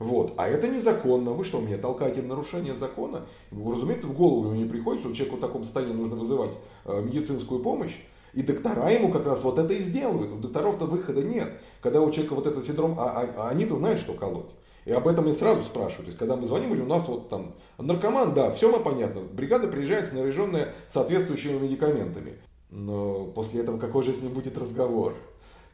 Вот. 0.00 0.34
А 0.36 0.48
это 0.48 0.66
незаконно. 0.66 1.30
Вы 1.30 1.44
что, 1.44 1.60
меня 1.60 1.78
толкаете 1.78 2.22
на 2.22 2.30
нарушение 2.30 2.74
закона? 2.74 3.26
Разумеется, 3.52 4.08
в 4.08 4.16
голову 4.16 4.46
ему 4.46 4.56
не 4.56 4.68
приходит, 4.68 5.00
что 5.02 5.14
человеку 5.14 5.36
в 5.36 5.40
таком 5.40 5.62
состоянии 5.62 5.92
нужно 5.92 6.16
вызывать 6.16 6.50
э, 6.84 7.00
медицинскую 7.02 7.62
помощь. 7.62 7.94
И 8.34 8.42
доктора 8.42 8.90
ему 8.90 9.12
как 9.12 9.26
раз 9.26 9.44
вот 9.44 9.60
это 9.60 9.72
и 9.72 9.78
сделают. 9.80 10.32
У 10.32 10.38
докторов-то 10.38 10.86
выхода 10.86 11.22
нет. 11.22 11.52
Когда 11.82 12.00
у 12.00 12.10
человека 12.10 12.34
вот 12.34 12.48
этот 12.48 12.66
синдром, 12.66 12.96
а, 12.98 13.10
а, 13.10 13.28
а 13.36 13.48
они-то 13.50 13.76
знают, 13.76 14.00
что 14.00 14.14
колоть. 14.14 14.50
И 14.86 14.90
об 14.90 15.06
этом 15.06 15.28
и 15.28 15.32
сразу 15.32 15.62
спрашивают. 15.62 16.06
То 16.06 16.08
есть, 16.08 16.18
когда 16.18 16.34
мы 16.34 16.46
звоним, 16.46 16.74
или 16.74 16.80
у 16.80 16.86
нас 16.86 17.06
вот 17.06 17.28
там 17.28 17.54
наркоман, 17.78 18.34
да, 18.34 18.50
все 18.50 18.76
мы 18.76 18.82
понятно. 18.82 19.20
Бригада 19.20 19.68
приезжает 19.68 20.08
снаряженная 20.08 20.74
соответствующими 20.88 21.60
медикаментами. 21.60 22.38
Но 22.72 23.26
после 23.26 23.60
этого 23.60 23.78
какой 23.78 24.02
же 24.02 24.14
с 24.14 24.22
ним 24.22 24.32
будет 24.32 24.56
разговор? 24.56 25.14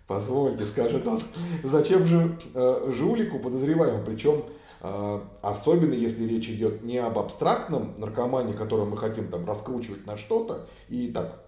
Позвольте, 0.09 0.66
скажет 0.66 1.07
он, 1.07 1.20
зачем 1.62 2.07
же 2.07 2.36
э, 2.55 2.92
жулику 2.92 3.38
подозреваемому? 3.38 4.05
Причем 4.05 4.42
э, 4.80 5.20
особенно 5.40 5.94
если 5.94 6.26
речь 6.26 6.49
идет 6.49 6.82
не 6.82 6.99
об 6.99 7.18
абстрактном 7.18 7.94
наркомане, 7.99 8.53
которого 8.53 8.86
мы 8.86 8.96
хотим 8.96 9.28
там 9.28 9.46
раскручивать 9.46 10.07
на 10.07 10.16
что-то 10.16 10.66
и 10.88 11.09
так 11.09 11.44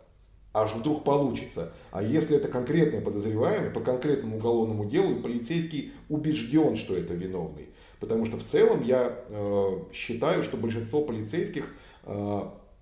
аж 0.53 0.73
вдруг 0.75 1.05
получится. 1.05 1.73
А 1.91 2.03
если 2.03 2.37
это 2.37 2.49
конкретный 2.49 3.01
подозреваемый 3.01 3.71
по 3.71 3.81
конкретному 3.81 4.37
уголовному 4.37 4.85
делу, 4.85 5.13
и 5.13 5.23
полицейский 5.23 5.93
убежден, 6.09 6.77
что 6.77 6.97
это 6.97 7.15
виновный. 7.15 7.71
Потому 7.99 8.25
что 8.25 8.37
в 8.37 8.45
целом 8.45 8.83
я 8.85 9.13
э, 9.29 9.79
считаю, 9.93 10.45
что 10.45 10.57
большинство 10.57 11.03
полицейских, 11.03 11.75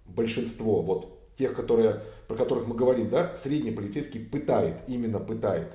большинство, 0.07 0.81
вот 0.81 1.18
тех, 1.39 1.55
которые, 1.55 2.03
про 2.27 2.37
которых 2.37 2.67
мы 2.67 2.75
говорим, 2.75 3.09
да, 3.09 3.33
средний 3.43 3.71
полицейский 3.71 4.21
пытает, 4.21 4.77
именно 4.89 5.21
пытает 5.21 5.69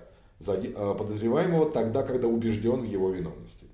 э, 0.45 0.95
подозреваемого 0.97 1.71
тогда, 1.71 2.03
когда 2.03 2.27
убежден 2.27 2.81
в 2.81 2.85
его 2.85 3.09
виновности. 3.09 3.67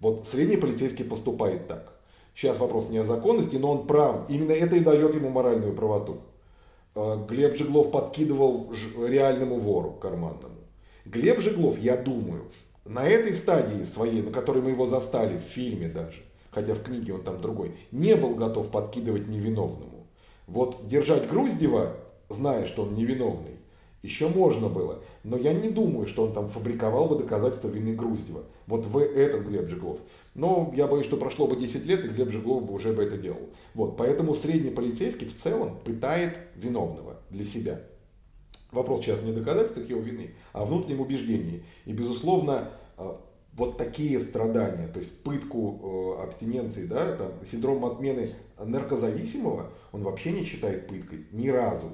Вот 0.00 0.26
средний 0.26 0.58
полицейский 0.58 1.04
поступает 1.04 1.66
так. 1.66 1.94
Сейчас 2.34 2.58
вопрос 2.58 2.90
не 2.90 2.98
о 2.98 3.04
законности, 3.04 3.56
но 3.56 3.72
он 3.72 3.86
прав. 3.86 4.28
Именно 4.28 4.52
это 4.52 4.76
и 4.76 4.80
дает 4.80 5.14
ему 5.14 5.30
моральную 5.30 5.72
правоту. 5.74 6.18
Э, 6.94 7.16
Глеб 7.26 7.56
Жеглов 7.56 7.90
подкидывал 7.90 8.72
реальному 8.98 9.58
вору 9.58 9.92
карманному. 9.92 10.60
Глеб 11.06 11.40
Жеглов, 11.40 11.78
я 11.78 11.96
думаю, 11.96 12.42
на 12.84 13.06
этой 13.06 13.34
стадии 13.34 13.84
своей, 13.84 14.22
на 14.22 14.30
которой 14.30 14.62
мы 14.62 14.70
его 14.70 14.86
застали 14.86 15.38
в 15.38 15.40
фильме 15.40 15.88
даже, 15.88 16.24
хотя 16.50 16.74
в 16.74 16.82
книге 16.82 17.14
он 17.14 17.22
там 17.22 17.40
другой, 17.40 17.74
не 17.90 18.16
был 18.16 18.34
готов 18.34 18.70
подкидывать 18.70 19.28
невиновному. 19.28 19.95
Вот 20.46 20.86
держать 20.86 21.28
Груздева, 21.28 21.96
зная, 22.28 22.66
что 22.66 22.82
он 22.82 22.94
невиновный, 22.94 23.56
еще 24.02 24.28
можно 24.28 24.68
было. 24.68 25.02
Но 25.24 25.36
я 25.36 25.52
не 25.52 25.68
думаю, 25.68 26.06
что 26.06 26.24
он 26.24 26.32
там 26.32 26.48
фабриковал 26.48 27.08
бы 27.08 27.18
доказательства 27.18 27.68
вины 27.68 27.94
Груздева. 27.94 28.44
Вот 28.66 28.86
в 28.86 28.98
этот 28.98 29.42
Глеб 29.42 29.68
Жеглов. 29.68 29.98
Но 30.34 30.72
я 30.76 30.86
боюсь, 30.86 31.06
что 31.06 31.16
прошло 31.16 31.46
бы 31.48 31.56
10 31.56 31.84
лет, 31.86 32.04
и 32.04 32.08
Глеб 32.08 32.30
Жеглов 32.30 32.64
бы 32.64 32.74
уже 32.74 32.92
бы 32.92 33.02
это 33.02 33.16
делал. 33.16 33.48
Вот, 33.74 33.96
поэтому 33.96 34.34
средний 34.34 34.70
полицейский 34.70 35.26
в 35.26 35.36
целом 35.36 35.78
пытает 35.84 36.36
виновного 36.54 37.16
для 37.30 37.44
себя. 37.44 37.80
Вопрос 38.70 39.04
сейчас 39.04 39.22
не 39.22 39.32
в 39.32 39.34
доказательствах 39.34 39.88
его 39.88 40.00
вины, 40.00 40.34
а 40.52 40.64
в 40.64 40.68
внутреннем 40.68 41.00
убеждении. 41.00 41.64
И, 41.86 41.92
безусловно, 41.92 42.70
э, 42.98 43.16
вот 43.56 43.78
такие 43.78 44.20
страдания, 44.20 44.86
то 44.88 44.98
есть 44.98 45.22
пытку 45.22 46.16
э, 46.18 46.22
абстиненции, 46.22 46.84
да, 46.84 47.16
там, 47.16 47.32
синдром 47.44 47.84
отмены 47.86 48.34
наркозависимого, 48.58 49.70
он 49.92 50.02
вообще 50.02 50.32
не 50.32 50.44
считает 50.44 50.86
пыткой 50.86 51.26
ни 51.32 51.48
разу. 51.48 51.86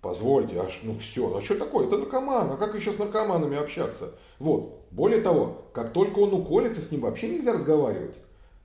Позвольте, 0.00 0.58
аж, 0.58 0.80
ну 0.82 0.98
все, 0.98 1.36
а 1.36 1.40
что 1.40 1.56
такое? 1.56 1.86
Это 1.86 1.98
наркоман, 1.98 2.50
а 2.50 2.56
как 2.56 2.74
еще 2.74 2.92
с 2.92 2.98
наркоманами 2.98 3.56
общаться? 3.56 4.12
Вот. 4.38 4.86
Более 4.90 5.20
того, 5.20 5.66
как 5.72 5.92
только 5.92 6.18
он 6.20 6.32
уколется, 6.32 6.80
с 6.80 6.90
ним 6.90 7.02
вообще 7.02 7.28
нельзя 7.28 7.52
разговаривать. 7.52 8.16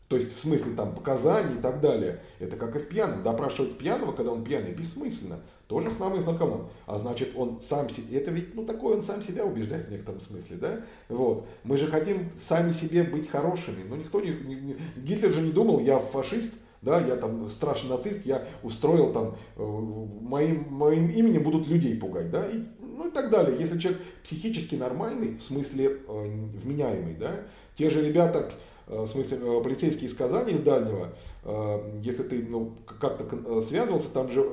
То 0.08 0.18
есть 0.18 0.36
в 0.36 0.40
смысле 0.40 0.74
там 0.76 0.94
показаний 0.94 1.56
и 1.56 1.62
так 1.62 1.82
далее. 1.82 2.22
Это 2.38 2.56
как 2.56 2.76
и 2.76 2.80
с 2.80 2.84
пьяным. 2.84 3.24
Допрашивать 3.24 3.78
пьяного, 3.80 4.12
когда 4.12 4.32
он 4.32 4.44
пьяный, 4.44 4.72
бессмысленно. 4.72 5.40
То 5.74 5.82
же 5.82 5.90
самое 5.90 6.22
с 6.22 6.26
наркоманом. 6.28 6.70
А 6.86 7.00
значит, 7.00 7.32
он 7.36 7.60
сам 7.60 7.90
себе, 7.90 8.20
это 8.20 8.30
ведь, 8.30 8.54
ну, 8.54 8.64
такой 8.64 8.94
он 8.94 9.02
сам 9.02 9.24
себя 9.24 9.44
убеждает 9.44 9.88
в 9.88 9.92
некотором 9.92 10.22
смысле, 10.22 10.58
да? 10.58 10.82
Вот. 11.10 11.48
Мы 11.64 11.80
же 11.80 11.88
хотим 11.88 12.30
сами 12.40 12.72
себе 12.72 13.02
быть 13.02 13.28
хорошими. 13.28 13.84
Но 13.90 13.96
никто 13.96 14.22
не, 14.22 14.30
не, 14.30 14.56
не 14.56 14.78
Гитлер 14.98 15.34
же 15.34 15.42
не 15.42 15.52
думал, 15.52 15.80
я 15.80 15.98
фашист, 15.98 16.58
да, 16.84 17.02
я 17.02 17.16
там 17.16 17.50
страшный 17.50 17.90
нацист, 17.90 18.24
я 18.28 18.44
устроил 18.62 19.12
там, 19.14 19.36
э, 19.56 19.64
моим, 19.64 20.68
моим 20.70 21.08
именем 21.10 21.42
будут 21.42 21.68
людей 21.68 21.98
пугать, 21.98 22.30
да, 22.30 22.48
и, 22.48 22.60
ну 22.80 23.08
и 23.08 23.12
так 23.12 23.32
далее. 23.32 23.58
Если 23.60 23.80
человек 23.80 24.00
психически 24.22 24.76
нормальный, 24.76 25.38
в 25.38 25.42
смысле 25.42 26.02
э, 26.08 26.48
вменяемый, 26.64 27.16
да, 27.16 27.32
те 27.74 27.90
же 27.90 28.06
ребята, 28.08 28.48
в 28.88 29.08
смысле 29.08 29.38
э, 29.42 29.62
полицейские 29.64 30.10
из 30.10 30.14
Казани, 30.14 30.54
из 30.54 30.60
Дальнего, 30.60 31.10
э, 31.44 32.00
если 32.02 32.24
ты 32.24 32.46
ну, 32.48 32.74
как-то 33.00 33.26
э, 33.32 33.62
связывался, 33.62 34.14
там 34.14 34.30
же 34.30 34.44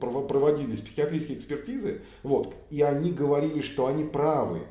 проводились 0.00 0.80
психиатрические 0.80 1.38
экспертизы, 1.38 2.02
вот, 2.22 2.54
и 2.70 2.82
они 2.82 3.12
говорили, 3.12 3.62
что 3.62 3.86
они 3.86 4.04
правы, 4.04 4.62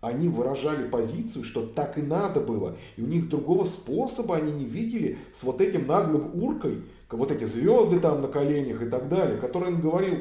они 0.00 0.28
выражали 0.28 0.88
позицию, 0.88 1.44
что 1.44 1.66
так 1.66 1.98
и 1.98 2.02
надо 2.02 2.40
было. 2.40 2.76
И 2.96 3.02
у 3.02 3.06
них 3.06 3.28
другого 3.28 3.64
способа 3.64 4.36
они 4.36 4.52
не 4.52 4.64
видели 4.64 5.18
с 5.34 5.42
вот 5.42 5.60
этим 5.60 5.86
наглым 5.86 6.30
уркой, 6.42 6.82
вот 7.10 7.32
эти 7.32 7.44
звезды 7.44 8.00
там 8.00 8.20
на 8.20 8.28
коленях 8.28 8.82
и 8.82 8.86
так 8.86 9.08
далее, 9.08 9.38
который 9.38 9.70
им 9.70 9.80
говорил, 9.80 10.14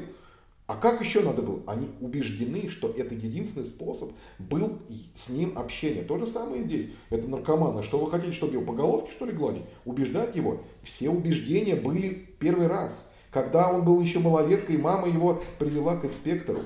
а 0.67 0.75
как 0.75 1.01
еще 1.01 1.21
надо 1.21 1.41
было? 1.41 1.61
Они 1.65 1.87
убеждены, 2.01 2.67
что 2.67 2.89
это 2.89 3.15
единственный 3.15 3.65
способ 3.65 4.11
был 4.37 4.79
с 5.15 5.29
ним 5.29 5.57
общение. 5.57 6.03
То 6.03 6.17
же 6.17 6.27
самое 6.27 6.61
и 6.61 6.65
здесь. 6.65 6.87
Это 7.09 7.29
наркоманы. 7.29 7.81
Что 7.83 7.99
вы 7.99 8.11
хотите, 8.11 8.33
чтобы 8.33 8.53
его 8.53 8.65
по 8.65 8.73
головке 8.73 9.09
что 9.09 9.25
ли 9.25 9.31
гладить? 9.31 9.63
Убеждать 9.85 10.35
его? 10.35 10.59
Все 10.83 11.09
убеждения 11.09 11.75
были 11.75 12.27
первый 12.39 12.67
раз. 12.67 13.07
Когда 13.31 13.71
он 13.71 13.85
был 13.85 14.01
еще 14.01 14.19
малолеткой, 14.19 14.77
мама 14.77 15.07
его 15.07 15.41
привела 15.57 15.95
к 15.95 16.03
инспектору. 16.03 16.59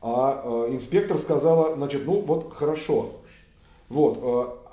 А 0.00 0.66
э, 0.68 0.74
инспектор 0.74 1.18
сказала, 1.18 1.74
значит, 1.74 2.06
ну 2.06 2.20
вот 2.20 2.54
хорошо. 2.54 3.22
Вот, 3.88 4.20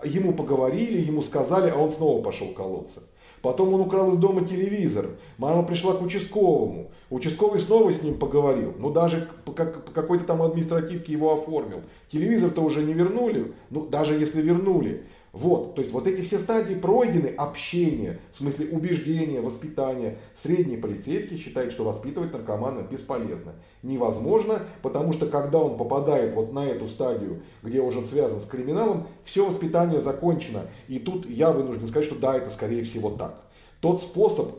э, 0.04 0.08
ему 0.08 0.34
поговорили, 0.34 1.02
ему 1.02 1.24
сказали, 1.24 1.72
а 1.72 1.76
он 1.76 1.90
снова 1.90 2.22
пошел 2.22 2.54
колоться. 2.54 3.02
Потом 3.42 3.74
он 3.74 3.82
украл 3.82 4.12
из 4.12 4.18
дома 4.18 4.46
телевизор. 4.46 5.08
Мама 5.38 5.64
пришла 5.64 5.94
к 5.94 6.02
участковому. 6.02 6.92
Участковый 7.10 7.60
снова 7.60 7.92
с 7.92 8.04
ним 8.04 8.18
поговорил. 8.18 8.74
Ну, 8.78 8.92
даже 8.92 9.30
по, 9.46 9.52
по 9.52 9.92
какой-то 9.92 10.26
там 10.26 10.42
административке 10.42 11.14
его 11.14 11.34
оформил. 11.34 11.82
Телевизор-то 12.12 12.62
уже 12.62 12.84
не 12.84 12.94
вернули. 12.94 13.54
Ну, 13.70 13.86
даже 13.86 14.14
если 14.16 14.42
вернули. 14.42 15.04
Вот, 15.32 15.76
то 15.76 15.82
есть 15.82 15.94
вот 15.94 16.08
эти 16.08 16.22
все 16.22 16.40
стадии 16.40 16.74
пройдены, 16.74 17.28
общение, 17.28 18.20
в 18.32 18.36
смысле 18.36 18.68
убеждения, 18.72 19.42
воспитания. 19.42 20.18
Средний 20.36 20.78
полицейский 20.78 21.38
считает, 21.38 21.72
что 21.72 21.84
воспитывать 21.84 22.34
наркомана 22.34 22.82
бесполезно. 22.82 23.54
Невозможно, 23.84 24.60
потому 24.82 25.14
что 25.14 25.28
когда 25.28 25.60
он 25.60 25.78
попадает 25.78 26.34
вот 26.34 26.52
на 26.52 26.66
эту 26.66 26.88
стадию, 26.88 27.44
где 27.62 27.80
уже 27.80 28.04
связан 28.06 28.42
с 28.42 28.46
криминалом, 28.46 29.08
все 29.24 29.46
воспитание 29.46 30.02
закончено. 30.02 30.66
И 30.88 30.98
тут 30.98 31.30
я 31.30 31.52
вынужден 31.52 31.88
сказать, 31.88 32.08
что 32.08 32.20
да, 32.20 32.36
это 32.36 32.50
скорее 32.50 32.84
всего 32.84 33.12
так. 33.12 33.44
Тот 33.82 34.02
способ 34.02 34.50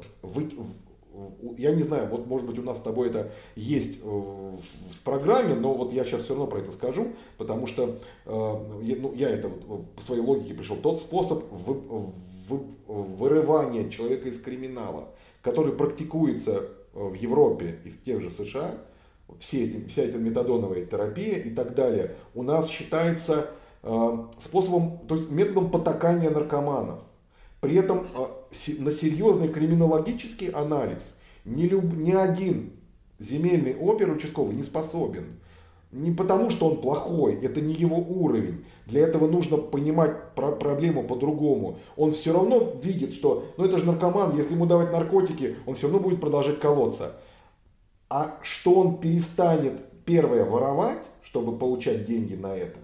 я 1.56 1.72
не 1.72 1.82
знаю, 1.82 2.08
вот 2.08 2.26
может 2.26 2.46
быть 2.46 2.58
у 2.58 2.62
нас 2.62 2.78
с 2.78 2.82
тобой 2.82 3.08
это 3.08 3.30
есть 3.56 4.00
э, 4.02 4.06
в 4.06 5.02
программе, 5.04 5.54
но 5.54 5.74
вот 5.74 5.92
я 5.92 6.04
сейчас 6.04 6.22
все 6.22 6.34
равно 6.34 6.46
про 6.46 6.58
это 6.58 6.72
скажу, 6.72 7.08
потому 7.38 7.66
что 7.66 7.98
э, 8.26 8.30
ну, 9.00 9.12
я 9.14 9.30
это 9.30 9.48
вот 9.48 9.90
по 9.92 10.02
своей 10.02 10.22
логике 10.22 10.54
пришел. 10.54 10.76
Тот 10.76 10.98
способ 10.98 11.44
вы, 11.50 11.74
вы, 12.48 12.60
вырывания 12.86 13.88
человека 13.88 14.28
из 14.28 14.40
криминала, 14.40 15.08
который 15.42 15.72
практикуется 15.72 16.52
э, 16.52 16.64
в 16.94 17.14
Европе 17.14 17.78
и 17.84 17.90
в 17.90 18.02
тех 18.02 18.20
же 18.20 18.30
США, 18.30 18.74
все 19.38 19.64
эти, 19.64 19.88
вся 19.88 20.02
эта 20.02 20.18
метадоновая 20.18 20.84
терапия 20.84 21.38
и 21.38 21.50
так 21.50 21.74
далее, 21.74 22.16
у 22.34 22.42
нас 22.42 22.68
считается 22.68 23.50
способом, 24.38 24.98
то 25.08 25.14
есть 25.14 25.30
методом 25.30 25.70
потакания 25.70 26.28
наркоманов. 26.28 26.98
При 27.62 27.76
этом 27.76 28.08
на 28.78 28.90
серьезный 28.90 29.48
криминологический 29.48 30.48
анализ 30.48 31.14
ни, 31.44 31.64
люб, 31.64 31.84
ни 31.94 32.12
один 32.12 32.72
земельный 33.18 33.76
опер 33.76 34.11
участковый 34.11 34.55
не 34.55 34.62
способен. 34.62 35.38
Не 35.92 36.12
потому, 36.12 36.51
что 36.51 36.68
он 36.68 36.80
плохой, 36.80 37.34
это 37.42 37.61
не 37.61 37.74
его 37.74 37.96
уровень. 37.96 38.64
Для 38.86 39.03
этого 39.03 39.26
нужно 39.26 39.57
понимать 39.57 40.34
про 40.36 40.53
проблему 40.53 41.03
по-другому. 41.03 41.80
Он 41.96 42.12
все 42.12 42.32
равно 42.32 42.74
видит, 42.80 43.12
что 43.12 43.53
ну 43.57 43.64
это 43.64 43.78
же 43.78 43.86
наркоман, 43.86 44.36
если 44.36 44.55
ему 44.55 44.66
давать 44.66 44.92
наркотики, 44.92 45.57
он 45.66 45.74
все 45.74 45.88
равно 45.88 45.98
будет 45.98 46.20
продолжать 46.20 46.61
колоться. 46.61 47.16
А 48.09 48.38
что 48.42 48.74
он 48.74 48.98
перестанет 48.98 49.72
первое 50.05 50.44
воровать, 50.44 51.03
чтобы 51.22 51.59
получать 51.59 52.05
деньги 52.05 52.34
на 52.34 52.57
это, 52.57 52.78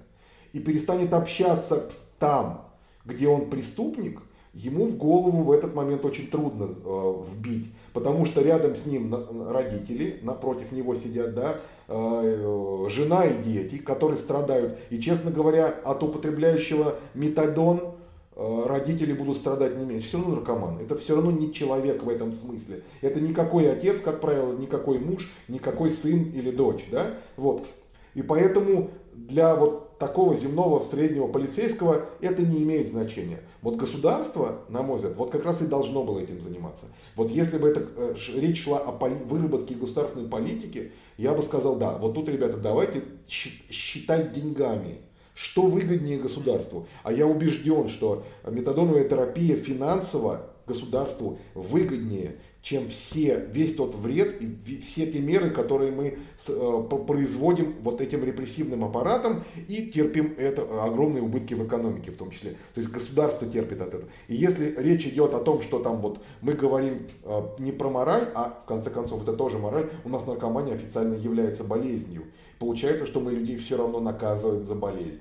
и 0.53 0.59
перестанет 0.59 1.14
общаться 1.14 1.89
там, 2.19 2.69
где 3.05 3.29
он 3.29 3.51
преступник, 3.51 4.21
ему 4.57 4.87
в 4.87 4.97
голову 4.97 5.43
в 5.43 5.53
этот 5.53 5.75
момент 5.75 6.05
очень 6.05 6.29
трудно 6.29 6.65
э, 6.65 7.15
вбить, 7.31 7.71
потому 7.93 8.25
что 8.25 8.41
рядом 8.41 8.75
с 8.75 8.87
ним 8.87 9.15
родители, 9.51 10.19
напротив 10.23 10.73
него 10.73 10.95
сидят, 10.95 11.35
да, 11.35 11.57
э, 11.89 12.87
жена 12.89 13.27
и 13.27 13.43
дети, 13.43 13.77
которые 13.77 14.17
страдают. 14.17 14.79
И, 14.89 14.99
честно 14.99 15.31
говоря, 15.31 15.67
от 15.67 16.03
употребляющего 16.03 16.95
метадон 17.13 17.95
э, 18.35 18.63
родители 18.67 19.13
будут 19.13 19.37
страдать 19.37 19.79
не 19.79 19.85
меньше. 19.85 20.09
Все 20.09 20.19
равно 20.19 20.37
наркоман. 20.37 20.79
Это 20.81 20.97
все 20.97 21.17
равно 21.17 21.31
не 21.31 21.53
человек 21.53 22.03
в 22.03 22.09
этом 22.09 22.33
смысле. 22.33 22.81
Это 23.03 23.21
никакой 23.21 23.71
отец, 23.71 24.01
как 24.01 24.23
правило, 24.23 24.57
никакой 24.57 24.99
муж, 24.99 25.31
никакой 25.49 25.91
сын 25.91 26.31
или 26.35 26.51
дочь. 26.51 26.87
Да? 26.91 27.11
Вот. 27.37 27.67
И 28.15 28.23
поэтому 28.23 28.91
для 29.13 29.55
вот 29.55 29.86
такого 29.99 30.34
земного 30.34 30.78
среднего 30.78 31.26
полицейского 31.26 32.07
это 32.20 32.42
не 32.42 32.62
имеет 32.62 32.90
значения. 32.90 33.40
Вот 33.62 33.76
государство, 33.76 34.61
на 34.68 34.82
мой 34.82 34.97
взгляд, 34.97 35.16
вот 35.16 35.30
как 35.30 35.44
раз 35.44 35.62
и 35.62 35.66
должно 35.66 36.05
было 36.05 36.20
этим 36.20 36.40
заниматься. 36.40 36.86
Вот 37.14 37.30
если 37.30 37.59
бы 37.59 37.68
это, 37.68 37.86
э, 37.97 38.14
речь 38.34 38.64
шла 38.64 38.78
о 38.78 38.92
выработке 38.92 39.74
государственной 39.74 40.28
политики, 40.28 40.92
я 41.16 41.32
бы 41.32 41.42
сказал, 41.42 41.76
да, 41.76 41.97
вот 41.97 42.14
тут, 42.14 42.28
ребята, 42.28 42.59
давайте 42.59 43.03
считать 43.26 44.32
деньгами, 44.32 45.01
что 45.34 45.62
выгоднее 45.62 46.18
государству. 46.18 46.86
А 47.03 47.12
я 47.12 47.26
убежден, 47.26 47.88
что 47.88 48.24
метадоновая 48.44 49.09
терапия 49.09 49.57
финансово 49.57 50.51
государству 50.66 51.38
выгоднее, 51.55 52.36
чем 52.67 52.89
все, 52.89 53.47
весь 53.53 53.77
тот 53.77 53.95
вред 53.95 54.43
и 54.43 54.81
все 54.81 55.07
те 55.07 55.21
меры, 55.21 55.51
которые 55.51 55.93
мы 55.93 56.19
э, 56.49 56.83
производим 57.07 57.77
вот 57.81 58.01
этим 58.01 58.25
репрессивным 58.25 58.85
аппаратом 58.85 59.45
и 59.69 59.87
терпим 59.87 60.35
это, 60.37 60.62
огромные 60.83 61.23
убытки 61.23 61.55
в 61.55 61.64
экономике 61.64 62.11
в 62.11 62.17
том 62.17 62.33
числе. 62.33 62.51
То 62.75 62.79
есть 62.81 62.91
государство 62.91 63.47
терпит 63.47 63.83
от 63.83 63.95
этого. 63.95 64.11
И 64.27 64.35
если 64.35 64.75
речь 64.79 65.07
идет 65.07 65.35
о 65.35 65.39
том, 65.39 65.61
что 65.61 65.79
там 65.79 66.01
вот 66.01 66.19
мы 66.41 66.55
говорим 66.55 67.07
э, 67.23 67.43
не 67.61 67.71
про 67.71 67.89
мораль, 67.89 68.33
а 68.35 68.61
в 68.61 68.67
конце 68.67 68.91
концов 68.91 69.23
это 69.23 69.33
тоже 69.35 69.59
мораль, 69.59 69.89
у 70.05 70.09
нас 70.09 70.27
наркомания 70.27 70.75
официально 70.75 71.14
является 71.14 71.62
болезнью. 71.62 72.25
Получается, 72.59 73.07
что 73.07 73.21
мы 73.21 73.31
людей 73.31 73.57
все 73.59 73.77
равно 73.77 74.01
наказываем 74.01 74.67
за 74.67 74.75
болезнь. 74.75 75.21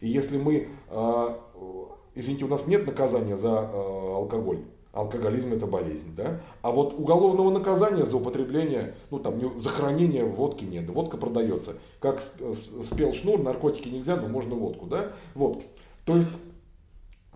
И 0.00 0.08
если 0.08 0.38
мы, 0.38 0.68
э, 0.88 1.34
извините, 2.14 2.46
у 2.46 2.48
нас 2.48 2.66
нет 2.66 2.86
наказания 2.86 3.36
за 3.36 3.68
алкоголь, 3.68 4.60
алкоголизм 4.96 5.52
это 5.52 5.66
болезнь, 5.66 6.14
да? 6.16 6.40
А 6.62 6.70
вот 6.70 6.94
уголовного 6.94 7.50
наказания 7.50 8.04
за 8.04 8.16
употребление, 8.16 8.94
ну 9.10 9.18
там, 9.18 9.58
за 9.58 9.68
хранение 9.68 10.24
водки 10.24 10.64
нет, 10.64 10.88
водка 10.88 11.16
продается. 11.16 11.74
Как 12.00 12.20
спел 12.20 13.12
Шнур, 13.12 13.40
наркотики 13.40 13.88
нельзя, 13.88 14.16
но 14.16 14.28
можно 14.28 14.54
водку, 14.54 14.86
да? 14.86 15.12
Вот, 15.34 15.62
то 16.04 16.16
есть 16.16 16.28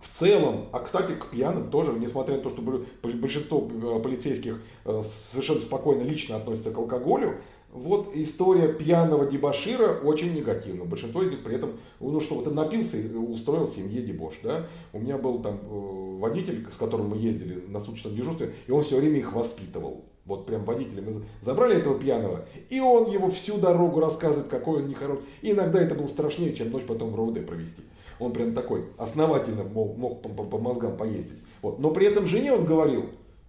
в 0.01 0.19
целом, 0.19 0.67
а 0.73 0.81
кстати, 0.81 1.13
к 1.13 1.27
пьяным 1.27 1.71
тоже, 1.71 1.93
несмотря 1.93 2.37
на 2.37 2.43
то, 2.43 2.51
что 2.51 2.63
большинство 3.03 3.69
э, 3.71 4.01
полицейских 4.03 4.63
э, 4.85 5.03
совершенно 5.03 5.61
спокойно 5.61 6.03
лично 6.03 6.37
относятся 6.37 6.71
к 6.71 6.79
алкоголю, 6.79 7.37
вот 7.73 8.11
история 8.15 8.69
пьяного 8.73 9.27
дебашира 9.27 10.01
очень 10.03 10.35
негативна. 10.35 10.85
Большинство 10.85 11.23
из 11.23 11.31
них 11.31 11.45
при 11.45 11.55
этом, 11.55 11.73
ну 12.01 12.21
что, 12.21 12.37
вот 12.37 12.49
он 12.49 12.55
напился 12.55 12.97
и 12.97 13.15
устроил 13.15 13.67
семье 13.67 14.03
дебош. 14.03 14.35
Да? 14.43 14.67
У 14.93 14.99
меня 14.99 15.19
был 15.19 15.41
там 15.41 15.61
э, 15.63 16.19
водитель, 16.19 16.67
с 16.69 16.77
которым 16.77 17.11
мы 17.11 17.17
ездили 17.17 17.65
на 17.69 17.79
суточном 17.79 18.15
дежурстве, 18.15 18.55
и 18.67 18.73
он 18.73 18.83
все 18.83 18.97
время 18.99 19.19
их 19.19 19.33
воспитывал. 19.33 20.05
Вот 20.25 20.47
прям 20.47 20.65
водителя. 20.65 21.03
Мы 21.03 21.15
забрали 21.43 21.77
этого 21.77 21.99
пьяного, 21.99 22.45
и 22.69 22.81
он 22.81 23.11
его 23.11 23.31
всю 23.31 23.57
дорогу 23.59 24.01
рассказывает, 24.01 24.49
какой 24.49 24.83
он 24.83 24.89
нехороший. 24.89 25.23
И 25.43 25.53
иногда 25.53 25.81
это 25.81 25.95
было 25.95 26.07
страшнее, 26.09 26.55
чем 26.55 26.71
ночь 26.71 26.85
потом 26.87 27.11
в 27.11 27.17
РОВД 27.17 27.47
провести. 27.47 27.83
Он 28.19 28.33
прям 28.33 28.53
такой 28.53 28.85
основательно 28.99 29.65
мог, 29.65 29.97
мог 29.97 30.23
по, 30.23 30.29
по, 30.29 30.45
по 30.45 30.59
мозгам 30.59 30.97
поездить. 30.97 31.39
Вот. 31.63 31.79
Но 31.79 31.91
при 31.91 32.07
этом 32.07 32.27
жене 32.27 32.53
он 32.53 32.65
говорил, 32.65 33.07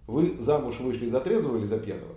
вы 0.08 0.38
замуж 0.40 0.80
вышли 0.80 1.10
за 1.10 1.20
трезвого 1.20 1.58
или 1.58 1.66
за 1.66 1.78
пьяного? 1.78 2.16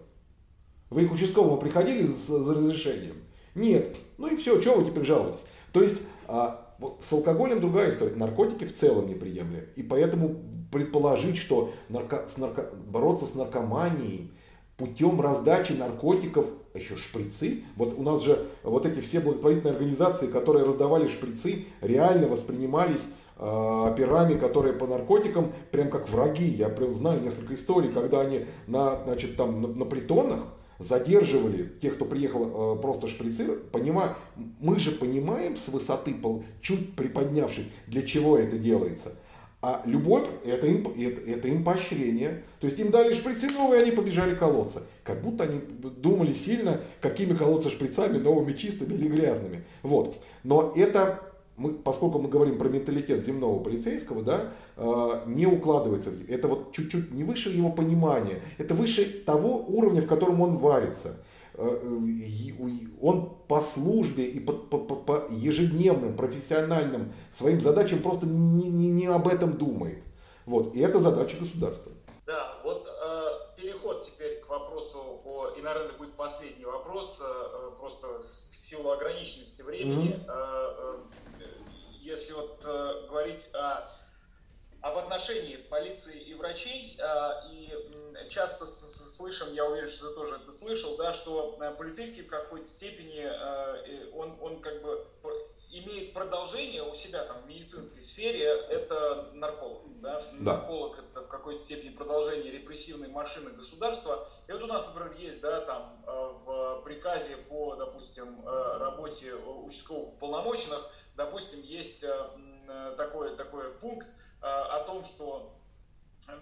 Вы 0.95 1.09
к 1.09 1.13
участковому 1.13 1.57
приходили 1.57 2.07
за, 2.07 2.39
за 2.39 2.55
разрешением? 2.55 3.17
Нет. 3.57 3.97
Ну 4.17 4.29
и 4.29 4.37
все, 4.37 4.61
чего 4.61 4.77
вы 4.77 4.89
теперь 4.89 5.05
жалуетесь? 5.05 5.45
То 5.73 5.83
есть 5.83 6.03
а, 6.29 6.73
вот 6.79 6.99
с 7.01 7.13
алкоголем 7.13 7.61
другая 7.61 7.91
история. 7.91 8.15
Наркотики 8.15 8.65
в 8.65 8.77
целом 8.77 9.09
неприемлемы. 9.09 9.65
И 9.75 9.83
поэтому 9.83 10.37
предположить, 10.71 11.37
что 11.37 11.73
нарко, 11.89 12.29
с 12.33 12.39
нарко, 12.39 12.71
бороться 12.87 13.27
с 13.27 13.35
наркоманией 13.35 14.31
путем 14.77 15.21
раздачи 15.21 15.73
наркотиков, 15.73 16.47
еще 16.75 16.97
шприцы, 16.97 17.65
вот 17.75 17.99
у 17.99 18.03
нас 18.05 18.23
же 18.23 18.39
вот 18.63 18.87
эти 18.87 19.01
все 19.01 19.19
благотворительные 19.19 19.73
организации, 19.73 20.29
которые 20.29 20.65
раздавали 20.65 21.09
шприцы, 21.09 21.65
реально 21.81 22.29
воспринимались 22.29 23.03
э, 23.37 23.45
операми, 23.45 24.39
которые 24.39 24.75
по 24.75 24.87
наркотикам, 24.87 25.53
прям 25.73 25.91
как 25.91 26.09
враги. 26.09 26.47
Я 26.47 26.73
знаю 26.91 27.21
несколько 27.21 27.55
историй, 27.55 27.91
когда 27.91 28.21
они 28.21 28.47
на, 28.69 29.03
значит, 29.05 29.37
там, 29.37 29.61
на, 29.61 29.67
на 29.67 29.85
притонах, 29.85 30.39
задерживали 30.85 31.73
тех, 31.81 31.95
кто 31.95 32.05
приехал 32.05 32.77
э, 32.77 32.81
просто 32.81 33.09
шприцировать, 33.09 33.71
понима, 33.71 34.17
мы 34.61 34.79
же 34.79 34.91
понимаем 34.93 35.57
с 35.57 35.69
высоты, 35.69 36.15
чуть 36.61 36.95
приподнявшись, 36.95 37.67
для 37.87 38.03
чего 38.03 38.39
это 38.39 38.59
делается. 38.59 39.13
А 39.63 39.83
любовь 39.87 40.29
это 40.45 40.67
им, 40.67 40.87
это, 40.87 41.21
это 41.23 41.49
им 41.49 41.65
поощрение. 41.65 42.43
То 42.61 42.67
есть 42.67 42.79
им 42.79 42.91
дали 42.91 43.15
шприцы 43.15 43.51
новые, 43.51 43.81
они 43.81 43.93
побежали 43.93 44.35
колоться. 44.35 44.83
Как 45.03 45.23
будто 45.23 45.45
они 45.45 45.59
думали 45.59 46.35
сильно, 46.35 46.83
какими 47.01 47.35
колоться 47.35 47.71
шприцами, 47.71 48.19
новыми 48.19 48.53
чистыми 48.53 48.93
или 48.93 49.09
грязными. 49.09 49.65
Вот. 49.83 50.23
Но 50.43 50.75
это 50.77 51.19
мы, 51.57 51.75
поскольку 51.75 52.19
мы 52.19 52.29
говорим 52.29 52.59
про 52.59 52.69
менталитет 52.69 53.25
земного 53.25 53.63
полицейского, 53.63 54.23
да, 54.23 54.53
э, 54.77 55.23
не 55.27 55.47
укладывается. 55.47 56.11
Это 56.29 56.49
вот 56.49 56.73
чуть-чуть 56.73 57.13
не 57.13 57.25
выше 57.25 57.51
его 57.51 57.71
понимания, 57.71 58.43
это 58.59 58.75
выше 58.75 59.05
того 59.05 59.65
уровня, 59.69 60.03
в 60.03 60.07
котором 60.07 60.41
он 60.41 60.57
варится. 60.57 61.17
Э, 61.55 61.99
он 63.01 63.37
по 63.47 63.61
службе 63.61 64.25
и 64.25 64.41
по, 64.41 64.53
по, 64.53 64.79
по 64.79 65.25
ежедневным 65.31 66.17
профессиональным 66.17 67.13
своим 67.33 67.61
задачам 67.61 68.01
просто 68.01 68.27
не, 68.27 68.69
не, 68.69 68.91
не 68.91 69.07
об 69.07 69.29
этом 69.29 69.53
думает. 69.53 70.03
Вот. 70.47 70.75
И 70.75 70.81
это 70.81 71.01
задача 71.01 71.37
государства. 71.39 71.93
Да, 72.27 72.59
вот 72.65 72.89
э, 72.89 73.61
переход 73.61 74.03
теперь 74.03 74.41
к 74.41 74.49
вопросу, 74.49 75.21
о, 75.25 75.51
и, 75.57 75.63
наверное, 75.63 75.97
будет 75.97 76.15
последний 76.15 76.65
вопрос, 76.65 77.21
э, 77.21 77.25
э 77.25 77.71
просто 77.79 78.19
в 78.19 78.55
силу 78.55 78.91
ограниченности 78.91 79.63
времени. 79.63 80.15
Mm-hmm. 80.15 80.25
Э, 80.27 80.75
э, 80.79 81.24
если 82.05 82.33
вот 82.33 82.61
э, 82.65 83.07
говорить 83.09 83.47
о 83.55 83.89
об 84.85 84.99
отношении 84.99 85.57
полиции 85.57 86.21
и 86.21 86.35
врачей, 86.35 86.99
а, 87.01 87.43
и 87.51 87.73
часто 88.29 88.67
слышим, 88.67 89.51
я 89.55 89.65
уверен, 89.65 89.89
что 89.89 90.11
ты 90.11 90.15
тоже 90.15 90.37
это 90.37 90.53
слышал, 90.53 90.99
да, 90.99 91.15
что 91.15 91.57
э, 91.59 91.71
полицейский 91.71 92.23
в 92.23 92.27
какой-то 92.27 92.69
степени, 92.69 93.23
э, 93.25 94.11
он, 94.13 94.37
он 94.43 94.61
как 94.61 94.83
бы 94.83 95.07
имеет 95.71 96.13
продолжение 96.13 96.83
у 96.83 96.95
себя 96.95 97.25
там 97.25 97.41
в 97.41 97.47
медицинской 97.47 98.03
сфере, 98.03 98.45
это 98.45 99.31
нарколог. 99.33 99.85
Да? 100.03 100.21
Да. 100.41 100.53
Нарколог 100.53 100.99
это 100.99 101.23
в 101.23 101.29
какой-то 101.29 101.65
степени 101.65 101.89
продолжение 101.89 102.53
репрессивной 102.53 103.09
машины 103.09 103.53
государства. 103.53 104.29
И 104.49 104.53
вот 104.53 104.63
у 104.65 104.67
нас, 104.67 104.87
например, 104.87 105.17
есть 105.19 105.41
да, 105.41 105.63
там, 105.63 106.05
э, 106.07 106.11
в 106.45 106.83
приказе 106.85 107.39
по, 107.49 107.75
допустим, 107.75 108.47
работе 108.47 109.35
участковых 109.35 110.19
полномоченных, 110.19 110.91
допустим, 111.17 111.63
есть 111.63 112.05
такой, 112.97 113.37
такой 113.37 113.71
пункт, 113.75 114.09
Э, 114.45 114.47
о 114.47 114.81
том, 114.81 115.07
что 115.07 115.55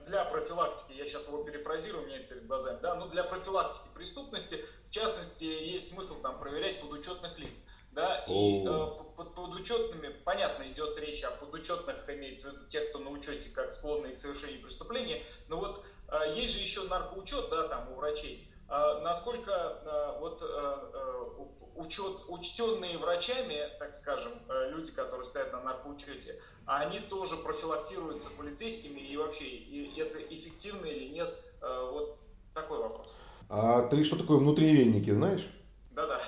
для 0.07 0.25
профилактики, 0.25 0.97
я 0.99 1.07
сейчас 1.07 1.29
его 1.29 1.45
перефразирую, 1.45 2.03
у 2.03 2.07
меня 2.07 2.17
это 2.17 2.35
перед 2.35 2.47
глазами, 2.49 2.81
да, 2.83 2.97
но 2.97 3.07
для 3.07 3.23
профилактики 3.23 3.95
преступности, 3.95 4.65
в 4.89 4.91
частности, 4.91 5.45
есть 5.45 5.91
смысл 5.91 6.21
там 6.21 6.41
проверять 6.41 6.81
подучетных 6.81 7.39
лиц. 7.39 7.53
Да, 7.93 8.25
и 8.27 8.65
э, 8.67 8.87
под 9.17 9.35
подучетными, 9.37 10.09
понятно, 10.25 10.65
идет 10.65 10.99
речь 10.99 11.23
о 11.23 11.31
подучетных, 11.31 12.09
имеется 12.09 12.51
в 12.51 12.55
виду 12.55 12.67
тех, 12.67 12.89
кто 12.89 12.99
на 12.99 13.11
учете 13.11 13.51
как 13.51 13.71
склонны 13.71 14.15
к 14.15 14.17
совершению 14.17 14.63
преступления, 14.63 15.23
но 15.47 15.59
вот 15.59 15.85
э, 16.09 16.33
есть 16.35 16.55
же 16.55 16.61
еще 16.61 16.83
наркоучет, 16.85 17.51
да, 17.51 17.69
там 17.69 17.93
у 17.93 17.97
врачей. 17.97 18.51
Э, 18.69 19.01
насколько 19.03 19.53
э, 19.53 20.19
вот 20.19 20.43
э, 20.43 20.47
э 20.47 21.62
учет, 21.77 22.25
учтенные 22.29 22.99
врачами, 22.99 23.59
так 23.79 23.95
скажем, 23.95 24.33
э, 24.49 24.71
люди, 24.71 24.93
которые 24.93 25.25
стоят 25.25 25.53
на 25.53 25.63
наркоучете, 25.63 26.41
они 26.67 27.01
тоже 27.01 27.37
профилактируются 27.37 28.31
полицейскими 28.37 29.01
и 29.01 29.17
вообще 29.17 29.45
и 29.45 29.99
это 30.01 30.19
эффективно 30.23 30.87
или 30.87 31.13
нет? 31.13 31.35
Э, 31.61 31.91
вот 31.93 32.19
такой 32.55 32.79
вопрос. 32.79 33.15
А 33.49 33.83
ты 33.89 34.05
что 34.05 34.17
такое 34.17 34.39
внутривенники 34.39 35.11
знаешь? 35.11 35.49
Да-да. 35.91 36.21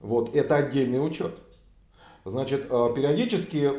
Вот, 0.00 0.34
это 0.34 0.56
отдельный 0.56 1.04
учет. 1.04 1.32
Значит, 2.24 2.66
э, 2.70 2.92
периодически 2.94 3.70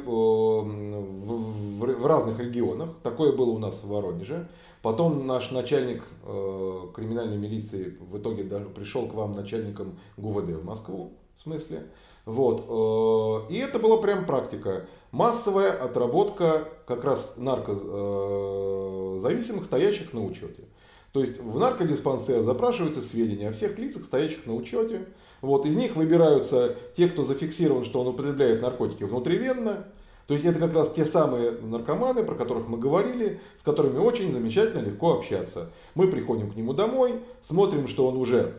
в 1.81 2.05
разных 2.05 2.39
регионах, 2.39 2.89
такое 3.03 3.31
было 3.31 3.51
у 3.51 3.59
нас 3.59 3.83
в 3.83 3.87
Воронеже, 3.87 4.47
Потом 4.81 5.27
наш 5.27 5.51
начальник 5.51 6.03
э, 6.23 6.87
криминальной 6.95 7.37
милиции 7.37 7.95
в 7.99 8.17
итоге 8.17 8.43
даже 8.43 8.65
пришел 8.65 9.07
к 9.07 9.13
вам 9.13 9.33
начальником 9.33 9.99
ГУВД 10.17 10.55
в 10.55 10.65
Москву, 10.65 11.13
в 11.35 11.41
смысле. 11.41 11.83
Вот. 12.25 12.65
Э, 12.67 13.41
и 13.53 13.57
это 13.57 13.77
была 13.77 13.97
прям 13.97 14.25
практика. 14.25 14.87
Массовая 15.11 15.71
отработка 15.71 16.67
как 16.87 17.03
раз 17.03 17.35
наркозависимых, 17.37 19.61
э, 19.61 19.65
стоящих 19.65 20.13
на 20.13 20.25
учете. 20.25 20.63
То 21.11 21.21
есть 21.21 21.39
в 21.41 21.59
наркодиспансер 21.59 22.41
запрашиваются 22.41 23.01
сведения 23.01 23.49
о 23.49 23.51
всех 23.51 23.77
лицах, 23.77 24.05
стоящих 24.05 24.47
на 24.47 24.55
учете. 24.55 25.05
Вот, 25.41 25.65
из 25.65 25.75
них 25.75 25.95
выбираются 25.95 26.75
те, 26.95 27.07
кто 27.07 27.23
зафиксирован, 27.23 27.83
что 27.83 28.01
он 28.01 28.07
употребляет 28.07 28.61
наркотики 28.61 29.03
внутривенно, 29.03 29.87
то 30.31 30.35
есть 30.35 30.45
это 30.45 30.59
как 30.59 30.73
раз 30.73 30.93
те 30.93 31.03
самые 31.03 31.51
наркоманы, 31.51 32.23
про 32.23 32.35
которых 32.35 32.69
мы 32.69 32.77
говорили, 32.77 33.41
с 33.59 33.63
которыми 33.63 33.97
очень 33.97 34.31
замечательно 34.31 34.79
легко 34.79 35.15
общаться. 35.15 35.71
Мы 35.93 36.07
приходим 36.07 36.49
к 36.49 36.55
нему 36.55 36.71
домой, 36.71 37.19
смотрим, 37.41 37.89
что 37.89 38.07
он 38.07 38.15
уже 38.15 38.53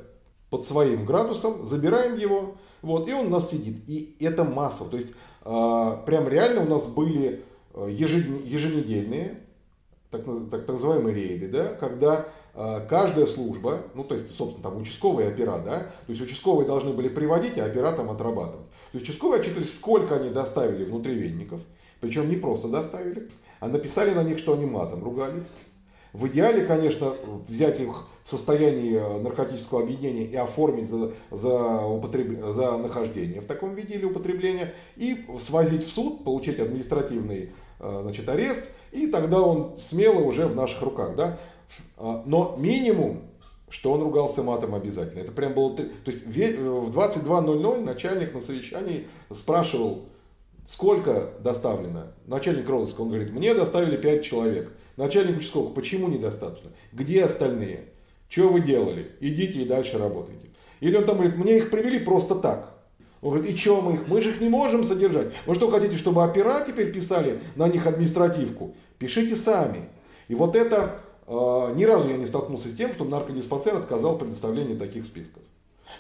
под 0.51 0.67
своим 0.67 1.07
градусом, 1.07 1.67
забираем 1.67 2.19
его, 2.19 2.57
вот, 2.83 3.09
и 3.09 3.15
он 3.15 3.29
у 3.29 3.31
нас 3.31 3.49
сидит. 3.49 3.89
И 3.89 4.15
это 4.21 4.45
масса. 4.45 4.85
То 4.85 4.99
есть 4.99 5.15
э, 5.47 5.97
прям 6.05 6.29
реально 6.29 6.61
у 6.61 6.69
нас 6.69 6.85
были 6.89 7.43
а, 7.73 7.87
еженедельные, 7.87 9.41
так, 10.11 10.27
так, 10.27 10.67
так 10.67 10.69
называемые 10.69 11.15
рейды, 11.15 11.49
да, 11.49 11.69
когда 11.69 12.27
э, 12.53 12.87
каждая 12.87 13.25
служба, 13.25 13.81
ну 13.95 14.05
то 14.05 14.15
есть, 14.15 14.37
собственно, 14.37 14.63
там 14.63 14.77
участковые 14.77 15.31
опера, 15.31 15.57
да, 15.65 15.79
то 15.79 16.11
есть 16.11 16.21
участковые 16.21 16.67
должны 16.67 16.93
были 16.93 17.09
приводить, 17.09 17.57
а 17.57 17.65
опера 17.65 17.93
там 17.93 18.11
отрабатывать. 18.11 18.67
То 18.93 18.99
есть 18.99 19.09
участковые 19.09 19.41
отчитывались, 19.41 19.75
сколько 19.75 20.17
они 20.17 20.31
доставили 20.31 20.85
внутривенников, 20.85 21.61
причем 22.01 22.29
не 22.29 22.37
просто 22.37 22.69
доставили, 22.69 23.31
а 23.59 23.69
написали 23.69 24.11
на 24.11 24.23
них, 24.23 24.39
что 24.39 24.53
они 24.53 24.67
матом 24.67 25.03
ругались. 25.03 25.47
В 26.13 26.27
идеале, 26.27 26.67
конечно, 26.67 27.15
взять 27.49 27.81
их 27.81 28.07
в 28.23 28.29
состоянии 28.29 29.01
наркотического 29.23 29.83
объединения 29.83 30.27
и 30.27 30.37
оформить 30.37 30.91
за, 30.91 31.13
за, 31.31 31.87
употреб... 31.87 32.53
за 32.53 32.77
нахождение 32.77 33.41
в 33.41 33.47
таком 33.47 33.75
виде 33.75 33.95
или 33.95 34.05
употребление, 34.05 34.75
и 34.97 35.25
свозить 35.39 35.87
в 35.87 35.91
суд, 35.91 36.23
получить 36.23 36.61
административный 36.61 37.53
э, 37.81 37.99
значит, 38.03 38.29
арест, 38.29 38.69
и 38.91 39.07
тогда 39.07 39.41
он 39.41 39.79
смело 39.81 40.21
уже 40.21 40.47
в 40.47 40.55
наших 40.55 40.83
руках. 40.83 41.17
Да? 41.17 41.39
А, 41.97 42.23
но 42.27 42.57
минимум 42.59 43.23
что 43.73 43.93
он 43.93 44.03
ругался 44.03 44.43
матом 44.43 44.75
обязательно. 44.75 45.23
Это 45.23 45.33
прям 45.33 45.55
было... 45.55 45.75
То 45.75 45.83
есть 46.05 46.27
в 46.27 46.91
22.00 46.97 47.81
начальник 47.83 48.35
на 48.35 48.43
совещании 48.43 49.09
спрашивал, 49.35 50.09
сколько 50.67 51.31
доставлено. 51.41 52.09
Начальник 52.27 52.69
розыска, 52.69 53.01
он 53.01 53.09
говорит, 53.09 53.33
мне 53.33 53.55
доставили 53.55 53.97
5 53.97 54.23
человек. 54.23 54.71
Начальник 54.99 55.39
участковых, 55.39 55.73
почему 55.73 56.09
недостаточно? 56.09 56.71
Где 56.93 57.25
остальные? 57.25 57.89
Что 58.29 58.51
вы 58.51 58.61
делали? 58.61 59.13
Идите 59.21 59.63
и 59.63 59.65
дальше 59.65 59.97
работайте. 59.97 60.49
Или 60.81 60.97
он 60.97 61.07
там 61.07 61.17
говорит, 61.17 61.39
мне 61.39 61.57
их 61.57 61.71
привели 61.71 61.99
просто 61.99 62.35
так. 62.35 62.75
Он 63.23 63.31
говорит, 63.31 63.55
и 63.55 63.57
что 63.57 63.81
мы 63.81 63.95
их? 63.95 64.07
Мы 64.07 64.21
же 64.21 64.31
их 64.31 64.43
не 64.43 64.51
можем 64.51 64.85
содержать. 64.85 65.29
Вы 65.47 65.55
что 65.55 65.71
хотите, 65.71 65.97
чтобы 65.97 66.23
опера 66.23 66.63
теперь 66.67 66.93
писали 66.93 67.39
на 67.57 67.69
них 67.69 67.87
административку? 67.87 68.75
Пишите 68.99 69.35
сами. 69.35 69.89
И 70.29 70.35
вот 70.35 70.57
это 70.57 71.01
ни 71.27 71.85
разу 71.85 72.09
я 72.09 72.17
не 72.17 72.27
столкнулся 72.27 72.69
с 72.69 72.75
тем, 72.75 72.93
что 72.93 73.05
наркодиспансер 73.05 73.77
отказал 73.77 74.17
в 74.17 74.19
предоставлении 74.19 74.77
таких 74.77 75.05
списков. 75.05 75.43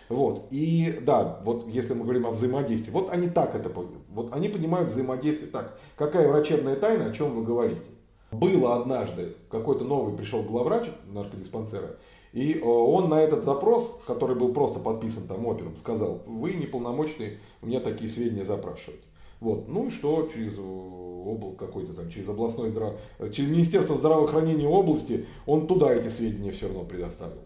Вот. 0.09 0.47
И 0.51 1.01
да, 1.03 1.41
вот 1.45 1.67
если 1.69 1.95
мы 1.95 2.05
говорим 2.05 2.27
о 2.27 2.31
взаимодействии, 2.31 2.91
вот 2.91 3.11
они 3.11 3.29
так 3.29 3.55
это 3.55 3.71
вот 4.11 4.33
они 4.33 4.49
понимают 4.49 4.91
взаимодействие 4.91 5.51
так. 5.51 5.79
Какая 5.97 6.29
врачебная 6.29 6.77
тайна, 6.77 7.07
о 7.07 7.13
чем 7.13 7.35
вы 7.35 7.45
говорите? 7.45 7.83
Было 8.31 8.77
однажды, 8.77 9.37
какой-то 9.51 9.85
новый 9.85 10.17
пришел 10.17 10.43
главврач 10.43 10.89
наркодиспансера, 11.07 11.97
и 12.33 12.55
э, 12.55 12.65
он 12.65 13.11
на 13.11 13.21
этот 13.21 13.45
запрос, 13.45 14.01
который 14.07 14.37
был 14.37 14.55
просто 14.55 14.81
подписан 14.81 15.25
там 15.27 15.47
опером, 15.47 15.77
сказал, 15.77 16.23
вы 16.27 16.55
неполномочный 16.55 17.39
у 17.61 17.67
меня 17.67 17.81
такие 17.81 18.09
сведения 18.09 18.45
запрашивать. 18.45 19.01
Вот. 19.43 19.69
Ну 19.69 19.89
и 19.89 19.91
что 19.91 20.31
через 20.33 20.57
обл 20.57 21.53
какой-то 21.59 21.95
там, 21.95 22.09
через 22.09 22.29
областной 22.29 22.71
здрав... 22.71 22.95
через 23.33 23.51
Министерство 23.51 23.97
здравоохранения 23.97 24.69
области, 24.69 25.27
он 25.47 25.67
туда 25.67 25.93
эти 25.93 26.09
сведения 26.09 26.53
все 26.53 26.69
равно 26.69 26.85
предоставил. 26.85 27.41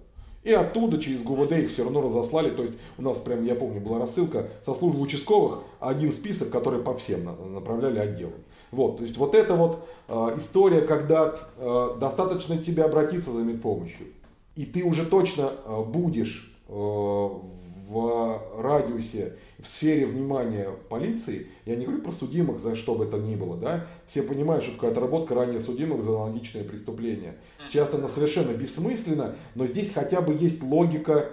И 0.44 0.52
оттуда 0.52 0.98
через 0.98 1.22
ГУВД 1.22 1.52
их 1.52 1.72
все 1.72 1.84
равно 1.84 2.02
разослали. 2.02 2.50
То 2.50 2.62
есть 2.62 2.74
у 2.98 3.02
нас 3.02 3.16
прям, 3.16 3.44
я 3.44 3.54
помню, 3.54 3.80
была 3.80 3.98
рассылка 3.98 4.48
со 4.64 4.74
службы 4.74 5.00
участковых, 5.00 5.60
один 5.80 6.12
список, 6.12 6.50
который 6.50 6.80
по 6.80 6.94
всем 6.94 7.54
направляли 7.54 7.98
отделы. 7.98 8.34
Вот, 8.72 8.98
то 8.98 9.02
есть 9.04 9.16
вот 9.16 9.34
эта 9.34 9.54
вот 9.54 9.88
э, 10.08 10.34
история, 10.36 10.82
когда 10.82 11.34
э, 11.56 11.96
достаточно 11.98 12.58
тебе 12.58 12.82
обратиться 12.84 13.30
за 13.30 13.42
медпомощью, 13.42 14.08
и 14.54 14.66
ты 14.66 14.82
уже 14.82 15.06
точно 15.06 15.50
э, 15.64 15.82
будешь 15.84 16.54
э, 16.68 16.72
в 16.72 18.42
радиусе, 18.58 19.36
в 19.66 19.68
сфере 19.68 20.06
внимания 20.06 20.70
полиции, 20.88 21.48
я 21.64 21.74
не 21.74 21.84
говорю 21.84 22.00
про 22.00 22.12
судимых 22.12 22.60
за 22.60 22.76
что 22.76 22.94
бы 22.94 23.04
это 23.04 23.16
ни 23.18 23.34
было, 23.34 23.56
да, 23.56 23.86
все 24.06 24.22
понимают, 24.22 24.62
что 24.62 24.74
такое 24.74 24.92
отработка 24.92 25.34
ранее 25.34 25.58
судимых 25.58 26.04
за 26.04 26.10
аналогичное 26.10 26.62
преступление. 26.62 27.36
Часто 27.68 27.96
она 27.96 28.08
совершенно 28.08 28.52
бессмысленна, 28.52 29.34
но 29.56 29.66
здесь 29.66 29.92
хотя 29.92 30.20
бы 30.20 30.34
есть 30.34 30.62
логика 30.62 31.28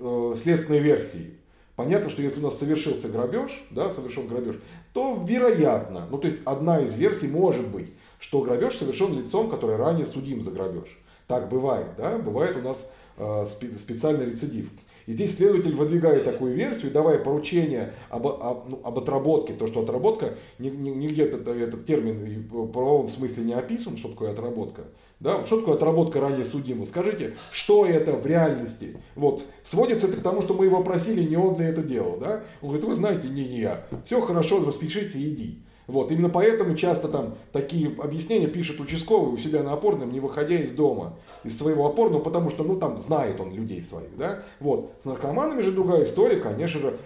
э, 0.00 0.34
следственной 0.36 0.80
версии. 0.80 1.34
Понятно, 1.76 2.10
что 2.10 2.20
если 2.20 2.40
у 2.40 2.42
нас 2.42 2.58
совершился 2.58 3.08
грабеж, 3.08 3.64
да, 3.70 3.88
совершен 3.90 4.26
грабеж, 4.26 4.56
то 4.92 5.22
вероятно, 5.24 6.08
ну 6.10 6.18
то 6.18 6.26
есть 6.26 6.38
одна 6.44 6.80
из 6.80 6.96
версий 6.96 7.28
может 7.28 7.68
быть, 7.68 7.90
что 8.18 8.42
грабеж 8.42 8.74
совершен 8.74 9.16
лицом, 9.16 9.48
который 9.48 9.76
ранее 9.76 10.04
судим 10.04 10.42
за 10.42 10.50
грабеж. 10.50 10.98
Так 11.28 11.48
бывает, 11.48 11.86
да, 11.96 12.18
бывает 12.18 12.56
у 12.56 12.62
нас 12.62 12.90
э, 13.16 13.44
специальный 13.44 14.26
рецидив. 14.26 14.68
И 15.08 15.12
здесь 15.12 15.38
следователь 15.38 15.74
выдвигает 15.74 16.24
такую 16.24 16.52
версию, 16.52 16.92
давая 16.92 17.18
поручение 17.18 17.94
об, 18.10 18.26
об, 18.26 18.68
ну, 18.68 18.78
об 18.84 18.98
отработке, 18.98 19.54
то, 19.54 19.66
что 19.66 19.80
отработка, 19.80 20.34
нигде 20.58 21.22
этот, 21.22 21.48
этот 21.48 21.86
термин 21.86 22.46
в 22.50 22.70
правовом 22.70 23.08
смысле 23.08 23.44
не 23.44 23.54
описан, 23.54 23.96
что 23.96 24.10
такое 24.10 24.32
отработка. 24.32 24.82
Да, 25.18 25.46
что 25.46 25.60
такое 25.60 25.76
отработка 25.76 26.20
ранее 26.20 26.44
судимого? 26.44 26.84
Скажите, 26.84 27.32
что 27.52 27.86
это 27.86 28.12
в 28.12 28.26
реальности? 28.26 28.98
Вот, 29.14 29.42
сводится 29.62 30.08
это 30.08 30.18
к 30.18 30.22
тому, 30.22 30.42
что 30.42 30.52
мы 30.52 30.66
его 30.66 30.84
просили, 30.84 31.22
не 31.22 31.36
он 31.36 31.58
ли 31.58 31.64
это 31.64 31.82
делал, 31.82 32.18
да? 32.18 32.42
Он 32.60 32.68
говорит, 32.68 32.84
вы 32.84 32.94
знаете, 32.94 33.28
не, 33.28 33.60
я. 33.60 33.86
Все 34.04 34.20
хорошо, 34.20 34.62
распишите, 34.62 35.18
иди. 35.18 35.62
Вот, 35.88 36.12
именно 36.12 36.28
поэтому 36.28 36.76
часто 36.76 37.08
там 37.08 37.34
такие 37.50 37.90
объяснения 37.98 38.46
пишет 38.46 38.78
участковый 38.78 39.32
у 39.32 39.38
себя 39.38 39.62
на 39.62 39.72
опорном, 39.72 40.12
не 40.12 40.20
выходя 40.20 40.54
из 40.54 40.72
дома, 40.72 41.16
из 41.44 41.56
своего 41.58 41.86
опорного, 41.86 42.20
потому 42.20 42.50
что, 42.50 42.62
ну, 42.62 42.76
там 42.76 43.00
знает 43.00 43.40
он 43.40 43.54
людей 43.54 43.82
своих, 43.82 44.14
да. 44.18 44.44
Вот, 44.60 44.92
с 45.02 45.06
наркоманами 45.06 45.62
же 45.62 45.72
другая 45.72 46.04
история, 46.04 46.36
конечно 46.36 46.78
же, 46.80 46.98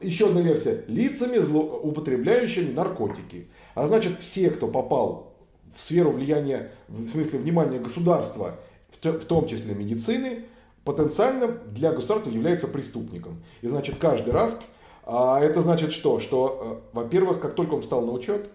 еще 0.00 0.28
одна 0.28 0.40
версия, 0.40 0.84
лицами, 0.86 1.38
зло, 1.38 1.80
употребляющими 1.82 2.72
наркотики. 2.72 3.48
А 3.74 3.88
значит, 3.88 4.18
все, 4.20 4.50
кто 4.50 4.68
попал 4.68 5.34
в 5.74 5.80
сферу 5.80 6.12
влияния, 6.12 6.70
в 6.86 7.08
смысле 7.08 7.40
внимания 7.40 7.80
государства, 7.80 8.54
в 9.02 9.24
том 9.24 9.48
числе 9.48 9.74
медицины, 9.74 10.44
потенциально 10.84 11.48
для 11.48 11.92
государства 11.92 12.30
является 12.30 12.68
преступником. 12.68 13.42
И 13.62 13.68
значит, 13.68 13.96
каждый 13.96 14.32
раз 14.32 14.60
а 15.10 15.40
это 15.40 15.62
значит 15.62 15.92
что? 15.92 16.20
Что, 16.20 16.80
э, 16.92 16.96
во-первых, 16.96 17.40
как 17.40 17.54
только 17.54 17.72
он 17.72 17.80
встал 17.80 18.04
на 18.04 18.12
учет, 18.12 18.50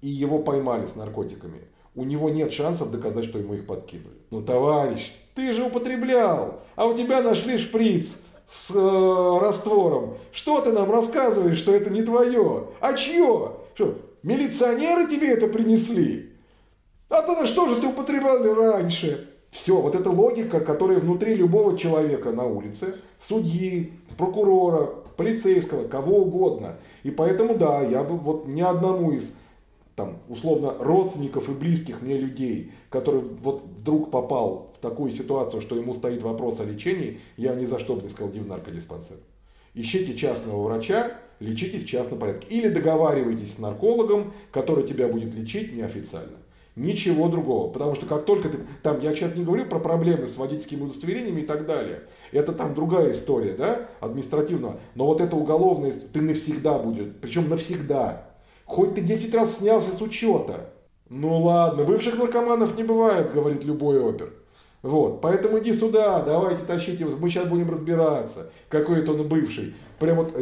и 0.00 0.08
его 0.08 0.38
поймали 0.38 0.86
с 0.86 0.96
наркотиками, 0.96 1.60
у 1.94 2.04
него 2.04 2.30
нет 2.30 2.54
шансов 2.54 2.90
доказать, 2.90 3.26
что 3.26 3.38
ему 3.38 3.52
их 3.52 3.66
подкинули. 3.66 4.16
Ну, 4.30 4.40
товарищ, 4.40 5.12
ты 5.34 5.52
же 5.52 5.64
употреблял, 5.64 6.60
а 6.74 6.86
у 6.86 6.94
тебя 6.96 7.20
нашли 7.20 7.58
шприц 7.58 8.22
с 8.46 8.70
э, 8.74 9.38
раствором. 9.44 10.16
Что 10.32 10.62
ты 10.62 10.72
нам 10.72 10.90
рассказываешь, 10.90 11.58
что 11.58 11.74
это 11.74 11.90
не 11.90 12.00
твое? 12.00 12.68
А 12.80 12.94
чье? 12.94 13.52
Что, 13.74 13.98
милиционеры 14.22 15.06
тебе 15.06 15.28
это 15.28 15.48
принесли? 15.48 16.32
А 17.10 17.20
то 17.20 17.46
что 17.46 17.68
же 17.68 17.76
ты 17.78 17.88
употреблял 17.88 18.54
раньше? 18.54 19.28
Все, 19.50 19.78
вот 19.78 19.94
эта 19.94 20.08
логика, 20.08 20.60
которая 20.60 20.98
внутри 20.98 21.34
любого 21.34 21.76
человека 21.76 22.32
на 22.32 22.46
улице, 22.46 22.94
судьи, 23.18 23.92
прокурора, 24.16 24.90
полицейского, 25.18 25.86
кого 25.86 26.20
угодно. 26.20 26.76
И 27.02 27.10
поэтому, 27.10 27.58
да, 27.58 27.82
я 27.82 28.04
бы 28.04 28.16
вот 28.16 28.46
ни 28.46 28.62
одному 28.62 29.10
из 29.12 29.34
там, 29.96 30.18
условно, 30.28 30.76
родственников 30.78 31.48
и 31.48 31.52
близких 31.52 32.02
мне 32.02 32.16
людей, 32.16 32.72
который 32.88 33.20
вот 33.42 33.64
вдруг 33.64 34.12
попал 34.12 34.72
в 34.78 34.80
такую 34.80 35.10
ситуацию, 35.10 35.60
что 35.60 35.74
ему 35.74 35.92
стоит 35.92 36.22
вопрос 36.22 36.60
о 36.60 36.64
лечении, 36.64 37.20
я 37.36 37.56
ни 37.56 37.66
за 37.66 37.80
что 37.80 37.96
бы 37.96 38.02
не 38.02 38.08
сказал, 38.08 38.30
иди 38.30 38.38
в 38.38 38.46
наркодиспансер. 38.46 39.16
Ищите 39.74 40.14
частного 40.16 40.62
врача, 40.62 41.10
лечитесь 41.40 41.82
в 41.82 41.88
частном 41.88 42.20
порядке. 42.20 42.46
Или 42.48 42.68
договаривайтесь 42.68 43.54
с 43.54 43.58
наркологом, 43.58 44.32
который 44.52 44.86
тебя 44.86 45.08
будет 45.08 45.34
лечить 45.34 45.74
неофициально. 45.74 46.38
Ничего 46.76 47.28
другого. 47.28 47.72
Потому 47.72 47.96
что 47.96 48.06
как 48.06 48.24
только 48.24 48.50
ты... 48.50 48.58
Там, 48.84 49.00
я 49.00 49.12
сейчас 49.16 49.34
не 49.34 49.44
говорю 49.44 49.66
про 49.66 49.80
проблемы 49.80 50.28
с 50.28 50.36
водительскими 50.36 50.84
удостоверениями 50.84 51.40
и 51.40 51.46
так 51.46 51.66
далее. 51.66 52.02
Это 52.32 52.52
там 52.52 52.74
другая 52.74 53.12
история, 53.12 53.52
да, 53.52 53.88
административного. 54.00 54.78
Но 54.94 55.06
вот 55.06 55.20
это 55.20 55.36
уголовное, 55.36 55.92
ты 55.92 56.20
навсегда 56.20 56.78
будет. 56.78 57.20
Причем 57.20 57.48
навсегда. 57.48 58.26
Хоть 58.64 58.94
ты 58.94 59.00
10 59.00 59.34
раз 59.34 59.58
снялся 59.58 59.90
с 59.92 60.00
учета. 60.02 60.70
Ну 61.08 61.40
ладно, 61.42 61.84
бывших 61.84 62.18
наркоманов 62.18 62.76
не 62.76 62.84
бывает, 62.84 63.32
говорит 63.32 63.64
любой 63.64 63.98
опер. 63.98 64.32
Вот, 64.82 65.20
поэтому 65.20 65.58
иди 65.58 65.72
сюда, 65.72 66.22
давайте 66.22 66.62
тащите 66.64 67.04
мы 67.04 67.28
сейчас 67.28 67.48
будем 67.48 67.68
разбираться, 67.70 68.50
какой 68.68 69.00
это 69.00 69.12
он 69.12 69.26
бывший. 69.26 69.74
Прям 69.98 70.18
вот 70.18 70.34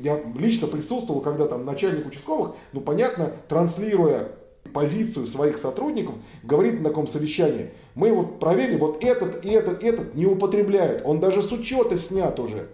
я 0.00 0.20
лично 0.36 0.68
присутствовал, 0.68 1.20
когда 1.20 1.46
там 1.46 1.66
начальник 1.66 2.06
участковых, 2.06 2.52
ну 2.72 2.80
понятно, 2.80 3.30
транслируя 3.48 4.28
позицию 4.72 5.26
своих 5.26 5.58
сотрудников, 5.58 6.14
говорит 6.42 6.78
на 6.80 6.88
таком 6.88 7.06
совещании, 7.06 7.72
мы 7.94 8.12
вот 8.12 8.38
проверили, 8.38 8.76
вот 8.76 9.02
этот 9.04 9.44
и 9.44 9.50
этот, 9.50 9.82
этот 9.82 10.14
не 10.14 10.26
употребляют, 10.26 11.02
он 11.04 11.20
даже 11.20 11.42
с 11.42 11.52
учета 11.52 11.98
снят 11.98 12.38
уже. 12.38 12.68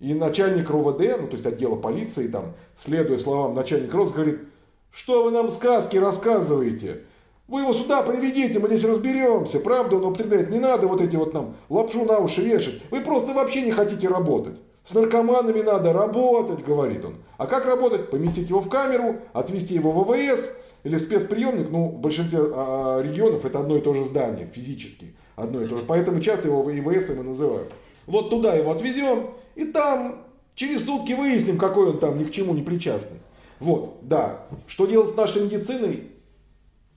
И 0.00 0.14
начальник 0.14 0.68
РУВД, 0.68 1.20
ну 1.20 1.26
то 1.28 1.32
есть 1.32 1.46
отдела 1.46 1.76
полиции, 1.76 2.26
там, 2.26 2.54
следуя 2.74 3.18
словам 3.18 3.54
начальника 3.54 3.96
РОС, 3.96 4.12
говорит, 4.12 4.40
что 4.90 5.24
вы 5.24 5.30
нам 5.30 5.50
сказки 5.50 5.96
рассказываете? 5.96 7.02
Вы 7.48 7.60
его 7.60 7.72
сюда 7.72 8.02
приведите, 8.02 8.58
мы 8.58 8.68
здесь 8.68 8.84
разберемся, 8.84 9.60
правда 9.60 9.96
он 9.96 10.06
употребляет, 10.06 10.50
не 10.50 10.58
надо 10.58 10.86
вот 10.86 11.00
эти 11.00 11.16
вот 11.16 11.34
нам 11.34 11.56
лапшу 11.68 12.04
на 12.04 12.18
уши 12.18 12.42
вешать, 12.42 12.82
вы 12.90 13.00
просто 13.00 13.32
вообще 13.32 13.62
не 13.62 13.70
хотите 13.70 14.08
работать. 14.08 14.58
С 14.84 14.94
наркоманами 14.94 15.60
надо 15.60 15.92
работать, 15.92 16.64
говорит 16.64 17.04
он. 17.04 17.18
А 17.38 17.46
как 17.46 17.66
работать? 17.66 18.10
Поместить 18.10 18.48
его 18.48 18.60
в 18.60 18.68
камеру, 18.68 19.16
отвезти 19.32 19.74
его 19.74 19.92
в 19.92 20.02
ВВС, 20.02 20.56
или 20.84 20.96
спецприемник, 20.98 21.70
ну, 21.70 21.88
в 21.88 22.00
большинстве 22.00 22.40
а, 22.42 23.00
регионов 23.00 23.44
это 23.44 23.60
одно 23.60 23.76
и 23.76 23.80
то 23.80 23.94
же 23.94 24.04
здание 24.04 24.46
физически. 24.52 25.14
Одно 25.36 25.62
и 25.62 25.68
то 25.68 25.78
же. 25.78 25.84
Поэтому 25.86 26.20
часто 26.20 26.48
его 26.48 26.70
ИВС 26.70 27.10
и 27.10 27.14
называют. 27.14 27.72
Вот 28.06 28.30
туда 28.30 28.54
его 28.54 28.72
отвезем, 28.72 29.30
и 29.54 29.64
там 29.64 30.24
через 30.54 30.84
сутки 30.84 31.12
выясним, 31.12 31.56
какой 31.56 31.90
он 31.90 31.98
там 31.98 32.18
ни 32.18 32.24
к 32.24 32.32
чему 32.32 32.54
не 32.54 32.62
причастный. 32.62 33.18
Вот, 33.60 33.98
да. 34.02 34.46
Что 34.66 34.86
делать 34.86 35.10
с 35.10 35.16
нашей 35.16 35.44
медициной? 35.44 36.08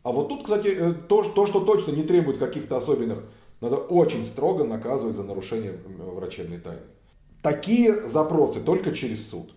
А 0.04 0.12
вот 0.12 0.30
тут, 0.30 0.44
кстати, 0.44 0.68
э, 0.68 0.94
то, 1.08 1.24
то 1.24 1.46
что 1.46 1.60
точно 1.62 1.92
не 1.92 2.04
требует 2.04 2.38
каких-то 2.38 2.78
особенных, 2.78 3.24
надо 3.62 3.78
очень 3.78 4.26
строго 4.26 4.64
наказывать 4.64 5.16
за 5.16 5.24
нарушение 5.24 5.80
врачебной 5.86 6.60
тайны. 6.60 6.82
Такие 7.42 8.08
запросы 8.08 8.60
только 8.60 8.92
через 8.92 9.30
суд. 9.30 9.54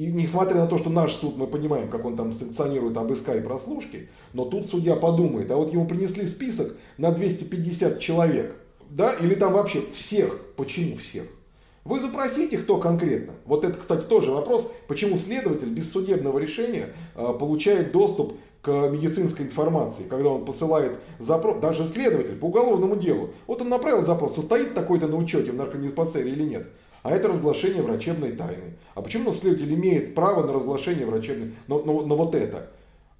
И 0.00 0.06
несмотря 0.06 0.54
на 0.54 0.66
то, 0.66 0.78
что 0.78 0.88
наш 0.88 1.12
суд, 1.12 1.36
мы 1.36 1.46
понимаем, 1.46 1.90
как 1.90 2.06
он 2.06 2.16
там 2.16 2.32
санкционирует 2.32 2.96
обыска 2.96 3.36
и 3.36 3.42
прослушки, 3.42 4.08
но 4.32 4.46
тут 4.46 4.66
судья 4.66 4.96
подумает, 4.96 5.50
а 5.50 5.56
вот 5.56 5.74
ему 5.74 5.86
принесли 5.86 6.26
список 6.26 6.74
на 6.96 7.10
250 7.10 8.00
человек, 8.00 8.56
да, 8.88 9.12
или 9.12 9.34
там 9.34 9.52
вообще 9.52 9.82
всех, 9.92 10.40
почему 10.56 10.96
всех? 10.96 11.24
Вы 11.84 12.00
запросите, 12.00 12.56
кто 12.56 12.78
конкретно. 12.78 13.34
Вот 13.44 13.62
это, 13.62 13.76
кстати, 13.78 14.06
тоже 14.06 14.30
вопрос, 14.30 14.72
почему 14.88 15.18
следователь 15.18 15.68
без 15.68 15.92
судебного 15.92 16.38
решения 16.38 16.86
э, 17.14 17.34
получает 17.38 17.92
доступ 17.92 18.38
к 18.62 18.70
медицинской 18.88 19.44
информации, 19.44 20.04
когда 20.08 20.30
он 20.30 20.46
посылает 20.46 20.92
запрос, 21.18 21.58
даже 21.60 21.86
следователь 21.86 22.36
по 22.36 22.46
уголовному 22.46 22.96
делу. 22.96 23.34
Вот 23.46 23.60
он 23.60 23.68
направил 23.68 24.00
запрос, 24.00 24.36
состоит 24.36 24.72
такой-то 24.72 25.08
на 25.08 25.16
учете 25.16 25.52
в 25.52 25.56
наркодиспансере 25.56 26.30
или 26.30 26.44
нет 26.44 26.68
а 27.02 27.10
это 27.10 27.28
разглашение 27.28 27.82
врачебной 27.82 28.32
тайны. 28.32 28.76
А 28.94 29.02
почему 29.02 29.32
следователь 29.32 29.74
имеет 29.74 30.14
право 30.14 30.46
на 30.46 30.52
разглашение 30.52 31.06
врачебной, 31.06 31.54
на, 31.66 31.78
на, 31.78 32.06
на 32.06 32.14
вот 32.14 32.34
это? 32.34 32.70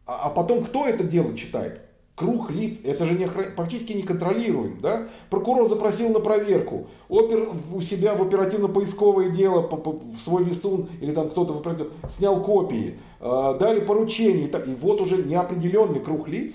А, 0.06 0.22
а 0.24 0.30
потом 0.30 0.64
кто 0.64 0.86
это 0.86 1.04
дело 1.04 1.36
читает? 1.36 1.80
Круг 2.14 2.50
лиц, 2.50 2.80
это 2.84 3.06
же 3.06 3.14
не, 3.14 3.26
практически 3.26 3.94
не 3.94 4.02
контролируем. 4.02 4.78
Да? 4.82 5.08
Прокурор 5.30 5.66
запросил 5.66 6.10
на 6.10 6.20
проверку, 6.20 6.88
опер 7.08 7.48
у 7.72 7.80
себя 7.80 8.14
в 8.14 8.20
оперативно-поисковое 8.20 9.30
дело 9.30 9.62
по, 9.62 9.78
по, 9.78 9.92
в 9.92 10.18
свой 10.18 10.44
весун, 10.44 10.90
или 11.00 11.12
там 11.12 11.30
кто-то 11.30 11.54
в 11.54 12.10
снял 12.10 12.42
копии, 12.42 12.98
э, 13.20 13.56
дали 13.58 13.80
поручение, 13.80 14.46
и, 14.46 14.48
так, 14.48 14.68
и 14.68 14.74
вот 14.74 15.00
уже 15.00 15.22
неопределенный 15.22 16.00
круг 16.00 16.28
лиц 16.28 16.54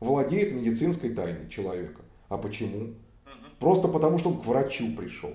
владеет 0.00 0.52
медицинской 0.52 1.10
тайной 1.10 1.48
человека. 1.50 2.00
А 2.30 2.38
почему? 2.38 2.94
Просто 3.58 3.88
потому, 3.88 4.16
что 4.16 4.30
он 4.30 4.38
к 4.38 4.46
врачу 4.46 4.96
пришел. 4.96 5.30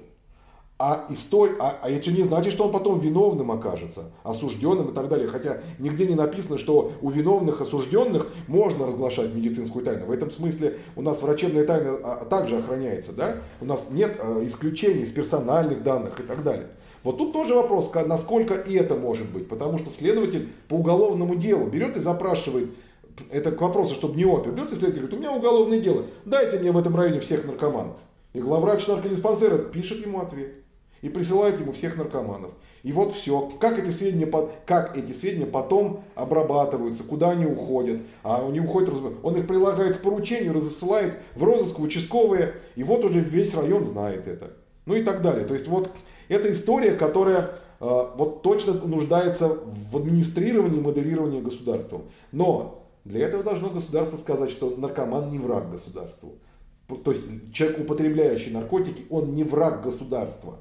А, 0.80 1.08
история, 1.10 1.56
а, 1.60 1.80
а 1.82 1.90
это 1.90 2.12
не 2.12 2.22
значит, 2.22 2.54
что 2.54 2.66
он 2.66 2.72
потом 2.72 3.00
виновным 3.00 3.52
окажется, 3.52 4.12
осужденным 4.24 4.92
и 4.92 4.94
так 4.94 5.10
далее. 5.10 5.28
Хотя 5.28 5.58
нигде 5.80 6.06
не 6.06 6.14
написано, 6.14 6.60
что 6.60 6.92
у 7.02 7.10
виновных 7.10 7.62
осужденных 7.62 8.28
можно 8.48 8.86
разглашать 8.86 9.34
медицинскую 9.34 9.84
тайну. 9.84 10.06
В 10.06 10.12
этом 10.12 10.30
смысле 10.30 10.78
у 10.96 11.02
нас 11.02 11.20
врачебная 11.24 11.66
тайна 11.66 11.98
а, 12.04 12.26
также 12.26 12.58
охраняется. 12.58 13.12
Да? 13.12 13.38
У 13.60 13.66
нас 13.66 13.88
нет 13.90 14.20
а, 14.22 14.46
исключений 14.46 15.02
из 15.02 15.10
персональных 15.10 15.82
данных 15.82 16.20
и 16.20 16.24
так 16.24 16.44
далее. 16.44 16.68
Вот 17.04 17.18
тут 17.18 17.34
тоже 17.34 17.56
вопрос, 17.56 17.92
насколько 18.06 18.54
и 18.54 18.76
это 18.76 18.94
может 18.94 19.28
быть. 19.32 19.50
Потому 19.50 19.80
что 19.80 19.90
следователь 19.90 20.50
по 20.68 20.76
уголовному 20.76 21.36
делу 21.38 21.66
берет 21.66 21.98
и 21.98 22.02
запрашивает 22.02 22.70
это 23.32 23.52
к 23.52 23.60
вопросу, 23.60 23.96
чтобы 23.96 24.16
не 24.16 24.26
опер. 24.26 24.52
Берет 24.52 24.74
и 24.74 24.76
следователь 24.76 25.00
говорит, 25.00 25.18
у 25.18 25.20
меня 25.20 25.32
уголовное 25.32 25.80
дело, 25.80 26.04
дайте 26.26 26.60
мне 26.60 26.72
в 26.72 26.78
этом 26.78 26.96
районе 26.96 27.20
всех 27.20 27.46
наркоманов. 27.48 27.98
И 28.34 28.40
главврач 28.40 28.86
наркодиспансера 28.86 29.58
пишет 29.58 30.06
ему 30.06 30.20
ответ 30.20 30.67
и 31.02 31.10
присылает 31.10 31.60
ему 31.60 31.72
всех 31.72 31.98
наркоманов. 31.98 32.52
И 32.84 32.92
вот 32.92 33.14
все. 33.14 33.50
Как 33.60 33.80
эти 33.80 33.90
сведения, 33.90 34.32
как 34.66 34.96
эти 34.96 35.12
сведения 35.12 35.46
потом 35.46 36.04
обрабатываются, 36.16 37.04
куда 37.04 37.32
они 37.32 37.46
уходят. 37.46 38.02
А 38.24 38.48
они 38.48 38.60
уходят, 38.60 38.94
он 39.24 39.36
их 39.36 39.48
прилагает 39.48 39.98
к 39.98 40.02
поручению, 40.02 40.54
рассылает 40.54 41.14
в 41.36 41.44
розыск, 41.44 41.80
в 41.80 41.84
участковые, 41.84 42.54
и 42.76 42.84
вот 42.84 43.04
уже 43.04 43.20
весь 43.20 43.54
район 43.56 43.84
знает 43.84 44.28
это. 44.28 44.54
Ну 44.86 44.96
и 44.96 45.04
так 45.04 45.22
далее. 45.22 45.46
То 45.46 45.54
есть 45.54 45.68
вот 45.68 45.90
это 46.30 46.52
история, 46.52 46.92
которая 46.92 47.52
э, 47.80 48.08
вот 48.16 48.42
точно 48.42 48.74
нуждается 48.74 49.50
в 49.92 49.98
администрировании 49.98 50.78
и 50.78 50.82
моделировании 50.82 51.42
государством. 51.42 52.04
Но 52.32 52.88
для 53.04 53.26
этого 53.26 53.44
должно 53.44 53.70
государство 53.70 54.18
сказать, 54.18 54.50
что 54.50 54.74
наркоман 54.78 55.32
не 55.32 55.40
враг 55.40 55.72
государству. 55.72 56.36
то 56.88 57.12
есть 57.12 57.54
человек, 57.54 57.80
употребляющий 57.80 58.52
наркотики, 58.52 59.06
он 59.10 59.34
не 59.34 59.44
враг 59.44 59.84
государства. 59.84 60.60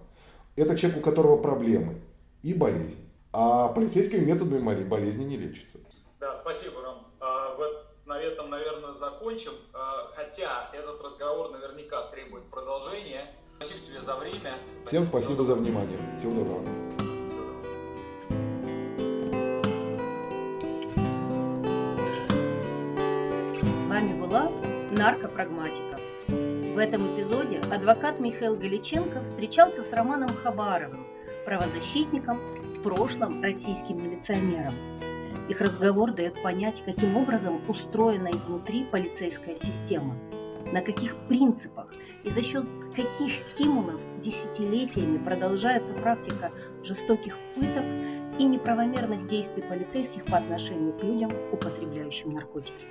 Это 0.57 0.75
человек, 0.77 1.01
у 1.01 1.03
которого 1.03 1.37
проблемы 1.37 2.01
и 2.43 2.55
болезнь. 2.55 3.07
А 3.33 3.69
полицейскими 3.69 4.25
методами 4.25 4.85
болезни 4.85 5.25
не 5.25 5.37
лечится. 5.37 5.79
Да, 6.19 6.35
спасибо, 6.35 6.81
Ром. 6.81 7.07
А, 7.21 7.55
вот 7.57 7.87
на 8.07 8.19
этом, 8.19 8.49
наверное, 8.49 8.95
закончим. 8.95 9.53
А, 9.75 10.11
хотя 10.15 10.71
этот 10.73 11.03
разговор 11.03 11.51
наверняка 11.51 12.09
требует 12.09 12.45
продолжения. 12.45 13.35
Спасибо 13.57 13.81
тебе 13.81 14.01
за 14.01 14.17
время. 14.17 14.59
Всем 14.87 15.05
спасибо 15.05 15.45
за 15.45 15.55
внимание. 15.55 15.99
Всего 16.19 16.35
доброго. 16.35 16.65
С 23.63 23.85
вами 23.85 24.19
была 24.19 24.51
наркопрагматика. 24.91 26.06
В 26.77 26.79
этом 26.79 27.15
эпизоде 27.15 27.61
адвокат 27.73 28.21
Михаил 28.21 28.55
Галиченко 28.55 29.23
встречался 29.23 29.83
с 29.83 29.95
Романом 29.95 30.29
Хабаровым, 30.37 31.07
правозащитником, 31.47 32.39
в 32.65 32.83
прошлом 32.83 33.43
российским 33.43 33.97
милиционером. 33.97 34.75
Их 35.49 35.63
разговор 35.63 36.13
дает 36.13 36.43
понять, 36.43 36.83
каким 36.85 37.17
образом 37.17 37.63
устроена 37.67 38.29
изнутри 38.33 38.85
полицейская 38.85 39.57
система, 39.57 40.19
на 40.71 40.83
каких 40.83 41.17
принципах 41.29 41.95
и 42.25 42.29
за 42.29 42.43
счет 42.43 42.67
каких 42.95 43.33
стимулов 43.33 44.03
десятилетиями 44.21 45.17
продолжается 45.17 45.95
практика 45.95 46.53
жестоких 46.83 47.39
пыток 47.55 47.85
и 48.39 48.45
неправомерных 48.45 49.27
действий 49.27 49.63
полицейских 49.67 50.27
по 50.27 50.37
отношению 50.37 50.93
к 50.93 51.03
людям, 51.03 51.31
употребляющим 51.53 52.33
наркотики. 52.33 52.87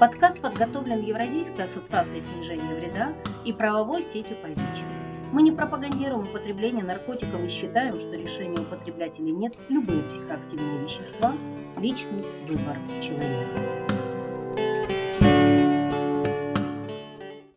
Подкаст 0.00 0.40
подготовлен 0.40 1.00
Евразийской 1.00 1.64
ассоциацией 1.64 2.22
снижения 2.22 2.74
вреда 2.74 3.12
и 3.44 3.52
правовой 3.52 4.02
сетью 4.02 4.36
«Поймичек». 4.42 4.86
Мы 5.32 5.42
не 5.42 5.52
пропагандируем 5.52 6.28
употребление 6.28 6.84
наркотиков 6.84 7.40
и 7.40 7.48
считаем, 7.48 7.98
что 7.98 8.10
решение 8.10 8.60
употреблять 8.60 9.20
или 9.20 9.30
нет 9.30 9.54
любые 9.68 10.02
психоактивные 10.02 10.82
вещества– 10.82 11.34
личный 11.76 12.24
выбор 12.46 12.76
человека. 13.00 13.81